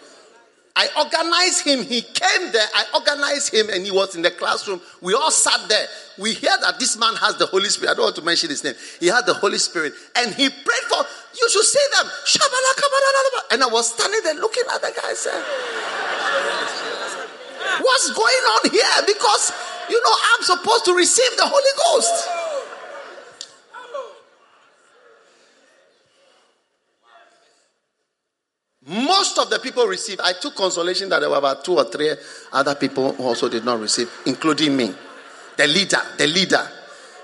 [0.76, 1.84] I organized him.
[1.84, 2.66] He came there.
[2.74, 4.80] I organized him and he was in the classroom.
[5.00, 5.86] We all sat there.
[6.18, 7.92] We hear that this man has the Holy Spirit.
[7.92, 8.74] I don't want to mention his name.
[8.98, 9.92] He had the Holy Spirit.
[10.16, 10.98] And he prayed for,
[11.38, 12.10] you should see them.
[13.52, 15.42] And I was standing there looking at the guy I said,
[17.80, 19.06] What's going on here?
[19.06, 19.52] Because,
[19.88, 22.43] you know, I'm supposed to receive the Holy Ghost.
[28.86, 30.20] Most of the people received.
[30.20, 32.12] I took consolation that there were about two or three
[32.52, 34.92] other people who also did not receive, including me.
[35.56, 36.68] The leader, the leader,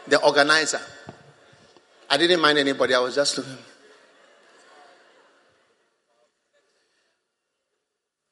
[0.07, 0.81] the organizer.
[2.09, 3.59] I didn't mind anybody, I was just looking.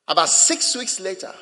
[0.07, 1.33] About six weeks later,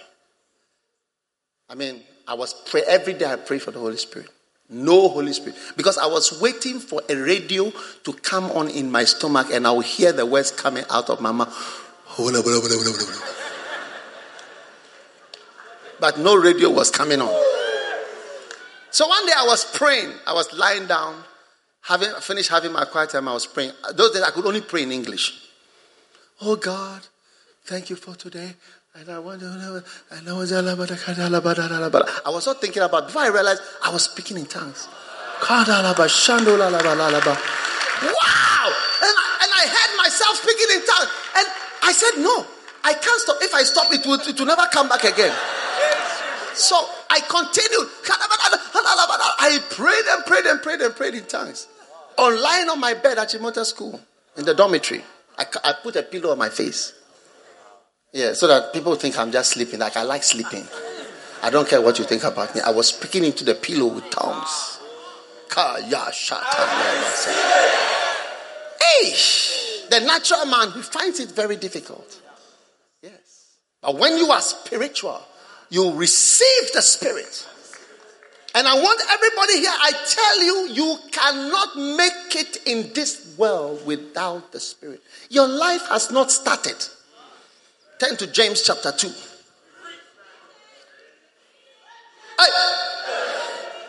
[1.69, 4.29] I mean, I was pray every day I pray for the Holy Spirit.
[4.69, 5.57] No Holy Spirit.
[5.77, 7.73] Because I was waiting for a radio
[8.05, 11.21] to come on in my stomach and I would hear the words coming out of
[11.21, 11.55] my mouth.
[15.99, 17.29] But no radio was coming on.
[18.91, 20.13] So one day I was praying.
[20.27, 21.23] I was lying down,
[21.83, 23.29] having finished having my quiet time.
[23.29, 23.73] I was praying.
[23.95, 25.51] Those days I could only pray in English.
[26.41, 27.03] Oh God,
[27.65, 28.55] thank you for today.
[28.99, 33.91] And I wonder, and I was I was not thinking about before I realized I
[33.93, 34.89] was speaking in tongues.
[38.01, 38.73] Wow!
[39.03, 41.11] And I, and I heard myself speaking in tongues.
[41.37, 41.47] And
[41.83, 42.47] I said, No,
[42.85, 43.37] I can't stop.
[43.43, 45.35] If I stop, it will, it will never come back again.
[46.55, 46.77] So
[47.11, 47.89] I continued.
[49.41, 51.69] I prayed and prayed and prayed and prayed in tongues.
[52.17, 54.01] On lying on my bed at Achimota School
[54.39, 55.05] in the dormitory,
[55.37, 56.95] I, I put a pillow on my face.
[58.13, 59.81] Yeah, so that people think I'm just sleeping.
[59.81, 60.67] Like I like sleeping.
[61.43, 62.61] I don't care what you think about me.
[62.61, 64.81] I was speaking into the pillow with tongues.
[68.81, 69.11] Hey,
[69.91, 72.21] the natural man he finds it very difficult.
[73.03, 75.21] Yes, but when you are spiritual,
[75.71, 77.47] you receive the spirit.
[78.55, 83.85] And I want everybody here, I tell you, you cannot make it in this world
[83.85, 85.03] without the spirit.
[85.29, 86.83] Your life has not started.
[87.99, 89.09] Turn to James chapter 2.
[92.39, 92.45] Hey.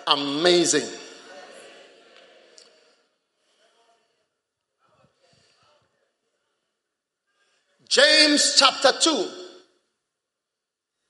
[0.08, 0.88] Amazing.
[7.90, 9.30] James chapter 2.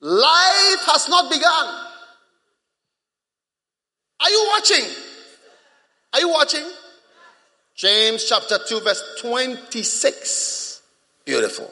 [0.02, 1.68] Life has not begun.
[4.20, 4.86] Are you watching?
[6.14, 6.66] Are you watching?
[7.76, 10.82] James chapter 2, verse 26.
[11.26, 11.72] Beautiful.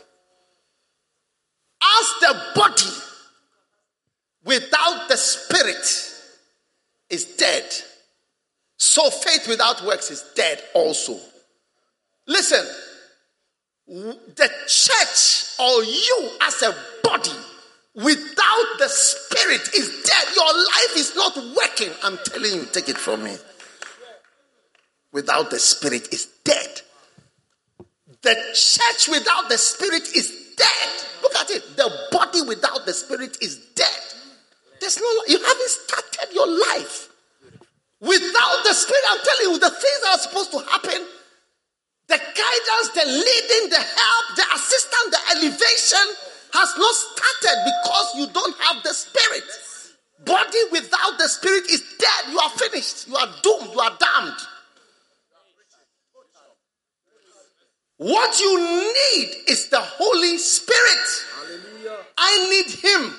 [1.86, 2.95] As the body
[4.44, 6.14] without the spirit
[7.10, 7.66] is dead,
[8.78, 11.18] so faith without works is dead also.
[12.28, 12.66] Listen,
[13.88, 17.32] the church or you as a body
[17.94, 20.36] without the spirit is dead.
[20.36, 21.90] Your life is not working.
[22.03, 23.36] I'm telling you, take it from me.
[25.12, 26.82] Without the spirit is dead.
[28.22, 31.06] The church without the spirit is dead.
[31.40, 31.76] At it.
[31.76, 34.02] The body without the spirit is dead.
[34.80, 37.10] There's no you haven't started your life.
[37.99, 41.07] Without the spirit, I'm telling you, the things that are supposed to happen
[42.07, 46.06] the guidance, the leading, the help, the assistance, the elevation
[46.53, 47.57] has not started
[58.06, 61.26] What you need is the Holy Spirit.
[62.15, 63.15] I need Him.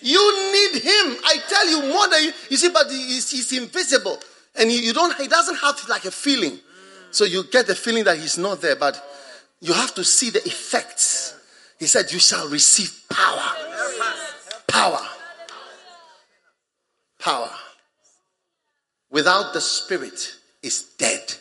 [0.00, 1.16] You need Him.
[1.24, 4.20] I tell you more than you, you see, but he's, he's invisible,
[4.54, 5.20] and you, you don't.
[5.20, 6.60] He doesn't have like a feeling.
[7.10, 9.02] So you get the feeling that he's not there, but
[9.60, 11.34] you have to see the effects.
[11.80, 13.56] He said, You shall receive power.
[14.68, 15.00] Power.
[17.18, 17.50] Power.
[19.10, 21.34] Without the spirit is dead.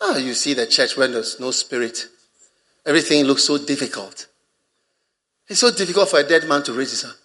[0.00, 2.06] Ah, you see the church when there's no spirit.
[2.86, 4.26] Everything looks so difficult.
[5.48, 7.16] It's so difficult for a dead man to raise his hand.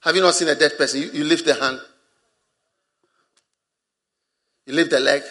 [0.00, 1.00] Have you not seen a dead person?
[1.00, 1.80] You, you lift the hand,
[4.66, 5.22] you lift the leg,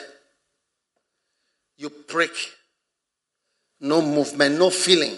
[1.78, 2.32] you prick.
[3.80, 5.16] No movement, no feeling.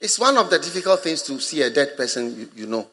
[0.00, 2.86] It's one of the difficult things to see a dead person you, you know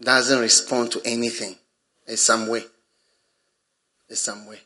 [0.00, 1.54] doesn't respond to anything
[2.06, 2.64] in some way.
[4.08, 4.58] In some way.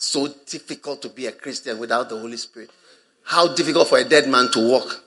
[0.00, 2.70] So difficult to be a Christian without the Holy Spirit.
[3.22, 5.04] How difficult for a dead man to walk.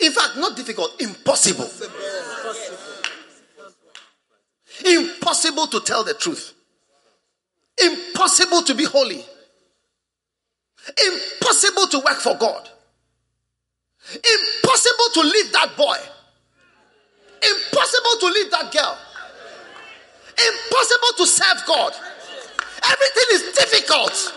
[0.00, 1.68] In fact, not difficult, impossible.
[4.86, 6.54] Impossible to tell the truth.
[7.84, 9.22] Impossible to be holy.
[11.06, 12.66] Impossible to work for God.
[14.14, 15.96] Impossible to leave that boy.
[17.42, 18.98] Impossible to leave that girl.
[20.48, 21.92] Impossible to serve God.
[22.84, 24.32] Everything is difficult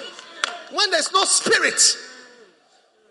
[0.71, 1.97] when there's no spirit.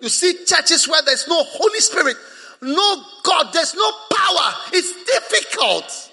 [0.00, 2.16] You see churches where there's no Holy Spirit,
[2.60, 4.54] no God, there's no power.
[4.72, 6.10] It's difficult.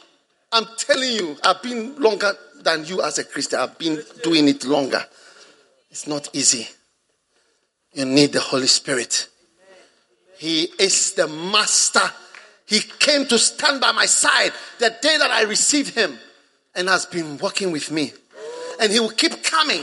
[0.52, 3.60] I'm telling you, I've been longer than you as a Christian.
[3.60, 5.04] I've been doing it longer.
[5.92, 6.68] It's not easy.
[7.94, 9.28] You need the Holy Spirit.
[10.38, 12.12] He is the master.
[12.66, 16.18] He came to stand by my side the day that I received him
[16.80, 18.14] and has been working with me.
[18.80, 19.82] And he will keep coming.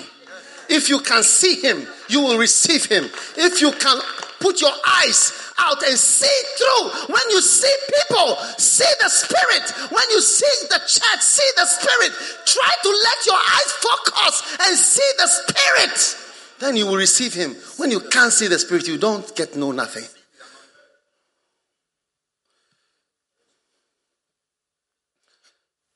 [0.68, 3.04] If you can see him, you will receive him.
[3.36, 4.00] If you can
[4.40, 4.72] put your
[5.04, 7.14] eyes out and see through.
[7.14, 9.92] When you see people, see the Spirit.
[9.92, 12.12] When you see the church, see the Spirit.
[12.46, 16.22] Try to let your eyes focus and see the Spirit.
[16.60, 17.54] Then you will receive Him.
[17.76, 20.04] When you can't see the Spirit, you don't get no nothing.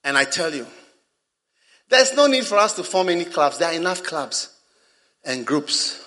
[0.04, 0.66] And I tell you,
[1.90, 3.58] there's no need for us to form any clubs.
[3.58, 4.56] There are enough clubs
[5.24, 6.02] and groups.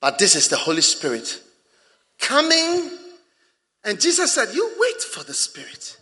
[0.00, 1.42] But this is the Holy Spirit
[2.18, 2.90] coming.
[3.84, 5.96] And Jesus said, You wait for the Spirit.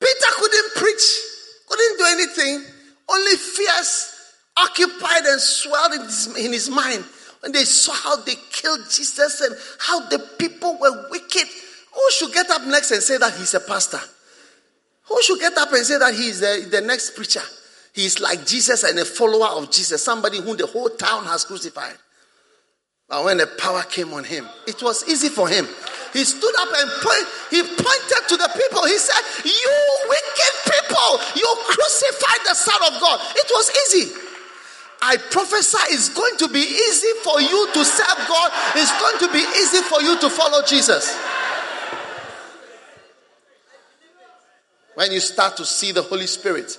[0.00, 1.20] Peter couldn't preach,
[1.68, 2.64] couldn't do anything,
[3.08, 4.08] only fears
[4.56, 7.04] occupied and swelled in his, in his mind
[7.40, 11.48] when they saw how they killed Jesus and how the people were wicked.
[11.94, 14.00] Who should get up next and say that he's a pastor?
[15.08, 17.42] Who should get up and say that he's the, the next preacher?
[17.92, 21.94] He's like Jesus and a follower of Jesus, somebody whom the whole town has crucified.
[23.08, 25.66] But when the power came on him, it was easy for him.
[26.14, 28.86] He stood up and point, he pointed to the people.
[28.86, 29.72] He said, You
[30.08, 33.20] wicked people, you crucified the Son of God.
[33.36, 34.12] It was easy.
[35.02, 38.50] I prophesy it's going to be easy for you to serve God.
[38.76, 41.14] It's going to be easy for you to follow Jesus.
[44.94, 46.78] When you start to see the Holy Spirit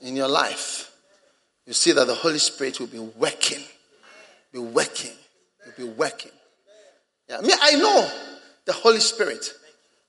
[0.00, 0.90] in your life,
[1.66, 3.62] you see that the Holy Spirit will be working,
[4.52, 5.12] be working
[5.64, 6.32] You'll be working.
[7.28, 8.10] Yeah, me, I know
[8.64, 9.46] the Holy Spirit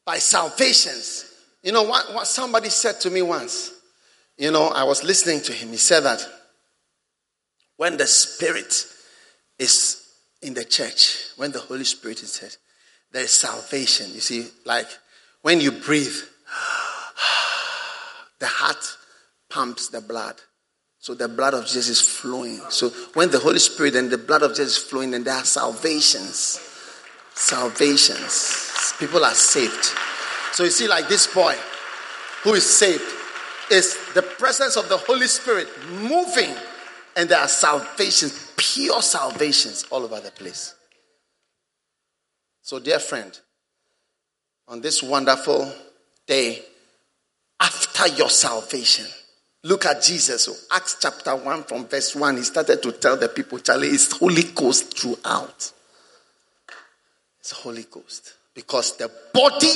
[0.05, 1.25] by salvations.
[1.63, 3.71] You know what, what somebody said to me once?
[4.37, 5.69] You know, I was listening to him.
[5.69, 6.25] He said that
[7.77, 8.85] when the Spirit
[9.59, 10.07] is
[10.41, 12.49] in the church, when the Holy Spirit is there,
[13.11, 14.11] there is salvation.
[14.13, 14.87] You see, like
[15.41, 16.07] when you breathe,
[18.39, 18.97] the heart
[19.51, 20.41] pumps the blood
[21.01, 22.61] So the blood of Jesus is flowing.
[22.69, 25.43] So when the Holy Spirit and the blood of Jesus is flowing, then there are
[25.43, 26.59] salvations.
[27.33, 28.93] Salvations.
[28.99, 29.83] People are saved.
[30.53, 31.55] So you see, like this boy
[32.43, 33.01] who is saved
[33.71, 35.67] is the presence of the Holy Spirit
[36.03, 36.53] moving,
[37.15, 40.75] and there are salvations, pure salvations all over the place.
[42.61, 43.39] So, dear friend,
[44.67, 45.73] on this wonderful
[46.27, 46.61] day
[47.59, 49.07] after your salvation,
[49.63, 50.43] look at Jesus.
[50.43, 54.11] So Acts chapter 1 from verse 1, he started to tell the people, Charlie, it's
[54.11, 55.71] Holy Ghost throughout.
[57.39, 58.33] It's Holy Ghost.
[58.53, 59.73] Because the body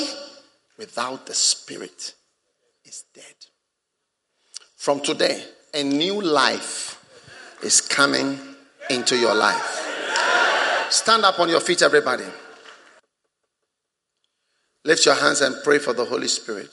[0.78, 2.14] without the spirit
[2.84, 3.24] is dead.
[4.76, 5.44] From today,
[5.74, 7.02] a new life
[7.64, 8.40] is coming
[8.90, 9.82] into your life.
[10.90, 12.26] Stand up on your feet, everybody.
[14.84, 16.70] Lift your hands and pray for the Holy Spirit.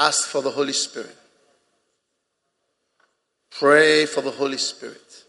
[0.00, 1.14] Ask for the Holy Spirit.
[3.50, 5.24] Pray for the Holy Spirit.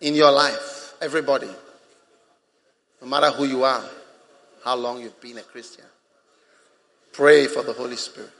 [0.00, 1.50] In your life, everybody,
[3.02, 3.84] no matter who you are,
[4.64, 5.84] how long you've been a Christian,
[7.12, 8.30] pray for the Holy Spirit.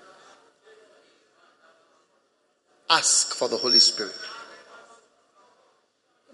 [2.89, 4.17] Ask for the Holy Spirit.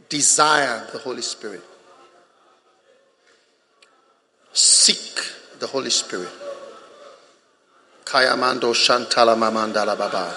[0.08, 1.64] Desire the Holy Spirit.
[4.52, 5.20] Seek
[5.58, 6.30] the Holy Spirit.
[8.10, 10.34] Kayamando Shantala Mamandala Baba.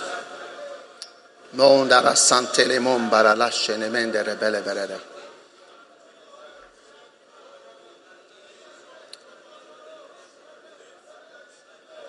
[1.55, 2.13] Mondara
[2.79, 3.35] Mombara
[3.89, 5.01] Mendere.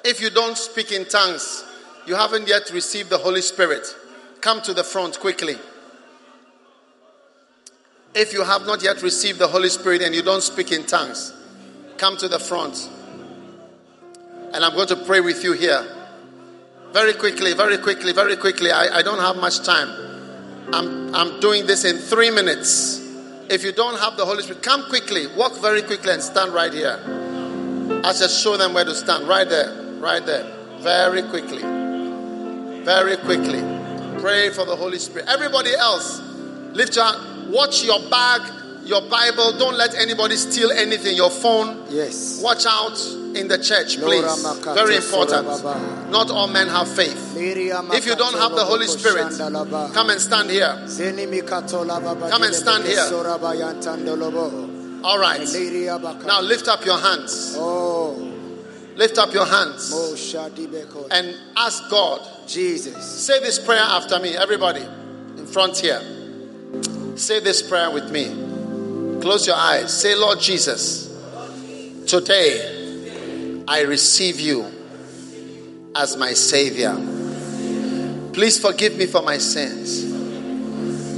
[0.04, 1.64] If you don't speak in tongues,
[2.06, 3.86] you haven't yet received the Holy Spirit.
[4.42, 5.56] Come to the front quickly.
[8.14, 11.32] If you have not yet received the Holy Spirit and you don't speak in tongues,
[11.96, 12.90] come to the front.
[14.54, 15.84] And I'm going to pray with you here.
[16.92, 18.70] Very quickly, very quickly, very quickly.
[18.70, 19.88] I, I don't have much time.
[20.72, 23.00] I'm, I'm doing this in three minutes.
[23.50, 25.26] If you don't have the Holy Spirit, come quickly.
[25.36, 27.00] Walk very quickly and stand right here.
[28.04, 29.26] I'll just show them where to stand.
[29.26, 29.72] Right there.
[29.98, 30.48] Right there.
[30.78, 31.62] Very quickly.
[32.84, 33.58] Very quickly.
[34.20, 35.28] Pray for the Holy Spirit.
[35.28, 37.52] Everybody else, lift your hand.
[37.52, 38.40] Watch your bag,
[38.84, 39.58] your Bible.
[39.58, 41.16] Don't let anybody steal anything.
[41.16, 41.86] Your phone.
[41.90, 42.40] Yes.
[42.40, 42.96] Watch out
[43.36, 44.46] in the church, please.
[44.74, 45.46] Very important.
[46.10, 47.34] Not all men have faith.
[47.36, 49.32] If you don't have the Holy Spirit,
[49.92, 50.74] come and stand here.
[52.30, 53.04] Come and stand here.
[55.04, 55.40] All right.
[56.26, 57.56] Now lift up your hands.
[58.96, 59.92] Lift up your hands
[61.10, 62.20] and ask God.
[62.46, 63.02] Jesus.
[63.26, 64.82] Say this prayer after me, everybody
[65.36, 66.00] in front here.
[67.16, 68.26] Say this prayer with me.
[69.20, 69.98] Close your eyes.
[69.98, 71.08] Say, Lord Jesus,
[72.06, 72.83] today
[73.66, 74.66] I receive you
[75.96, 76.94] as my Savior.
[78.34, 80.02] Please forgive me for my sins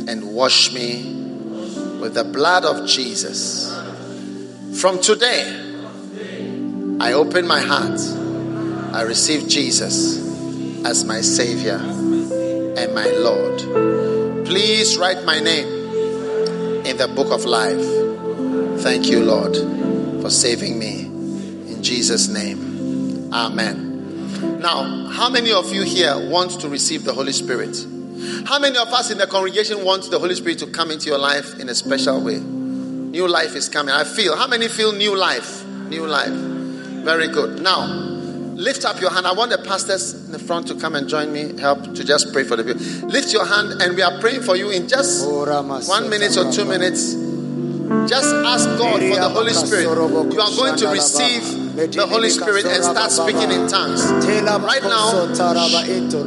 [0.09, 1.12] and wash me
[2.01, 3.74] with the blood of Jesus.
[4.81, 5.43] From today,
[7.01, 7.98] I open my heart.
[8.94, 10.18] I receive Jesus
[10.85, 14.47] as my Savior and my Lord.
[14.47, 18.82] Please write my name in the book of life.
[18.82, 19.56] Thank you, Lord,
[20.23, 21.15] for saving me.
[21.86, 24.58] Jesus' name, Amen.
[24.60, 27.76] Now, how many of you here want to receive the Holy Spirit?
[28.44, 31.18] How many of us in the congregation want the Holy Spirit to come into your
[31.18, 32.40] life in a special way?
[32.40, 33.94] New life is coming.
[33.94, 34.36] I feel.
[34.36, 35.64] How many feel new life?
[35.64, 36.32] New life.
[36.32, 37.62] Very good.
[37.62, 39.24] Now, lift up your hand.
[39.24, 42.32] I want the pastors in the front to come and join me, help to just
[42.32, 43.08] pray for the people.
[43.08, 46.64] Lift your hand, and we are praying for you in just one minute or two
[46.64, 47.14] minutes.
[48.10, 49.84] Just ask God for the Holy Spirit.
[49.84, 54.02] You are going to receive the Holy Spirit and start speaking in tongues.
[54.02, 55.28] Right now,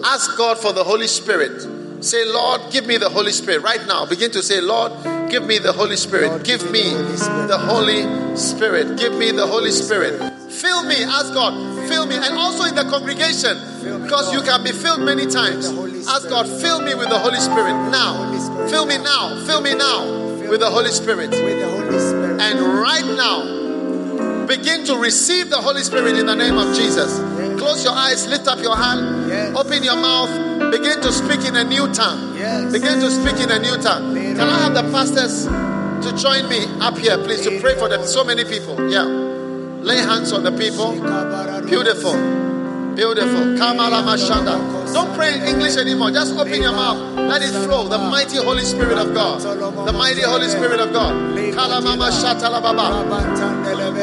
[0.05, 2.03] ask God for the Holy Spirit.
[2.03, 3.61] Say, Lord, give me the Holy Spirit.
[3.61, 4.93] Right now, begin to say, Lord,
[5.29, 6.45] give me the Holy Spirit.
[6.45, 8.97] Give me the Holy Spirit.
[8.97, 10.17] Give me the Holy Spirit.
[10.49, 11.53] Fill me, ask God,
[11.89, 12.15] fill me.
[12.15, 13.57] And also in the congregation,
[14.03, 15.67] because you can be filled many times.
[16.07, 18.31] Ask God, fill me with the Holy Spirit now.
[18.69, 19.43] Fill me now.
[19.45, 20.05] Fill me now
[20.49, 21.33] with the Holy Spirit.
[21.33, 23.43] And right now,
[24.49, 27.19] begin to receive the Holy Spirit in the name of Jesus.
[27.59, 31.63] Close your eyes, lift up your hand, open your mouth, begin to speak in a
[31.63, 32.33] new tongue.
[32.71, 34.15] Begin to speak in a new tongue.
[34.15, 38.03] Can I have the pastors to join me up here, please, to pray for them?
[38.03, 38.89] So many people.
[38.89, 39.03] Yeah.
[39.03, 40.93] Lay hands on the people.
[41.67, 42.48] Beautiful.
[42.95, 43.55] Beautiful.
[44.93, 46.11] Don't pray in English anymore.
[46.11, 46.97] Just open your mouth.
[47.17, 47.87] Let it flow.
[47.87, 49.41] The mighty Holy Spirit of God.
[49.41, 51.13] The mighty Holy Spirit of God.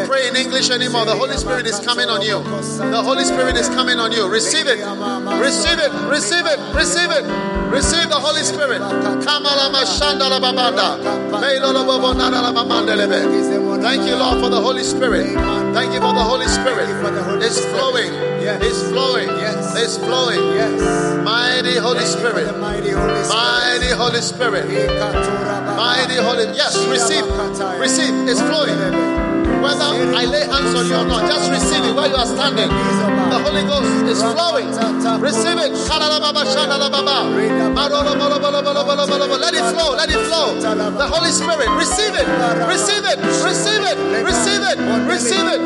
[0.07, 1.05] Pray in English anymore.
[1.05, 2.43] The Holy Spirit is coming on you.
[2.43, 4.29] The Holy Spirit is coming on you.
[4.29, 4.79] Receive it.
[5.41, 5.91] Receive it.
[6.09, 6.59] Receive it.
[6.75, 7.25] Receive it.
[7.73, 8.81] Receive the Holy Spirit.
[13.83, 15.27] Thank you, Lord, for the Holy Spirit.
[15.75, 16.89] Thank you for the Holy Spirit.
[17.43, 18.36] It's flowing.
[18.49, 19.29] It's flowing.
[19.29, 19.75] Yes.
[19.77, 20.39] It's flowing.
[20.55, 21.25] Yes.
[21.25, 22.57] Mighty Holy Spirit.
[22.59, 24.69] Mighty Holy Spirit.
[24.69, 26.45] Mighty Holy.
[26.55, 27.27] Yes, receive.
[27.81, 28.15] Receive.
[28.29, 29.16] It's flowing.
[29.67, 32.71] Whether I lay hands on you or not, just receive it where you are standing.
[32.71, 34.71] The Holy Ghost is flowing.
[35.19, 35.73] Receive it.
[39.43, 39.91] Let it flow.
[39.99, 40.55] Let it flow.
[40.55, 41.69] The Holy Spirit.
[41.75, 42.27] Receive it.
[42.71, 43.19] Receive it.
[43.43, 43.99] Receive it.
[44.23, 44.79] Receive it.
[45.11, 45.61] Receive it.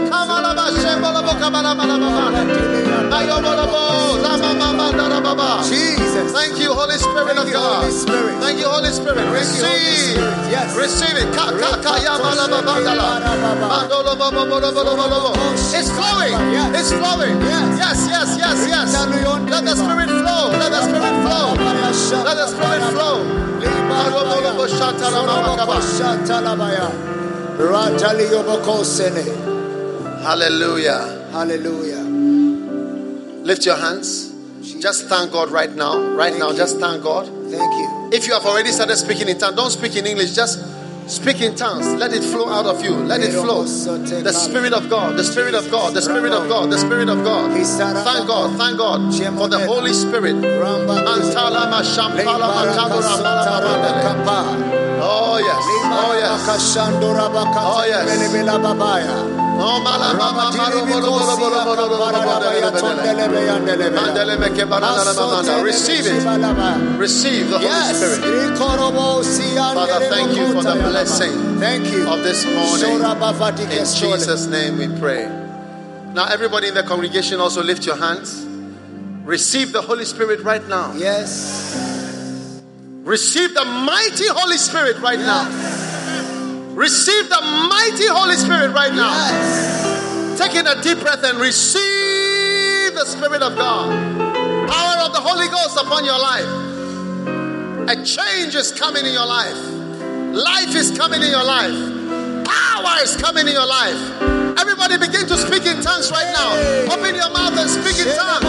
[5.68, 6.32] Jesus.
[6.32, 7.92] Thank you, Holy Spirit of God.
[8.40, 9.28] Thank you, Holy Spirit.
[9.30, 10.16] Receive.
[10.50, 10.74] Yes.
[10.76, 11.28] Receive it.
[15.74, 16.34] It's flowing.
[16.78, 17.36] It's flowing.
[17.42, 18.94] Yes, yes, yes, yes.
[19.50, 20.50] Let the Spirit flow.
[20.54, 21.54] Let the Spirit flow.
[22.22, 23.16] Let the Spirit flow.
[30.22, 31.28] Hallelujah.
[31.32, 32.02] Hallelujah.
[33.42, 34.30] Lift your hands.
[34.80, 35.98] Just thank God right now.
[36.14, 37.26] Right now, just thank God.
[37.50, 38.10] Thank you.
[38.12, 40.34] If you have already started speaking in tongues, don't speak in English.
[40.34, 40.58] Just
[41.10, 41.86] speak in tongues.
[41.98, 42.92] Let it flow out of you.
[42.94, 43.64] Let it flow.
[44.24, 47.24] The Spirit of God, the Spirit of God, the Spirit of God, the Spirit of
[47.24, 47.50] God.
[48.04, 50.36] Thank God, thank God for the Holy Spirit.
[55.02, 56.44] Oh yes, oh yes,
[57.66, 59.39] oh yes.
[65.62, 66.98] Receive it.
[66.98, 68.58] Receive the Holy Spirit.
[69.74, 72.08] Father, thank you for the blessing Thank you.
[72.08, 73.02] of this morning.
[73.70, 75.26] In Jesus' name we pray.
[76.14, 78.46] Now, everybody in the congregation also lift your hands.
[79.24, 80.94] Receive the Holy Spirit right now.
[80.94, 82.62] Yes.
[83.04, 85.78] Receive the mighty Holy Spirit right now.
[86.74, 90.36] Receive the mighty Holy Spirit right now.
[90.36, 93.90] Take in a deep breath and receive the Spirit of God.
[94.68, 96.48] Power of the Holy Ghost upon your life.
[97.90, 99.56] A change is coming in your life.
[100.32, 101.74] Life is coming in your life.
[102.46, 103.98] Power is coming in your life.
[104.58, 106.54] Everybody begin to speak in tongues right now.
[106.94, 108.46] Open your mouth and speak in tongues.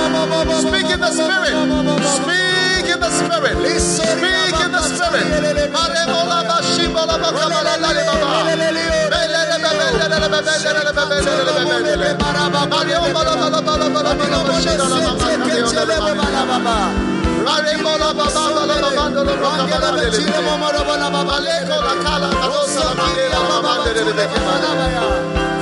[0.62, 1.58] Speak in the Spirit.
[2.06, 3.56] Speak in the Spirit.
[3.80, 5.72] Speak in the Spirit.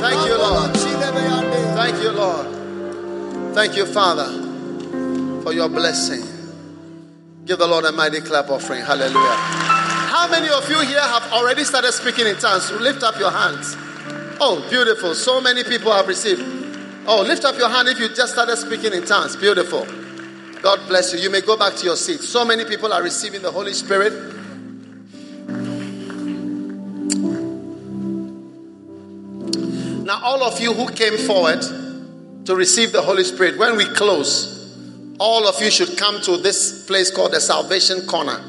[0.01, 0.75] Thank you, Lord.
[1.75, 2.47] Thank you, Lord.
[3.55, 4.29] Thank you, Father,
[5.43, 6.38] for your blessing.
[7.49, 8.83] Give the Lord a mighty clap offering.
[8.83, 9.15] Hallelujah.
[9.17, 12.71] How many of you here have already started speaking in tongues?
[12.73, 13.75] Lift up your hands.
[14.39, 15.15] Oh, beautiful.
[15.15, 16.43] So many people have received.
[17.07, 19.35] Oh, lift up your hand if you just started speaking in tongues.
[19.35, 19.87] Beautiful.
[20.61, 21.21] God bless you.
[21.21, 22.19] You may go back to your seat.
[22.19, 24.13] So many people are receiving the Holy Spirit.
[30.05, 31.63] Now, all of you who came forward
[32.45, 34.58] to receive the Holy Spirit, when we close,
[35.19, 38.41] all of you should come to this place called the Salvation Corner.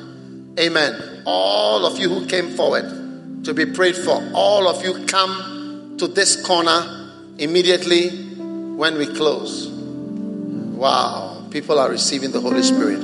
[0.59, 1.23] Amen.
[1.27, 6.07] All of you who came forward to be prayed for, all of you come to
[6.07, 9.69] this corner immediately when we close.
[9.69, 13.01] Wow, people are receiving the Holy Spirit.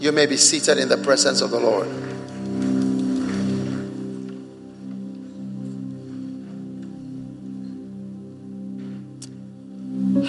[0.00, 2.03] You may be seated in the presence of the Lord.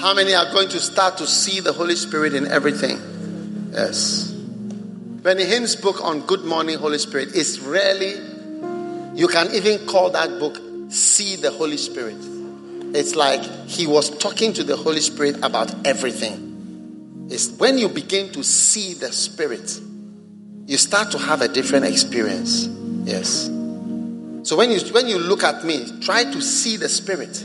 [0.05, 3.71] How many are going to start to see the Holy Spirit in everything?
[3.71, 4.29] Yes.
[4.29, 8.11] Benny Hinn's book on Good Morning Holy Spirit is really,
[9.15, 10.61] you can even call that book
[10.91, 12.17] See the Holy Spirit.
[12.93, 17.27] It's like he was talking to the Holy Spirit about everything.
[17.31, 19.79] It's when you begin to see the Spirit,
[20.67, 22.67] you start to have a different experience.
[23.05, 23.45] Yes.
[24.43, 27.43] So when you when you look at me, try to see the Spirit.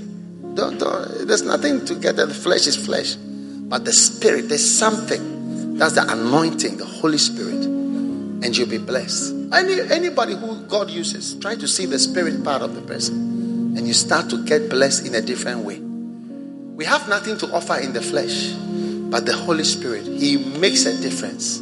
[0.61, 2.17] Don't, don't there's nothing to get.
[2.17, 4.51] The flesh is flesh, but the Spirit.
[4.51, 5.79] There's something.
[5.79, 9.33] That's the anointing, the Holy Spirit, and you'll be blessed.
[9.55, 13.87] Any anybody who God uses, try to see the Spirit part of the person, and
[13.87, 15.79] you start to get blessed in a different way.
[15.79, 18.53] We have nothing to offer in the flesh.
[19.11, 21.61] But the Holy Spirit, He makes a difference.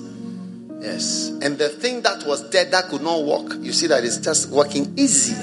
[0.80, 1.30] Yes.
[1.40, 4.50] And the thing that was dead that could not walk, you see that it's just
[4.50, 5.34] working easy.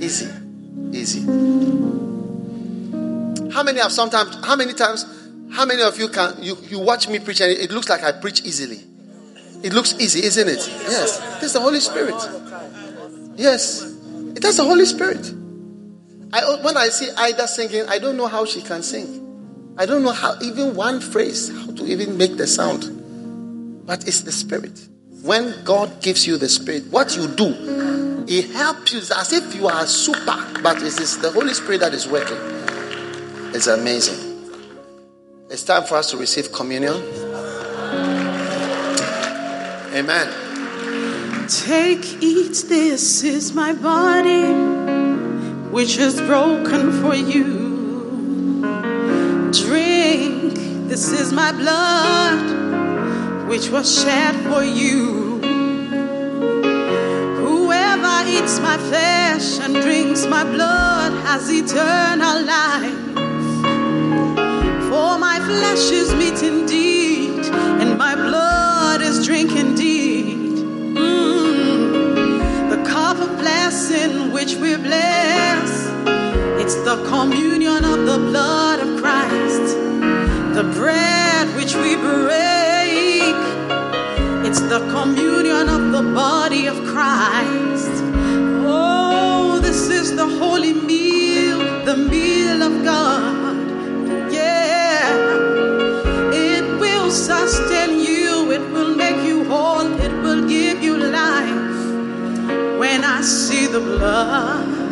[0.00, 0.30] Easy.
[0.92, 2.13] Easy.
[3.54, 5.06] How many have sometimes, how many times,
[5.52, 8.10] how many of you can, you, you watch me preach and it looks like I
[8.10, 8.80] preach easily?
[9.62, 10.58] It looks easy, isn't it?
[10.58, 11.20] Yes.
[11.40, 12.16] That's the Holy Spirit.
[13.36, 13.94] Yes.
[14.40, 15.32] That's the Holy Spirit.
[16.32, 19.74] I, when I see Ida singing, I don't know how she can sing.
[19.78, 23.86] I don't know how, even one phrase, how to even make the sound.
[23.86, 24.88] But it's the Spirit.
[25.22, 29.68] When God gives you the Spirit, what you do, it helps you as if you
[29.68, 32.53] are super, but it is the Holy Spirit that is working.
[33.54, 34.18] It's amazing.
[35.48, 36.94] It's time for us to receive communion.
[39.94, 40.26] Amen.
[41.46, 44.52] Take, eat, this is my body,
[45.70, 48.60] which is broken for you.
[49.52, 50.54] Drink,
[50.88, 55.38] this is my blood, which was shed for you.
[57.38, 63.23] Whoever eats my flesh and drinks my blood has eternal life.
[65.46, 67.44] Flesh is meat indeed,
[67.80, 70.56] and my blood is drink indeed.
[70.96, 72.70] Mm.
[72.70, 75.70] The cup of blessing which we bless,
[76.62, 79.76] it's the communion of the blood of Christ.
[80.58, 83.36] The bread which we break,
[84.46, 87.94] it's the communion of the body of Christ.
[88.66, 93.13] Oh, this is the holy meal, the meal of God.
[103.24, 104.84] See the blood,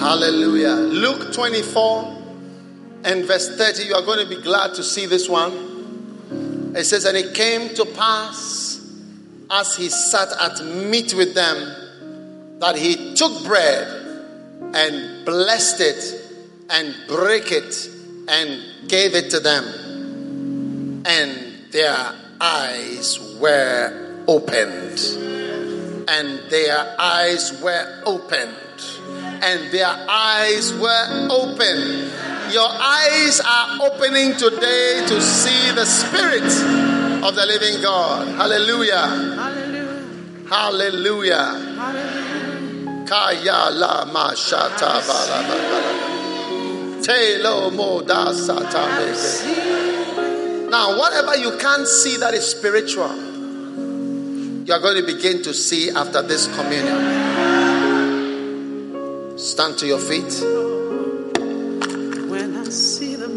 [0.00, 0.74] Hallelujah.
[0.74, 2.22] Luke 24
[3.04, 3.84] and verse 30.
[3.84, 6.72] You are going to be glad to see this one.
[6.74, 8.80] It says, And it came to pass
[9.50, 13.86] as he sat at meat with them that he took bread
[14.74, 16.30] and blessed it
[16.70, 17.90] and brake it
[18.28, 19.64] and gave it to them.
[21.06, 25.00] And their eyes were opened.
[26.08, 28.56] And their eyes were opened
[29.42, 32.10] and their eyes were open.
[32.52, 36.44] Your eyes are opening today to see the Spirit
[37.24, 38.28] of the living God.
[38.28, 39.34] Hallelujah.
[40.48, 41.48] Hallelujah.
[41.76, 43.04] Hallelujah.
[43.06, 44.04] Kaya la
[50.70, 53.12] Now, whatever you can't see that is spiritual,
[54.64, 56.98] you are going to begin to see after this communion.
[59.36, 60.32] Stand to your feet.
[62.30, 63.28] When I see the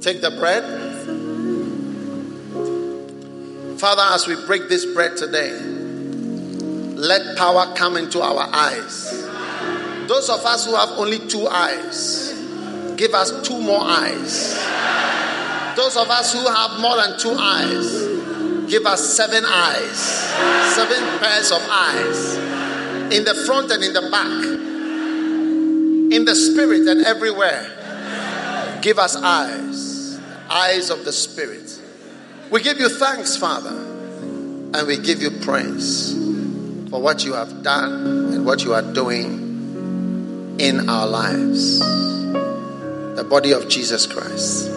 [0.00, 0.64] Take the bread.
[3.78, 5.75] Father, as we break this bread today,
[6.96, 9.10] let power come into our eyes.
[10.08, 12.32] Those of us who have only two eyes,
[12.96, 14.54] give us two more eyes.
[15.76, 19.98] Those of us who have more than two eyes, give us seven eyes,
[20.74, 22.36] seven pairs of eyes,
[23.12, 24.44] in the front and in the back,
[26.16, 28.78] in the spirit and everywhere.
[28.80, 30.18] Give us eyes,
[30.48, 31.78] eyes of the spirit.
[32.50, 36.35] We give you thanks, Father, and we give you praise
[36.96, 41.78] for what you have done and what you are doing in our lives.
[41.78, 44.70] The body of Jesus Christ.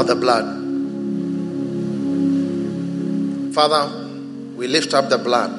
[0.00, 0.46] Now the blood.
[3.54, 5.50] Father, we lift up the blood.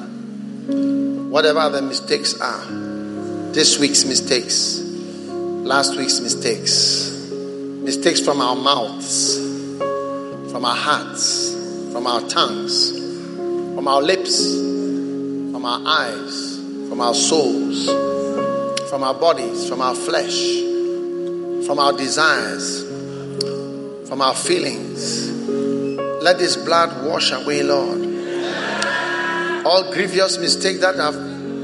[1.29, 2.65] Whatever the mistakes are,
[3.53, 9.37] this week's mistakes, last week's mistakes, mistakes from our mouths,
[10.51, 11.53] from our hearts,
[11.91, 12.97] from our tongues,
[13.75, 16.57] from our lips, from our eyes,
[16.89, 17.85] from our souls.
[18.89, 20.59] from our bodies, from our flesh,
[21.65, 22.90] from our desires,
[24.11, 25.31] from our feelings.
[26.21, 28.01] Let this blood wash away, Lord.
[29.65, 31.15] All grievous mistakes that have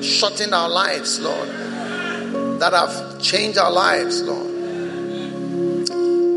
[0.01, 1.49] shortened our lives, Lord,
[2.61, 4.47] that have changed our lives, Lord.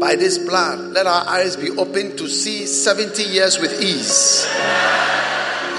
[0.00, 4.48] By this blood, let our eyes be open to see 70 years with ease.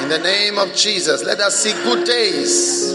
[0.02, 2.94] In the name of Jesus, let us see good days.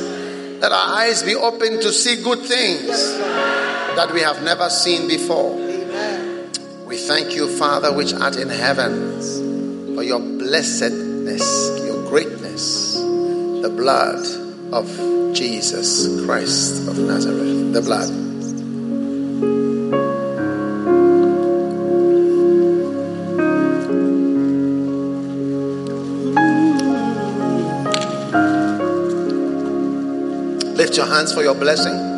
[0.62, 2.88] Let our eyes be open to see good things
[3.18, 5.65] that we have never seen before.
[6.86, 14.24] We thank you, Father, which art in heaven, for your blessedness, your greatness, the blood
[14.72, 14.86] of
[15.34, 17.72] Jesus Christ of Nazareth.
[17.72, 18.08] The blood.
[30.76, 32.15] Lift your hands for your blessing.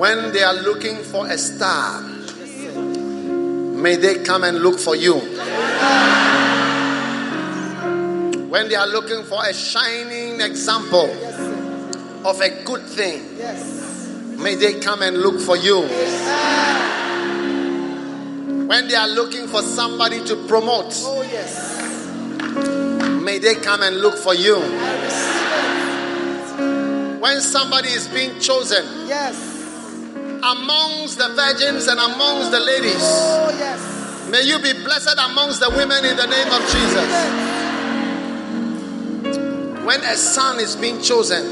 [0.00, 5.16] When they are looking for a star, may they come and look for you.
[8.48, 11.04] When they are looking for a shining example
[12.24, 13.36] of a good thing,
[14.42, 15.82] may they come and look for you.
[18.68, 20.94] When they are looking for somebody to promote,
[23.22, 24.56] may they come and look for you.
[27.20, 29.49] When somebody is being chosen, yes,
[30.42, 35.70] amongst the virgins and amongst the ladies, oh yes, may you be blessed amongst the
[35.70, 37.08] women in the name of Jesus.
[39.84, 41.44] When a son is being chosen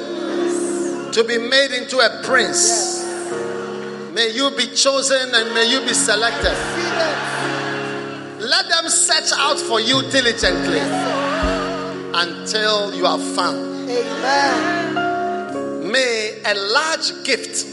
[1.13, 3.05] to be made into a prince,
[4.15, 6.57] may you be chosen and may you be selected.
[8.41, 10.81] Let them search out for you diligently
[12.15, 13.91] until you are found.
[13.91, 15.91] Amen.
[15.91, 17.65] May a large gift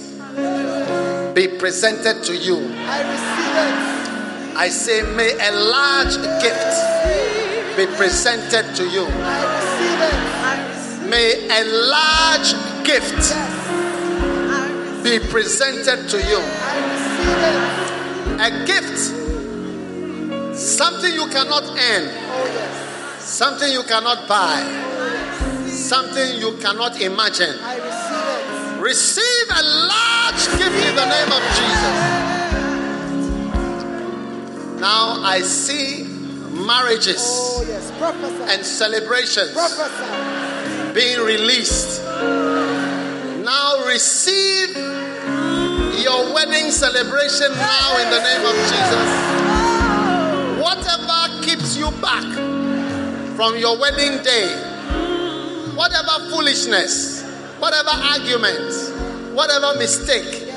[1.35, 2.55] be presented to you.
[2.87, 4.55] I receive it.
[4.57, 9.05] I say, may a large gift be presented to you.
[9.05, 10.01] I receive
[11.03, 11.09] it.
[11.09, 12.55] May a large
[12.87, 13.35] gift
[15.03, 16.39] be presented to you.
[16.39, 17.85] I receive it.
[18.41, 18.97] A gift,
[20.57, 23.23] something you cannot earn, Oh yes.
[23.23, 24.63] something you cannot buy,
[25.67, 27.55] something you cannot imagine.
[28.85, 31.95] Receive a large gift in the name of Jesus.
[34.79, 36.03] Now I see
[36.53, 37.89] marriages Oh yes.
[38.53, 40.93] And celebrations Prophesy.
[40.93, 42.03] being released.
[43.43, 44.75] Now receive
[46.05, 49.09] your wedding celebration now in the name of Jesus.
[50.61, 52.23] Whatever keeps you back
[53.35, 54.53] from your wedding day,
[55.73, 57.14] whatever foolishness,
[57.59, 60.47] whatever argument, whatever mistake,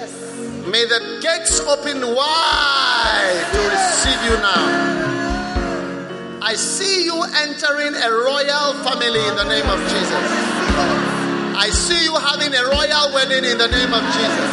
[0.67, 5.09] may the gates open wide to receive you now.
[6.43, 10.25] I see you entering a royal family in the name of Jesus.
[11.57, 14.51] I see you having a royal wedding in the name of Jesus.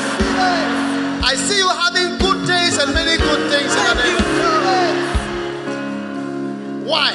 [1.23, 4.65] I see you having good days and many good things in the name of Jesus.
[6.89, 7.13] Why?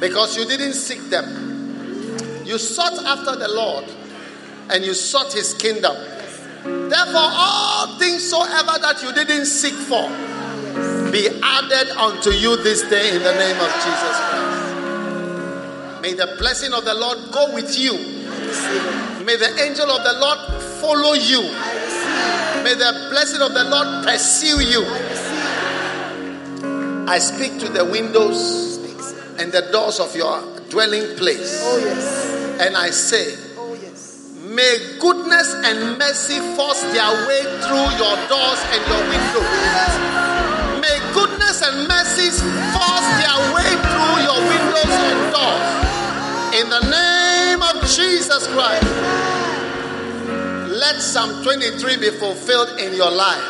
[0.00, 2.44] Because you didn't seek them.
[2.44, 3.84] You sought after the Lord
[4.70, 5.94] and you sought his kingdom.
[6.64, 10.08] Therefore, all things soever that you didn't seek for
[11.14, 16.02] be added unto you this day in the name of Jesus Christ.
[16.02, 17.92] May the blessing of the Lord go with you.
[19.24, 20.38] May the angel of the Lord
[20.80, 21.40] follow you.
[22.64, 24.84] May the blessing of the Lord pursue you.
[27.06, 28.78] I speak to the windows
[29.38, 31.60] and the doors of your dwelling place.
[31.62, 32.58] Oh.
[32.60, 33.43] And I say.
[34.54, 39.50] May goodness and mercy force their way through your doors and your windows.
[40.78, 42.38] May goodness and mercies
[42.70, 45.66] force their way through your windows and doors.
[46.54, 48.86] In the name of Jesus Christ.
[50.70, 53.42] Let Psalm 23 be fulfilled in your life.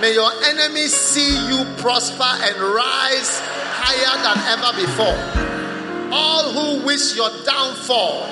[0.00, 3.40] May your enemies see you prosper and rise
[3.74, 6.12] higher than ever before.
[6.12, 8.26] All who wish your downfall,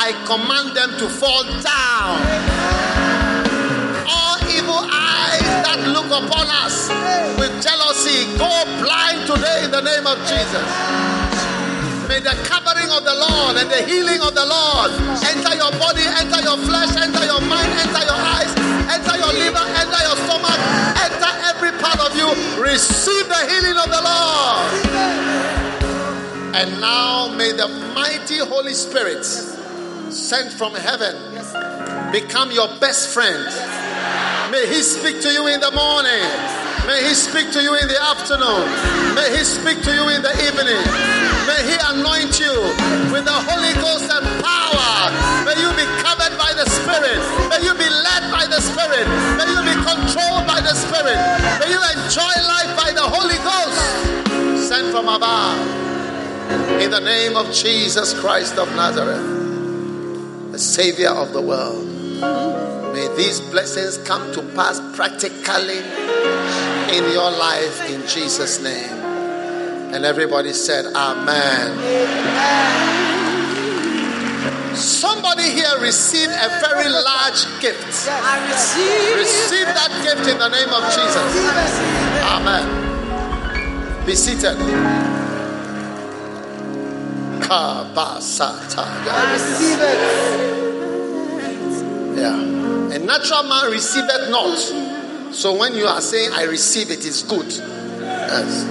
[0.00, 2.16] I command them to fall down.
[4.08, 6.88] All evil eyes that look upon us
[7.36, 8.48] with jealousy go
[8.80, 10.64] blind today in the name of Jesus.
[12.08, 14.88] May the covering of the Lord and the healing of the Lord
[15.20, 18.56] enter your body, enter your flesh, enter your mind, enter your eyes,
[18.88, 20.60] enter your liver, enter your stomach,
[20.96, 22.32] enter every part of you.
[22.56, 24.64] Receive the healing of the Lord.
[26.56, 29.28] And now may the mighty Holy Spirit
[30.12, 31.16] sent from heaven
[32.12, 33.46] become your best friend.
[34.50, 36.26] May He speak to you in the morning.
[36.86, 38.66] May He speak to you in the afternoon.
[39.14, 40.82] May He speak to you in the evening.
[41.46, 42.54] May He anoint you
[43.14, 44.90] with the Holy Ghost and power.
[45.46, 47.22] May you be covered by the Spirit.
[47.46, 49.06] May you be led by the Spirit.
[49.38, 51.18] May you be controlled by the Spirit.
[51.62, 55.58] May you enjoy life by the Holy Ghost sent from above.
[56.80, 59.49] In the name of Jesus Christ of Nazareth,
[60.52, 61.86] the Savior of the world.
[62.92, 65.78] May these blessings come to pass practically
[66.96, 68.90] in your life in Jesus' name.
[69.94, 71.76] And everybody said, Amen.
[74.76, 78.08] Somebody here received a very large gift.
[78.08, 79.18] I receive.
[79.18, 81.26] Receive that gift in the name of Jesus.
[82.24, 84.06] Amen.
[84.06, 85.09] Be seated.
[89.08, 90.00] I receive it.
[92.18, 92.96] Yeah.
[92.96, 94.58] A natural man receiveth not.
[95.34, 97.50] So when you are saying, I receive it, it's good.
[98.00, 98.64] Yes.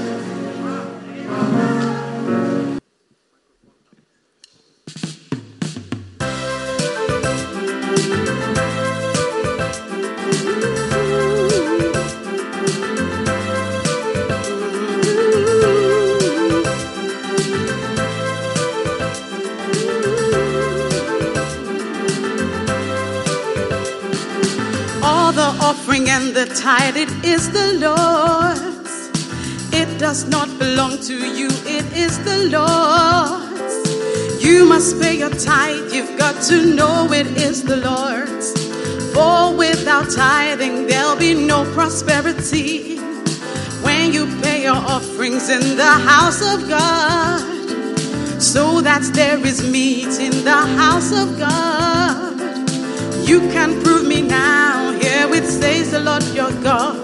[25.30, 29.10] The offering and the tithe, it is the Lord's.
[29.72, 34.44] It does not belong to you, it is the Lord's.
[34.44, 38.52] You must pay your tithe, you've got to know it is the Lord's.
[39.14, 42.98] For without tithing, there'll be no prosperity.
[43.82, 50.20] When you pay your offerings in the house of God, so that there is meat
[50.20, 52.40] in the house of God.
[53.30, 54.79] You can prove me now.
[55.34, 56.98] It says the Lord your God.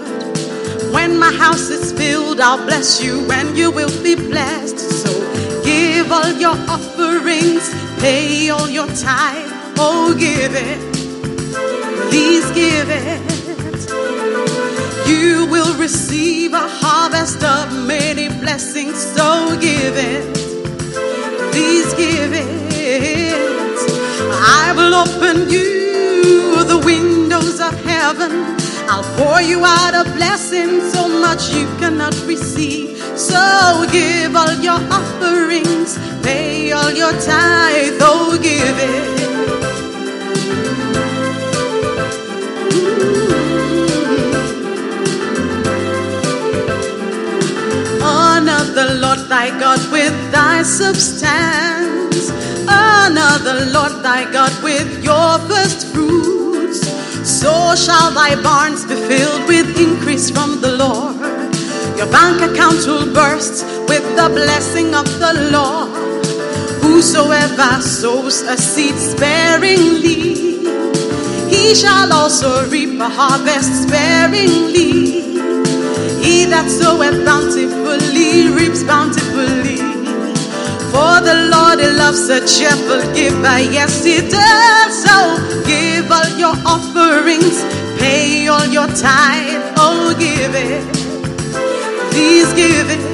[0.92, 4.78] When my house is filled, I'll bless you and you will be blessed.
[4.78, 5.10] So
[5.62, 7.64] give all your offerings,
[8.00, 9.50] pay all your tithe.
[9.78, 10.80] Oh, give it.
[12.10, 13.26] Please give it.
[15.08, 18.96] You will receive a harvest of many blessings.
[18.96, 20.34] So give it.
[21.52, 23.76] Please give it.
[24.32, 25.75] I will open you
[26.72, 28.32] the windows of heaven.
[28.88, 32.98] I'll pour you out a blessing so much you cannot receive.
[33.18, 39.16] So give all your offerings, pay all your tithe, oh give it.
[48.02, 52.35] Honor the Lord thy God with thy substance.
[52.76, 56.80] Honor the Lord thy God with your first fruits.
[57.40, 61.16] So shall thy barns be filled with increase from the Lord.
[61.96, 65.90] Your bank account will burst with the blessing of the Lord.
[66.82, 70.36] Whosoever sows a seed sparingly,
[71.48, 75.22] he shall also reap a harvest sparingly.
[76.22, 79.85] He that soweth bountifully reaps bountifully.
[80.96, 84.92] For the Lord loves a cheerful giver, yes he does.
[85.04, 85.16] So
[85.66, 87.56] give all your offerings,
[88.00, 90.84] pay all your tithe, oh give it,
[92.12, 93.04] please give it.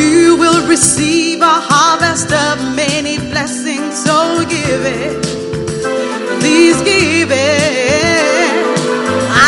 [0.00, 5.22] You will receive a harvest of many blessings, so give it,
[6.40, 8.48] please give it.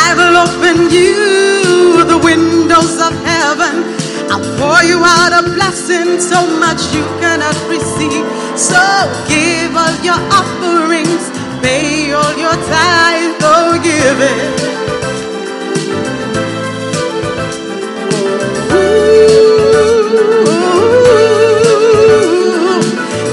[0.05, 4.06] I will open you the windows of heaven.
[4.31, 8.25] I'll pour you out a blessing so much you cannot receive.
[8.59, 8.81] So
[9.29, 11.25] give all your offerings,
[11.63, 14.77] pay all your tithe, oh give it.
[18.73, 18.77] Ooh.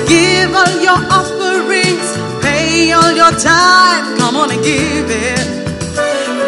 [0.07, 2.07] Give all your offerings,
[2.43, 4.17] pay all your tithe.
[4.19, 5.73] Come on and give it.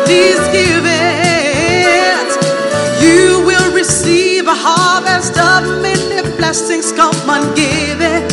[0.05, 0.94] Please give it.
[5.15, 6.91] Harvest of many blessings.
[6.91, 8.29] Come on, give it.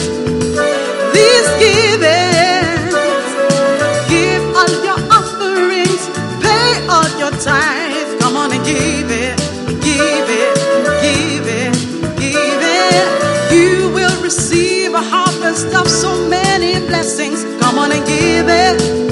[1.13, 2.03] Please give.
[4.09, 6.03] Give all your offerings,
[6.43, 8.19] pay all your tithe.
[8.21, 9.39] Come on and give it.
[9.81, 10.55] Give it.
[11.05, 11.73] Give it.
[12.19, 13.53] Give it.
[13.53, 17.45] You will receive a harvest of so many blessings.
[17.61, 19.12] Come on and give it.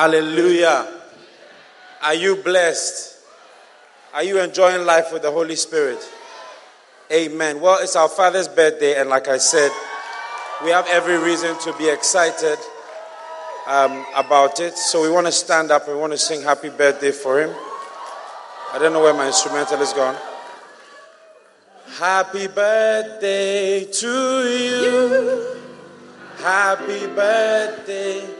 [0.00, 0.88] Hallelujah.
[2.00, 3.18] Are you blessed?
[4.14, 5.98] Are you enjoying life with the Holy Spirit?
[7.12, 7.60] Amen.
[7.60, 9.70] Well, it's our Father's birthday, and like I said,
[10.64, 12.56] we have every reason to be excited
[13.66, 14.78] um, about it.
[14.78, 17.54] So we want to stand up and we want to sing happy birthday for him.
[18.72, 20.16] I don't know where my instrumental is gone.
[21.98, 24.08] Happy birthday to
[24.48, 25.56] you.
[26.38, 28.39] Happy birthday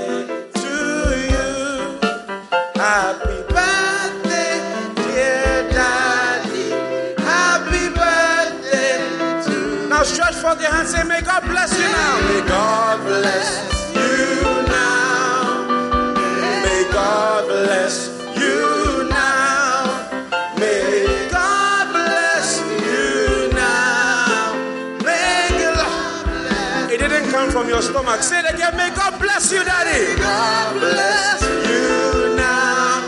[27.61, 28.23] from your stomach.
[28.23, 28.75] Say it again.
[28.77, 30.13] May God bless you, Daddy.
[30.13, 33.07] May God bless you now.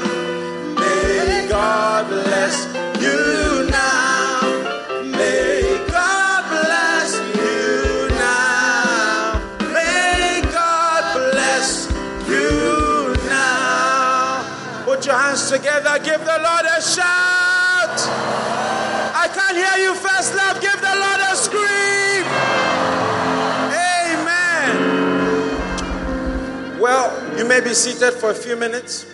[0.75, 2.72] May God bless
[15.53, 15.99] together.
[15.99, 17.99] Give the Lord a shout.
[19.13, 20.59] I can't hear you first, love.
[20.59, 22.25] Give the Lord a scream.
[24.17, 24.79] Amen.
[26.79, 29.05] Well, you may be seated for a few minutes.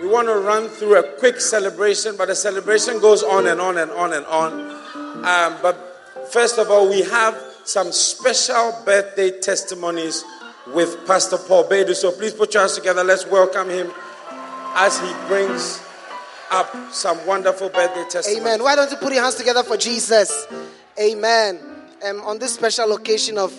[0.00, 3.76] We want to run through a quick celebration, but the celebration goes on and on
[3.76, 4.52] and on and on.
[5.26, 5.76] Um, but
[6.32, 10.24] first of all, we have some special birthday testimonies
[10.74, 11.94] with Pastor Paul Bedu.
[11.94, 13.04] So please put your hands together.
[13.04, 13.92] Let's welcome him
[14.74, 15.80] as he brings
[16.50, 18.40] up some wonderful birthday testimonies.
[18.40, 18.62] Amen.
[18.62, 20.46] Why don't you put your hands together for Jesus?
[21.00, 21.60] Amen.
[22.04, 23.52] Um, on this special occasion of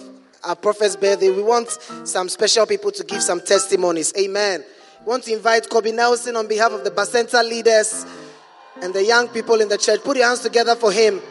[0.44, 1.70] our prophet's birthday, we want
[2.04, 4.14] some special people to give some testimonies.
[4.18, 4.64] Amen.
[5.02, 8.06] We want to invite Kobe Nelson on behalf of the Bacenta leaders
[8.82, 10.02] and the young people in the church.
[10.04, 11.22] Put your hands together for him.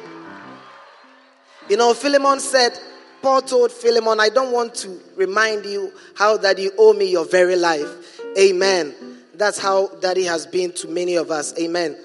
[1.69, 2.79] You know, Philemon said,
[3.23, 7.25] Paul told Philemon, I don't want to remind you how that you owe me your
[7.25, 8.21] very life.
[8.39, 9.14] Amen.
[9.37, 11.59] That's how daddy has been to many of us.
[11.59, 11.97] Amen.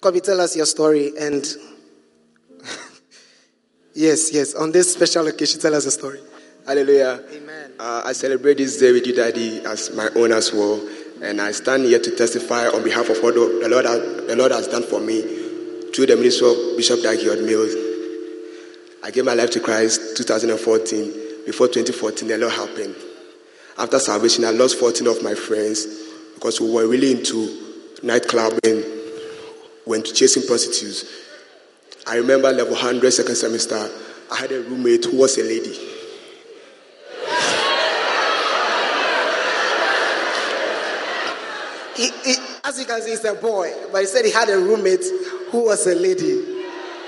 [0.00, 1.12] Kobe, tell us your story.
[1.18, 1.44] And
[3.94, 6.20] yes, yes, on this special occasion, tell us a story.
[6.66, 7.24] Hallelujah.
[7.32, 7.72] Amen.
[7.78, 10.86] Uh, I celebrate this day with you, Daddy, as my own as well.
[11.22, 14.52] And I stand here to testify on behalf of what the Lord, has, the Lord
[14.52, 15.22] has done for me
[15.92, 17.74] through the ministry of Bishop Dag Mills.
[19.02, 21.46] I gave my life to Christ 2014.
[21.46, 22.94] Before 2014, the Lord happened.
[23.78, 26.07] After salvation, I lost 14 of my friends
[26.38, 28.84] because we were really into nightclub and
[29.84, 31.04] went to chasing prostitutes.
[32.06, 33.90] I remember level 100, second semester,
[34.30, 35.74] I had a roommate who was a lady.
[41.96, 44.58] He, he, as you can see, he's a boy, but he said he had a
[44.58, 45.04] roommate
[45.50, 46.62] who was a lady.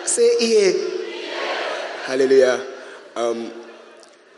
[0.05, 0.73] Say, yeah.
[2.07, 2.67] Hallelujah.
[3.15, 3.53] Um,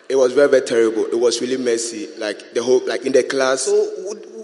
[0.07, 1.07] it was very, very terrible.
[1.07, 2.11] It was really messy.
[2.19, 3.63] Like the whole, like in the class.
[3.63, 3.73] So,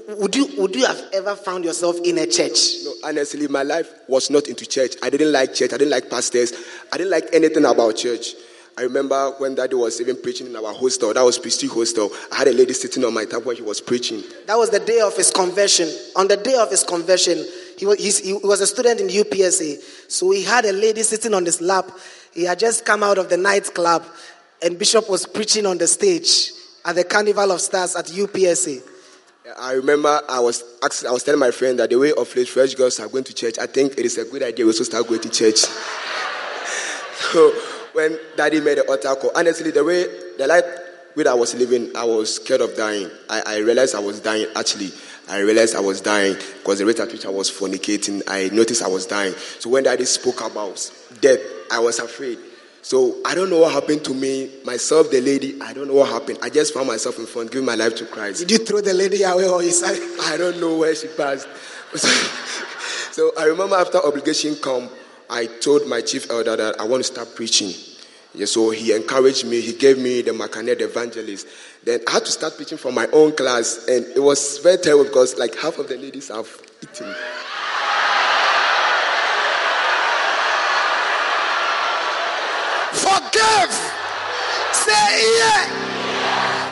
[0.09, 2.59] would, you would you have ever found yourself in a church?
[2.85, 4.95] No, honestly, my life was not into church.
[5.03, 5.73] I didn't like church.
[5.73, 6.53] I didn't like pastors.
[6.91, 8.35] I didn't like anything about church.
[8.79, 11.13] I remember when Daddy was even preaching in our hostel.
[11.13, 12.11] That was Prestige Hostel.
[12.33, 14.23] I had a lady sitting on my tap when he was preaching.
[14.47, 15.89] That was the day of his conversion.
[16.15, 17.45] On the day of his conversion,
[17.77, 20.11] he was, he was a student in UPSA.
[20.11, 21.91] So he had a lady sitting on his lap.
[22.33, 24.05] He had just come out of the nightclub,
[24.63, 26.53] and Bishop was preaching on the stage
[26.85, 28.81] at the Carnival of Stars at UPSA.
[29.57, 32.49] I remember I was asking, I was telling my friend that the way of late
[32.49, 34.85] fresh girls are going to church, I think it is a good idea we also
[34.85, 35.59] start going to church.
[37.33, 37.53] so
[37.93, 40.05] when daddy made the altar call, honestly, the way
[40.37, 40.65] the life
[41.17, 43.11] way I was living, I was scared of dying.
[43.29, 44.91] I, I realized I was dying actually.
[45.29, 48.83] I realized I was dying because the rate at which I was fornicating, I noticed
[48.83, 49.35] I was dying.
[49.59, 52.39] So when daddy spoke about death, I was afraid.
[52.89, 55.61] So I don't know what happened to me, myself, the lady.
[55.61, 56.39] I don't know what happened.
[56.41, 58.39] I just found myself in front, giving my life to Christ.
[58.39, 60.01] Did you throw the lady away or you said?
[60.23, 61.47] I don't know where she passed.
[63.13, 64.89] so I remember after obligation come,
[65.29, 67.75] I told my chief elder that I want to start preaching.
[68.33, 69.61] Yeah, so he encouraged me.
[69.61, 71.47] He gave me the Macanet evangelist.
[71.85, 75.05] Then I had to start preaching from my own class, and it was very terrible
[75.05, 76.49] because like half of the ladies have
[76.83, 77.15] eaten.
[82.93, 83.73] Forgive.
[84.73, 85.09] Say
[85.39, 85.63] yeah.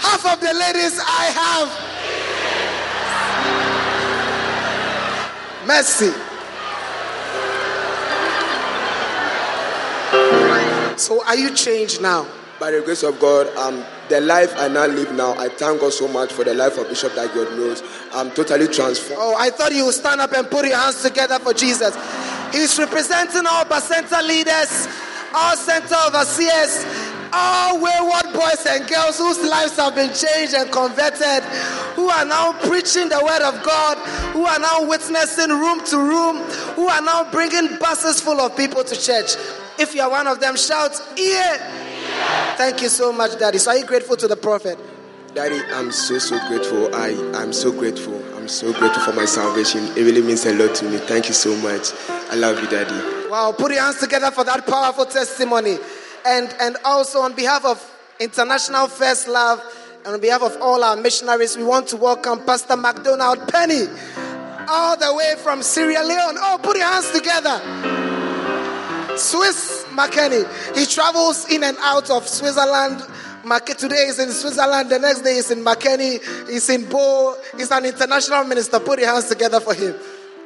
[0.00, 1.68] Half of the ladies I have.
[5.66, 6.12] Mercy.
[10.96, 12.26] So, are you changed now?
[12.58, 15.92] By the grace of God, um, the life I now live now, I thank God
[15.92, 17.82] so much for the life of Bishop that God knows.
[18.14, 19.20] I'm totally transformed.
[19.20, 21.94] Oh, I thought you would stand up and put your hands together for Jesus.
[22.52, 24.88] He's representing all Bacenta leaders,
[25.36, 26.84] all center overseers,
[27.32, 31.44] all wayward boys and girls whose lives have been changed and converted,
[31.94, 33.98] who are now preaching the word of God,
[34.32, 36.36] who are now witnessing room to room,
[36.74, 39.36] who are now bringing buses full of people to church.
[39.78, 42.54] If you are one of them, shout, Yeah!
[42.56, 43.58] Thank you so much, Daddy.
[43.58, 44.78] So, are you grateful to the prophet?
[45.34, 46.94] Daddy, I'm so, so grateful.
[46.94, 48.22] I, I'm so grateful.
[48.48, 49.84] So grateful for my salvation.
[49.96, 50.98] It really means a lot to me.
[50.98, 51.90] Thank you so much.
[52.30, 53.28] I love you, Daddy.
[53.28, 55.78] Wow, put your hands together for that powerful testimony.
[56.24, 57.82] And, and also, on behalf of
[58.20, 59.60] International First Love
[60.04, 63.86] and on behalf of all our missionaries, we want to welcome Pastor McDonald Penny
[64.68, 66.36] all the way from Sierra Leone.
[66.38, 67.58] Oh, put your hands together.
[69.18, 70.76] Swiss Makeni.
[70.76, 73.02] He travels in and out of Switzerland.
[73.46, 77.36] Today is in Switzerland, the next day is in Makeni, he's in Bo.
[77.56, 78.80] He's an international minister.
[78.80, 79.94] Put your hands together for him.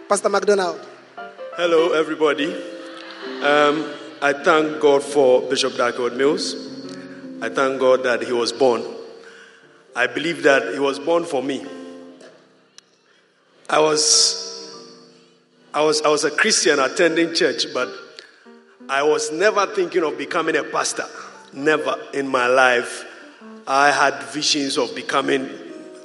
[0.07, 0.79] Pastor McDonald.
[1.57, 2.53] Hello, everybody.
[3.43, 6.55] Um, I thank God for Bishop Dag Heward-Mills.
[7.41, 8.85] I thank God that he was born.
[9.97, 11.65] I believe that he was born for me.
[13.70, 14.77] I was,
[15.73, 17.89] I was, I was a Christian attending church, but
[18.91, 21.07] I was never thinking of becoming a pastor.
[21.53, 23.05] Never in my life.
[23.67, 25.49] I had visions of becoming,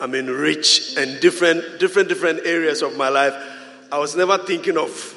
[0.01, 3.33] I mean, rich and different, different, different areas of my life.
[3.91, 5.14] I was never thinking of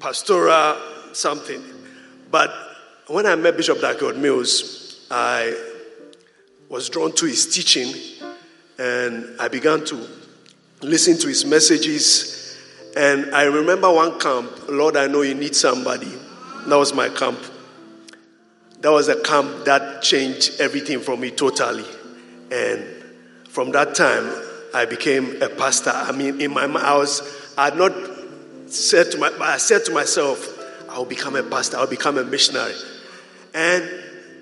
[0.00, 0.76] pastoral
[1.12, 1.62] something.
[2.30, 2.52] But
[3.06, 5.56] when I met Bishop Dag Heward-Mills, I
[6.68, 7.94] was drawn to his teaching
[8.78, 10.06] and I began to
[10.82, 12.58] listen to his messages.
[12.96, 16.12] And I remember one camp, Lord, I know you need somebody.
[16.66, 17.38] That was my camp.
[18.80, 21.84] That was a camp that changed everything for me totally.
[22.50, 22.84] And
[23.48, 24.30] from that time,
[24.74, 25.90] I became a pastor.
[25.92, 27.92] I mean, in my was, I had not
[28.66, 30.52] said to my, I said to myself,
[30.90, 32.74] I'll become a pastor, I'll become a missionary.
[33.54, 33.88] And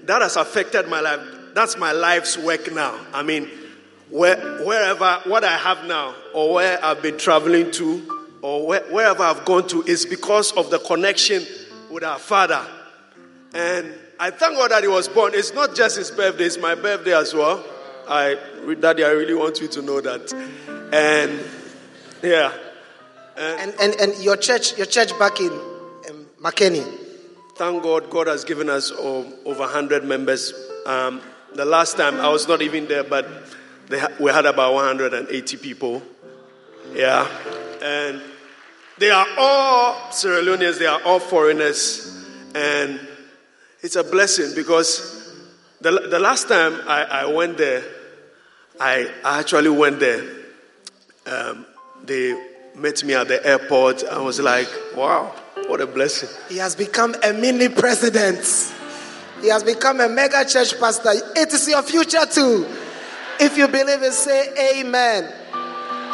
[0.05, 1.21] that has affected my life.
[1.55, 2.99] That's my life's work now.
[3.13, 3.49] I mean,
[4.11, 9.23] where, wherever, what I have now, or where I've been traveling to, or where, wherever
[9.23, 11.45] I've gone to, is because of the connection
[11.91, 12.67] with our father.
[13.55, 15.33] And I thank God that he was born.
[15.35, 17.65] It's not just his birthday, it's my birthday as well.
[18.07, 18.37] I,
[18.81, 20.33] Daddy, I really want you to know that.
[20.93, 21.41] And
[22.23, 22.53] yeah.
[23.37, 26.85] And, and, and your church, your church back in um, Makeni.
[27.57, 30.53] Thank God, God has given us oh, over 100 members.
[30.87, 31.21] Um,
[31.55, 33.27] the last time I was not even there, but
[33.91, 36.03] ha- we had about 180 people.
[36.95, 37.29] Yeah.
[37.83, 38.21] And
[38.99, 42.25] they are all Sierra Leoneans, they are all foreigners.
[42.55, 43.01] And
[43.85, 45.31] it's a blessing because
[45.83, 47.85] the, the last time I, I went there,
[48.81, 50.25] I, actually went there.
[51.27, 51.67] Um,
[52.03, 52.35] they
[52.75, 54.03] met me at the airport.
[54.05, 55.35] I was like, wow,
[55.67, 56.31] what a blessing.
[56.49, 58.39] He has become a mini president.
[59.43, 61.11] He has become a mega church pastor.
[61.37, 62.67] It is your future too.
[63.39, 65.31] If you believe it, say amen.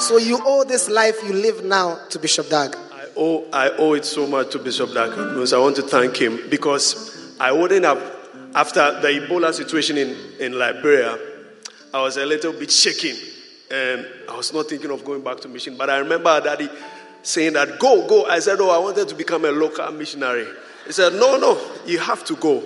[0.01, 2.75] So you owe this life you live now to Bishop Dag.
[2.93, 6.17] I owe, I owe it so much to Bishop Dag because I want to thank
[6.17, 7.99] him because I wouldn't have,
[8.55, 11.19] after the Ebola situation in, in Liberia,
[11.93, 13.17] I was a little bit shaken
[13.71, 15.77] and I was not thinking of going back to mission.
[15.77, 16.69] But I remember daddy
[17.23, 18.27] saying that, go, go.
[18.27, 20.47] I said, oh, I wanted to become a local missionary.
[20.87, 22.63] He said, no, no, you have to go.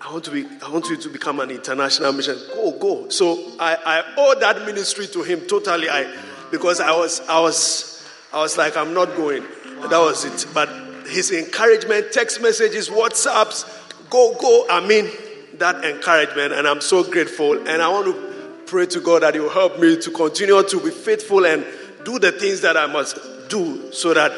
[0.00, 2.46] I want, to be, I want you to become an international missionary.
[2.54, 3.08] Go, go.
[3.08, 5.88] So I, I owe that ministry to him totally.
[5.88, 6.14] I,
[6.50, 9.42] because I was, I was, I was like, I'm not going.
[9.88, 10.46] That was it.
[10.54, 10.68] But
[11.08, 14.66] his encouragement, text messages, WhatsApps, go, go.
[14.70, 15.08] I mean,
[15.58, 17.56] that encouragement, and I'm so grateful.
[17.68, 20.80] And I want to pray to God that He will help me to continue to
[20.80, 21.64] be faithful and
[22.04, 23.18] do the things that I must
[23.48, 24.32] do so that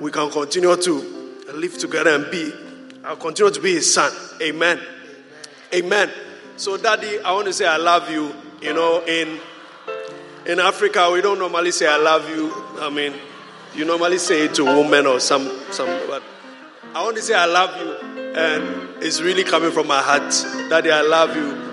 [0.00, 2.52] we can continue to live together and be,
[3.04, 4.12] I'll continue to be His son.
[4.42, 4.80] Amen.
[5.74, 6.10] Amen.
[6.56, 8.34] So, Daddy, I want to say I love you.
[8.60, 9.40] You know, in
[10.46, 12.52] in Africa, we don't normally say I love you.
[12.80, 13.14] I mean,
[13.74, 16.22] you normally say it to women or some, some, but
[16.94, 20.30] I want to say I love you, and it's really coming from my heart.
[20.68, 21.70] Daddy, I love you.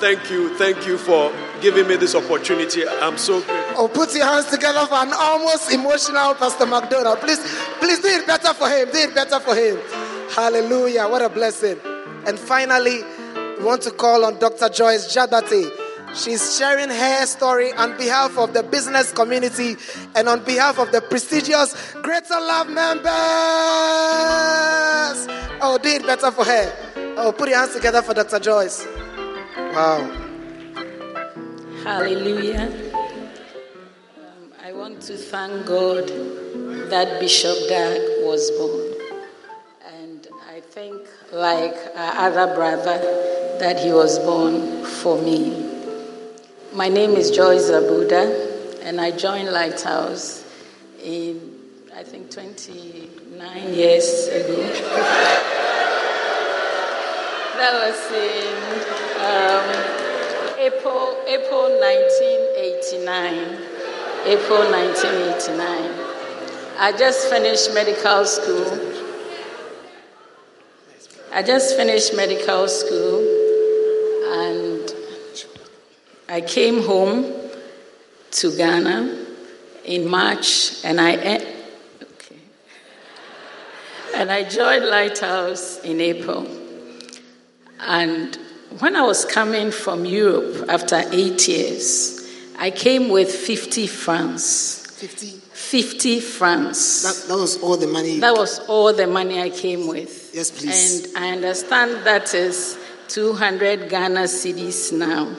[0.00, 2.86] Thank you, thank you for giving me this opportunity.
[2.86, 3.74] I'm so grateful.
[3.76, 7.18] Oh, put your hands together for an almost emotional Pastor McDonald.
[7.18, 7.40] Please,
[7.80, 8.88] please do it better for him.
[8.92, 9.78] Do it better for him.
[10.30, 11.08] Hallelujah.
[11.08, 11.78] What a blessing.
[12.26, 13.02] And finally,
[13.58, 14.68] we want to call on Dr.
[14.68, 15.87] Joyce Jabate.
[16.18, 19.76] She's sharing her story on behalf of the business community
[20.16, 23.08] and on behalf of the prestigious Greater Love members.
[25.62, 27.14] Oh, do it better for her.
[27.16, 28.40] Oh, put your hands together for Dr.
[28.40, 28.84] Joyce.
[29.56, 30.10] Wow.
[31.84, 32.66] Hallelujah.
[34.16, 36.08] Um, I want to thank God
[36.90, 38.92] that Bishop Dag was born.
[39.94, 41.00] And I think,
[41.32, 42.98] like our other brother,
[43.60, 45.67] that he was born for me.
[46.74, 50.44] My name is Joyce Zabuda, and I joined Lighthouse
[51.02, 51.58] in,
[51.96, 54.54] I think, 29 years ago.
[57.56, 58.54] that was in
[59.24, 59.64] um,
[60.58, 63.56] April, April 1989.
[64.26, 65.90] April 1989.
[66.78, 68.66] I just finished medical school.
[71.32, 73.37] I just finished medical school
[76.28, 77.24] I came home
[78.32, 79.26] to Ghana
[79.86, 81.54] in March and I eh,
[82.02, 82.36] okay.
[84.14, 86.46] and I joined Lighthouse in April.
[87.80, 88.36] And
[88.80, 94.84] when I was coming from Europe after eight years, I came with 50 francs.
[94.98, 95.26] 50?
[95.28, 97.02] 50 francs.
[97.02, 98.20] That, that was all the money.
[98.20, 100.34] That was all the money I came with.
[100.34, 101.14] Yes, please.
[101.14, 105.34] And I understand that is 200 Ghana cedis now.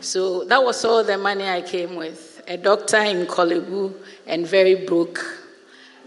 [0.00, 2.42] So that was all the money I came with.
[2.46, 3.94] A doctor in Korle Bu
[4.26, 5.24] and very broke.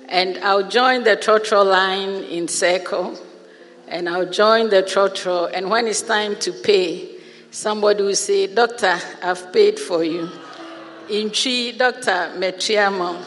[0.08, 3.20] And I'll join the trotro line in Circle.
[3.88, 5.52] And I'll join the trotro.
[5.54, 7.18] And when it's time to pay,
[7.52, 10.30] somebody will say, Doctor, I've paid for you.
[11.10, 13.22] In Chi, Doctor Metriamo.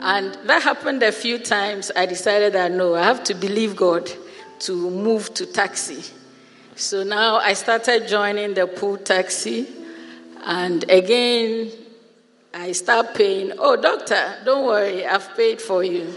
[0.00, 1.90] And that happened a few times.
[1.96, 4.10] I decided that no, I have to believe God
[4.60, 6.04] to move to taxi.
[6.76, 9.68] So now I started joining the pool taxi.
[10.44, 11.70] And again,
[12.52, 13.52] I start paying.
[13.58, 16.12] Oh, doctor, don't worry, I've paid for you.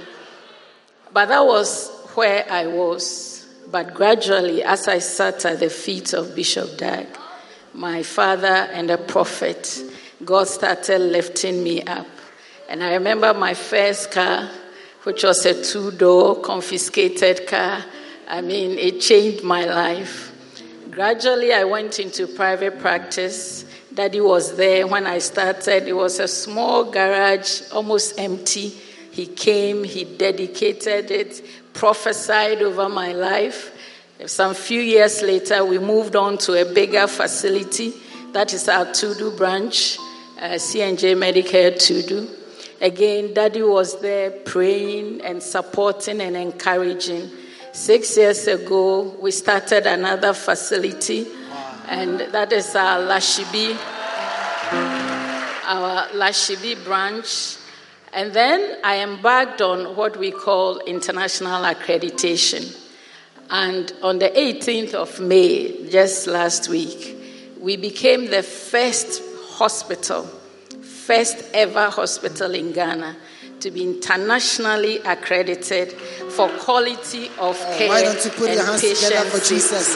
[1.13, 3.45] But that was where I was.
[3.69, 7.05] But gradually, as I sat at the feet of Bishop Dag,
[7.73, 9.79] my father and the prophet,
[10.25, 12.07] God started lifting me up.
[12.67, 14.49] And I remember my first car,
[15.03, 17.85] which was a two door confiscated car.
[18.27, 20.26] I mean, it changed my life.
[20.97, 23.65] Gradually, I went into private practice.
[23.93, 25.87] Daddy was there when I started.
[25.87, 28.69] It was a small garage, almost empty.
[29.11, 31.45] He came, he dedicated it,
[31.75, 33.77] prophesied over my life.
[34.25, 37.93] Some few years later, we moved on to a bigger facility.
[38.33, 39.99] That is our Tudu branch,
[40.41, 42.27] uh, CNJ Medicare Tudu.
[42.81, 47.29] Again, Daddy was there praying and supporting and encouraging.
[47.77, 51.27] Six years ago, we started another facility,
[51.87, 53.77] and that is our Lashibi,
[55.63, 57.57] our Lashibi branch.
[58.11, 62.75] And then I embarked on what we call international accreditation.
[63.51, 67.15] And on the 18th of May, just last week,
[67.59, 70.23] we became the first hospital,
[70.81, 73.15] first ever hospital in Ghana
[73.61, 75.91] to be internationally accredited
[76.31, 79.43] for quality of Oh, care why don't you put and your hands together for.
[79.43, 79.95] Jesus?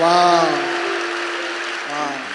[0.00, 0.44] Wow.
[1.88, 2.26] Wow.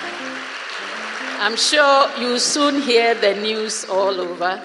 [1.39, 4.61] I'm sure you'll soon hear the news all over.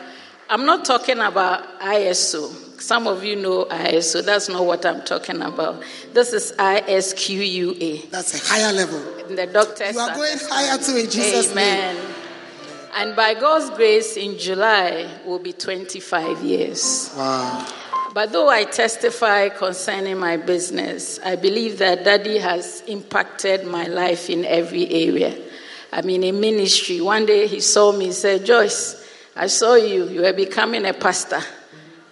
[0.49, 2.81] I'm not talking about ISO.
[2.81, 4.25] Some of you know ISO.
[4.25, 5.83] That's not what I'm talking about.
[6.15, 8.11] This is ISQUA.
[8.11, 8.99] That's a higher level.
[9.29, 11.97] The doctors You are going higher to in Jesus' Amen.
[12.95, 17.13] And by God's grace, in July will be 25 years.
[17.17, 17.67] Wow.
[18.13, 24.29] But though I testify concerning my business, I believe that Daddy has impacted my life
[24.29, 25.39] in every area.
[25.93, 30.09] I mean, in ministry, one day he saw me, he said, Joyce, I saw you,
[30.09, 31.41] you are becoming a pastor.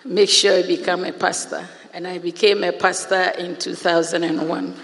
[0.05, 1.66] Make sure you become a pastor.
[1.92, 4.74] And I became a pastor in 2001.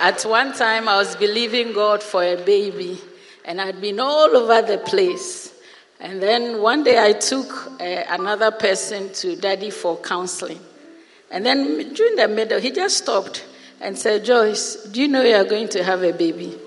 [0.00, 3.00] At one time, I was believing God for a baby,
[3.44, 5.52] and I'd been all over the place.
[6.00, 7.48] And then one day I took
[7.80, 10.60] uh, another person to daddy for counseling.
[11.30, 13.44] And then during the middle, he just stopped
[13.80, 16.58] and said, Joyce, do you know you are going to have a baby?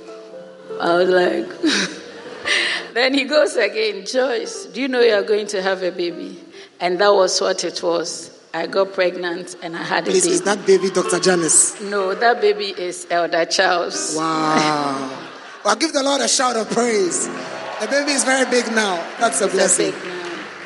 [0.79, 5.61] I was like, then he goes again, Joyce, do you know you are going to
[5.61, 6.39] have a baby?
[6.79, 8.31] And that was what it was.
[8.53, 10.33] I got pregnant and I had Please, a baby.
[10.33, 11.19] is that baby Dr.
[11.19, 11.81] Janice?
[11.81, 14.15] No, that baby is Elder Charles.
[14.17, 15.23] Wow.
[15.65, 17.25] Well, give the Lord a shout of praise.
[17.25, 18.97] The baby is very big now.
[19.19, 19.93] That's a blessing.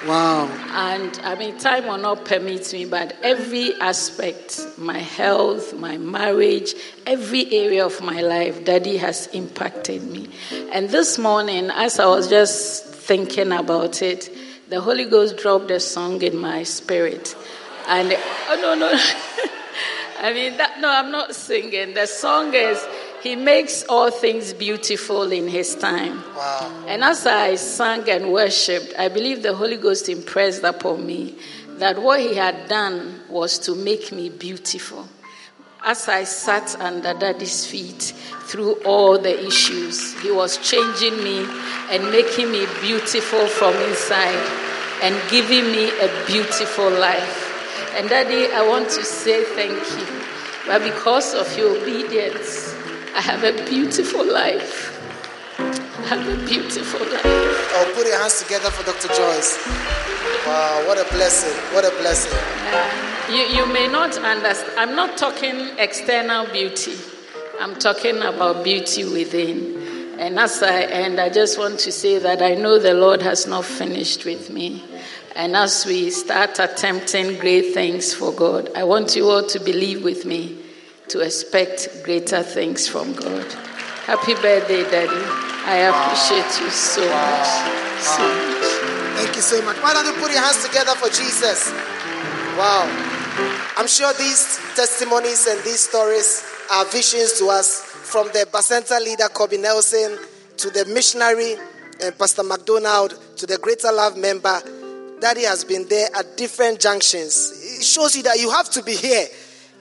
[0.05, 0.47] Wow.
[0.71, 6.73] And I mean, time will not permit me, but every aspect my health, my marriage,
[7.07, 10.27] every area of my life, Daddy has impacted me.
[10.73, 14.29] And this morning, as I was just thinking about it,
[14.67, 17.37] the Holy Ghost dropped a song in my spirit.
[17.87, 18.17] And,
[18.49, 18.91] oh, no, no.
[20.21, 21.93] I mean, that, no, I'm not singing.
[21.93, 22.85] The song is
[23.21, 26.23] he makes all things beautiful in His time.
[26.35, 26.85] Wow.
[26.87, 31.35] And as I sang and worshipped, I believe the Holy Ghost impressed upon me
[31.77, 35.07] that what He had done was to make me beautiful.
[35.83, 41.45] As I sat under Daddy's feet through all the issues, He was changing me
[41.91, 44.69] and making me beautiful from inside
[45.01, 47.45] and giving me a beautiful life.
[47.95, 50.19] And Daddy, I want to say thank you.
[50.67, 52.75] But because of your obedience,
[53.15, 54.95] I have a beautiful life.
[55.59, 57.21] I have a beautiful life.
[57.25, 59.07] Oh, put your hands together for Dr.
[59.09, 59.57] Joyce.
[60.45, 61.57] Wow, what a blessing.
[61.73, 62.31] What a blessing.
[62.33, 64.79] Uh, you, you may not understand.
[64.79, 66.95] I'm not talking external beauty.
[67.59, 70.17] I'm talking about beauty within.
[70.19, 73.47] And as I end, I just want to say that I know the Lord has
[73.47, 74.83] not finished with me.
[75.35, 80.03] And as we start attempting great things for God, I want you all to believe
[80.03, 80.57] with me
[81.09, 83.51] to expect greater things from God.
[84.05, 85.25] Happy birthday, Daddy.
[85.65, 87.49] I appreciate you so much.
[88.01, 89.17] So much.
[89.17, 89.77] Thank you so much.
[89.77, 91.71] Why don't you put your hands together for Jesus?
[92.57, 92.85] Wow.
[93.75, 99.29] I'm sure these testimonies and these stories are visions to us from the Bacenta leader,
[99.29, 100.17] Kobe Nelson,
[100.57, 101.55] to the missionary,
[102.03, 104.61] uh, Pastor McDonald, to the Greater Love member.
[105.19, 107.79] Daddy has been there at different junctions.
[107.79, 109.25] It shows you that you have to be here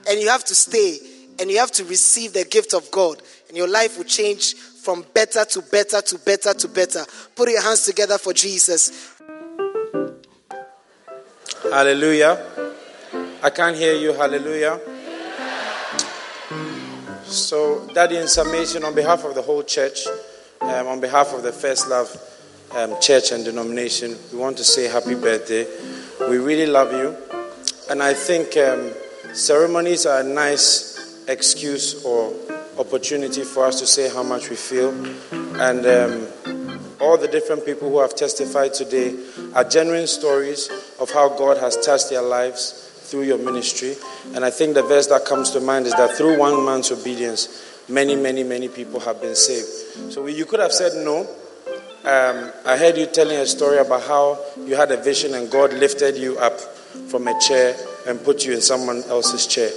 [0.09, 0.97] and you have to stay
[1.39, 5.05] and you have to receive the gift of God, and your life will change from
[5.13, 7.05] better to better to better to better.
[7.35, 9.15] Put your hands together for Jesus.
[11.63, 12.45] Hallelujah.
[13.41, 14.13] I can't hear you.
[14.13, 14.79] Hallelujah.
[17.23, 20.07] So, Daddy, in summation, on behalf of the whole church,
[20.61, 22.09] um, on behalf of the First Love
[22.75, 25.67] um, Church and denomination, we want to say happy birthday.
[26.27, 27.15] We really love you.
[27.89, 28.91] And I think um,
[29.33, 30.98] ceremonies are nice
[31.29, 32.33] excuse or
[32.77, 34.89] opportunity for us to say how much we feel.
[35.61, 36.27] And um,
[36.99, 39.15] all the different people who have testified today
[39.53, 43.95] are genuine stories of how God has touched their lives through your ministry.
[44.35, 47.83] And I think the verse that comes to mind is that through one man's obedience,
[47.89, 50.11] many, many, many people have been saved.
[50.11, 51.27] So you could have said no.
[52.05, 55.73] Um, I heard you telling a story about how you had a vision and God
[55.73, 56.59] lifted you up
[57.09, 57.75] from a chair
[58.07, 59.69] and put you in someone else's chair.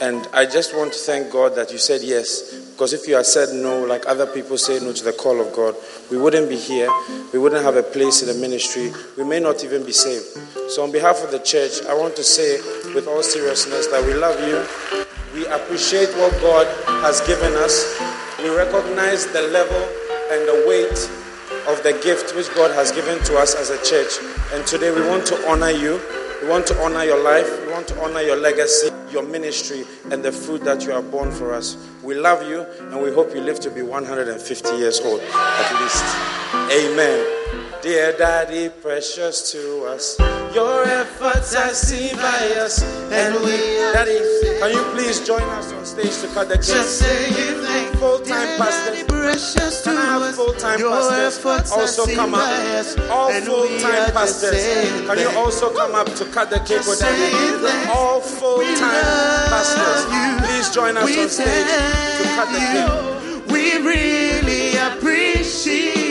[0.00, 2.52] And I just want to thank God that you said yes.
[2.72, 5.54] Because if you had said no, like other people say no to the call of
[5.54, 5.76] God,
[6.10, 6.90] we wouldn't be here.
[7.32, 8.92] We wouldn't have a place in the ministry.
[9.16, 10.24] We may not even be saved.
[10.70, 12.58] So, on behalf of the church, I want to say
[12.94, 14.66] with all seriousness that we love you.
[15.34, 16.66] We appreciate what God
[17.02, 17.98] has given us.
[18.42, 19.82] We recognize the level
[20.30, 20.98] and the weight
[21.68, 24.18] of the gift which God has given to us as a church.
[24.52, 26.00] And today we want to honor you.
[26.44, 27.48] We want to honor your life.
[27.64, 31.32] We want to honor your legacy, your ministry, and the fruit that you have borne
[31.32, 31.78] for us.
[32.02, 36.04] We love you and we hope you live to be 150 years old at least.
[36.70, 37.43] Amen.
[37.84, 40.18] Dear Daddy, precious to us,
[40.54, 42.82] your efforts are seen by us,
[43.12, 43.52] and we.
[43.92, 44.16] Daddy,
[44.58, 46.64] can you please join us on stage to cut the cake?
[46.64, 49.04] Just say you thank full-time pastors.
[49.04, 52.40] Precious to Can I have us, full-time your pastors also come up?
[52.40, 54.64] us, All and we are full-time pastors,
[55.04, 57.90] can you also come up to cut the cake with Daddy?
[57.92, 59.04] All full-time
[59.52, 60.08] pastors,
[60.40, 61.68] please join us on stage
[62.16, 63.52] to cut the cake.
[63.52, 66.03] We really appreciate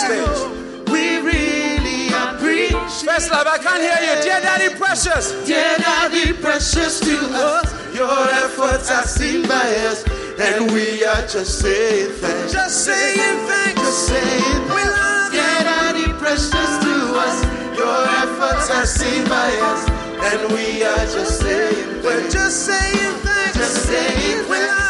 [0.00, 0.88] stage.
[0.88, 4.22] We really appreciate First love, I can't hear you.
[4.22, 5.32] Dear Daddy Precious.
[5.46, 7.68] Dear Daddy, precious to us.
[7.94, 8.10] Your
[8.44, 10.04] efforts are seen by us.
[10.40, 12.52] And we are just saying thanks.
[12.52, 13.80] Just saying thanks.
[13.80, 17.44] Just saying We love Dear Daddy, precious to us.
[17.76, 19.88] Your efforts are seen by us.
[20.28, 23.56] And we are just saying We're just saying thanks.
[23.58, 24.89] Just saying We thanks.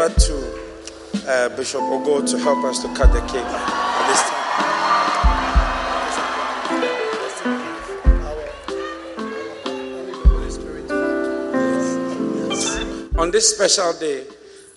[0.00, 0.34] over to
[1.28, 4.22] uh, Bishop Ogo to help us to cut the cake at this
[13.10, 13.18] time.
[13.18, 14.24] On this special day,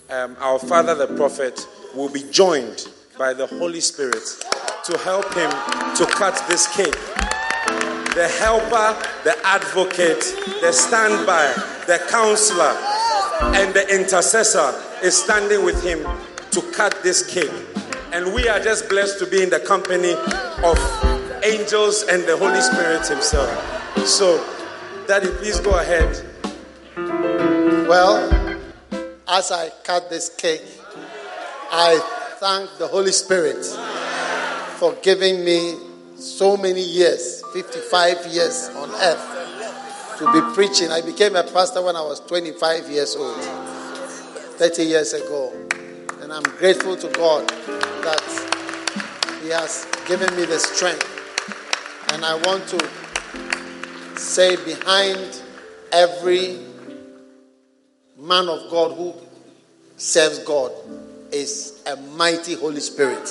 [0.09, 4.23] um, our father the prophet will be joined by the Holy Spirit
[4.83, 5.49] to help him
[5.95, 6.99] to cut this cake.
[8.13, 10.21] The helper, the advocate,
[10.61, 11.53] the standby,
[11.87, 12.75] the counselor,
[13.55, 14.73] and the intercessor
[15.03, 15.99] is standing with him
[16.51, 17.51] to cut this cake.
[18.11, 20.13] And we are just blessed to be in the company
[20.63, 20.77] of
[21.43, 23.49] angels and the Holy Spirit Himself.
[24.07, 24.43] So,
[25.07, 26.25] Daddy, please go ahead.
[27.87, 28.29] Well,
[29.27, 30.61] as I cut this cake,
[31.71, 31.99] I
[32.39, 33.65] thank the Holy Spirit
[34.77, 35.75] for giving me
[36.15, 39.32] so many years 55 years on earth
[40.17, 40.91] to be preaching.
[40.91, 43.35] I became a pastor when I was 25 years old,
[44.57, 45.51] 30 years ago.
[46.21, 51.09] And I'm grateful to God that He has given me the strength.
[52.13, 55.41] And I want to say behind
[55.91, 56.59] every
[58.17, 59.13] man of God who
[59.97, 60.71] serves God
[61.31, 63.29] is a mighty Holy Spirit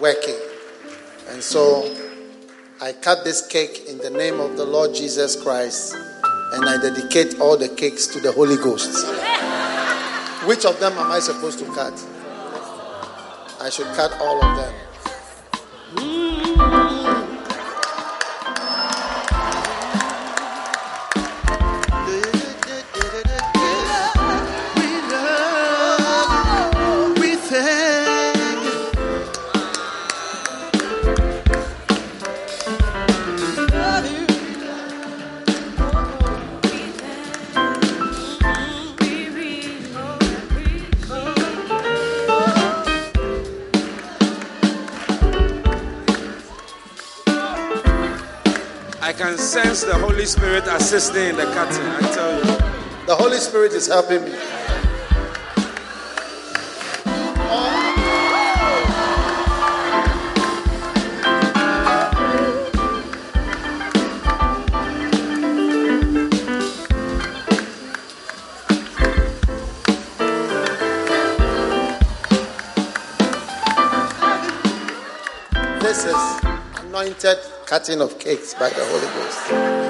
[0.00, 0.38] working.
[1.28, 1.82] And so
[2.80, 7.38] I cut this cake in the name of the Lord Jesus Christ and I dedicate
[7.38, 9.06] all the cakes to the Holy Ghost.
[10.44, 11.94] Which of them am I supposed to cut?
[13.60, 14.74] I should cut all of them.
[49.54, 53.06] Sense the Holy Spirit assisting in the cutting, I tell you.
[53.06, 54.32] The Holy Spirit is helping me.
[75.80, 76.40] This is
[76.80, 79.84] anointed cutting of cakes by the Holy Ghost.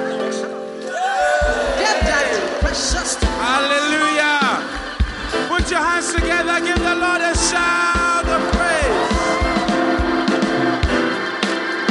[3.37, 4.39] Hallelujah.
[5.47, 9.05] Put your hands together, give the Lord a shout of praise.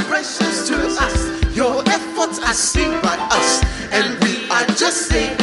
[0.08, 1.56] precious to us.
[1.56, 5.33] Your efforts are seen by us, and we are just saying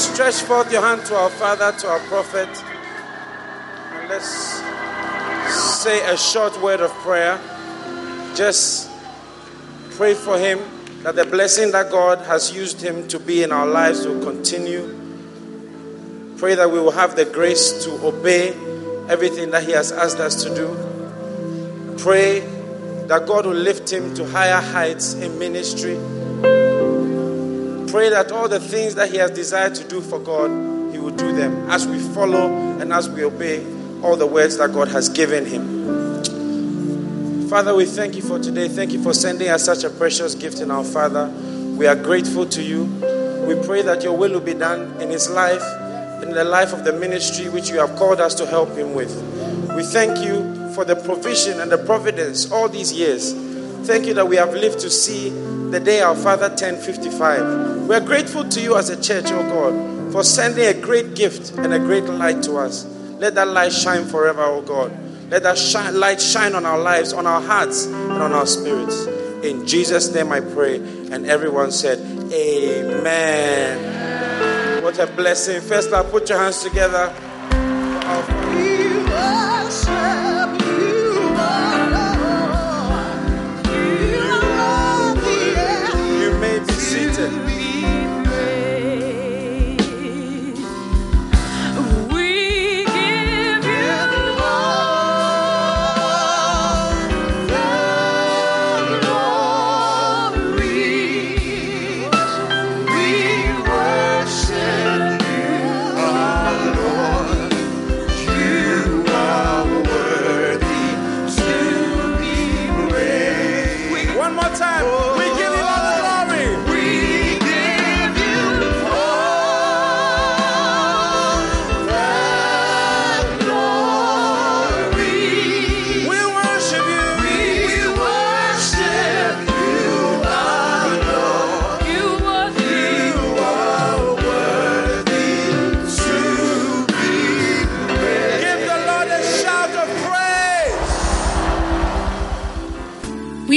[0.00, 2.48] stretch forth your hand to our Father, to our prophet,
[3.92, 4.62] and let's
[5.82, 7.38] say a short word of prayer.
[8.34, 8.90] Just
[9.92, 10.58] pray for him
[11.02, 14.96] that the blessing that God has used him to be in our lives will continue.
[16.38, 18.50] Pray that we will have the grace to obey
[19.10, 21.96] everything that he has asked us to do.
[21.98, 22.40] Pray
[23.06, 25.98] that God will lift him to higher heights in ministry.
[27.90, 30.48] Pray that all the things that he has desired to do for God,
[30.92, 32.46] he will do them as we follow
[32.78, 33.66] and as we obey
[34.02, 35.80] all the words that God has given him.
[37.48, 38.68] Father, we thank you for today.
[38.68, 41.26] Thank you for sending us such a precious gift in our Father.
[41.76, 42.84] We are grateful to you.
[43.44, 45.64] We pray that your will will be done in his life,
[46.22, 49.12] in the life of the ministry which you have called us to help him with.
[49.74, 53.49] We thank you for the provision and the providence all these years.
[53.84, 55.30] Thank you that we have lived to see
[55.70, 57.88] the day our Father turned 55.
[57.88, 61.52] We are grateful to you as a church, oh God, for sending a great gift
[61.58, 62.84] and a great light to us.
[63.18, 64.92] Let that light shine forever, oh God.
[65.30, 69.06] Let that shine, light shine on our lives, on our hearts, and on our spirits.
[69.44, 70.76] In Jesus' name I pray.
[70.76, 71.98] And everyone said,
[72.32, 74.00] Amen.
[74.82, 75.60] What a blessing.
[75.60, 77.14] First, now put your hands together.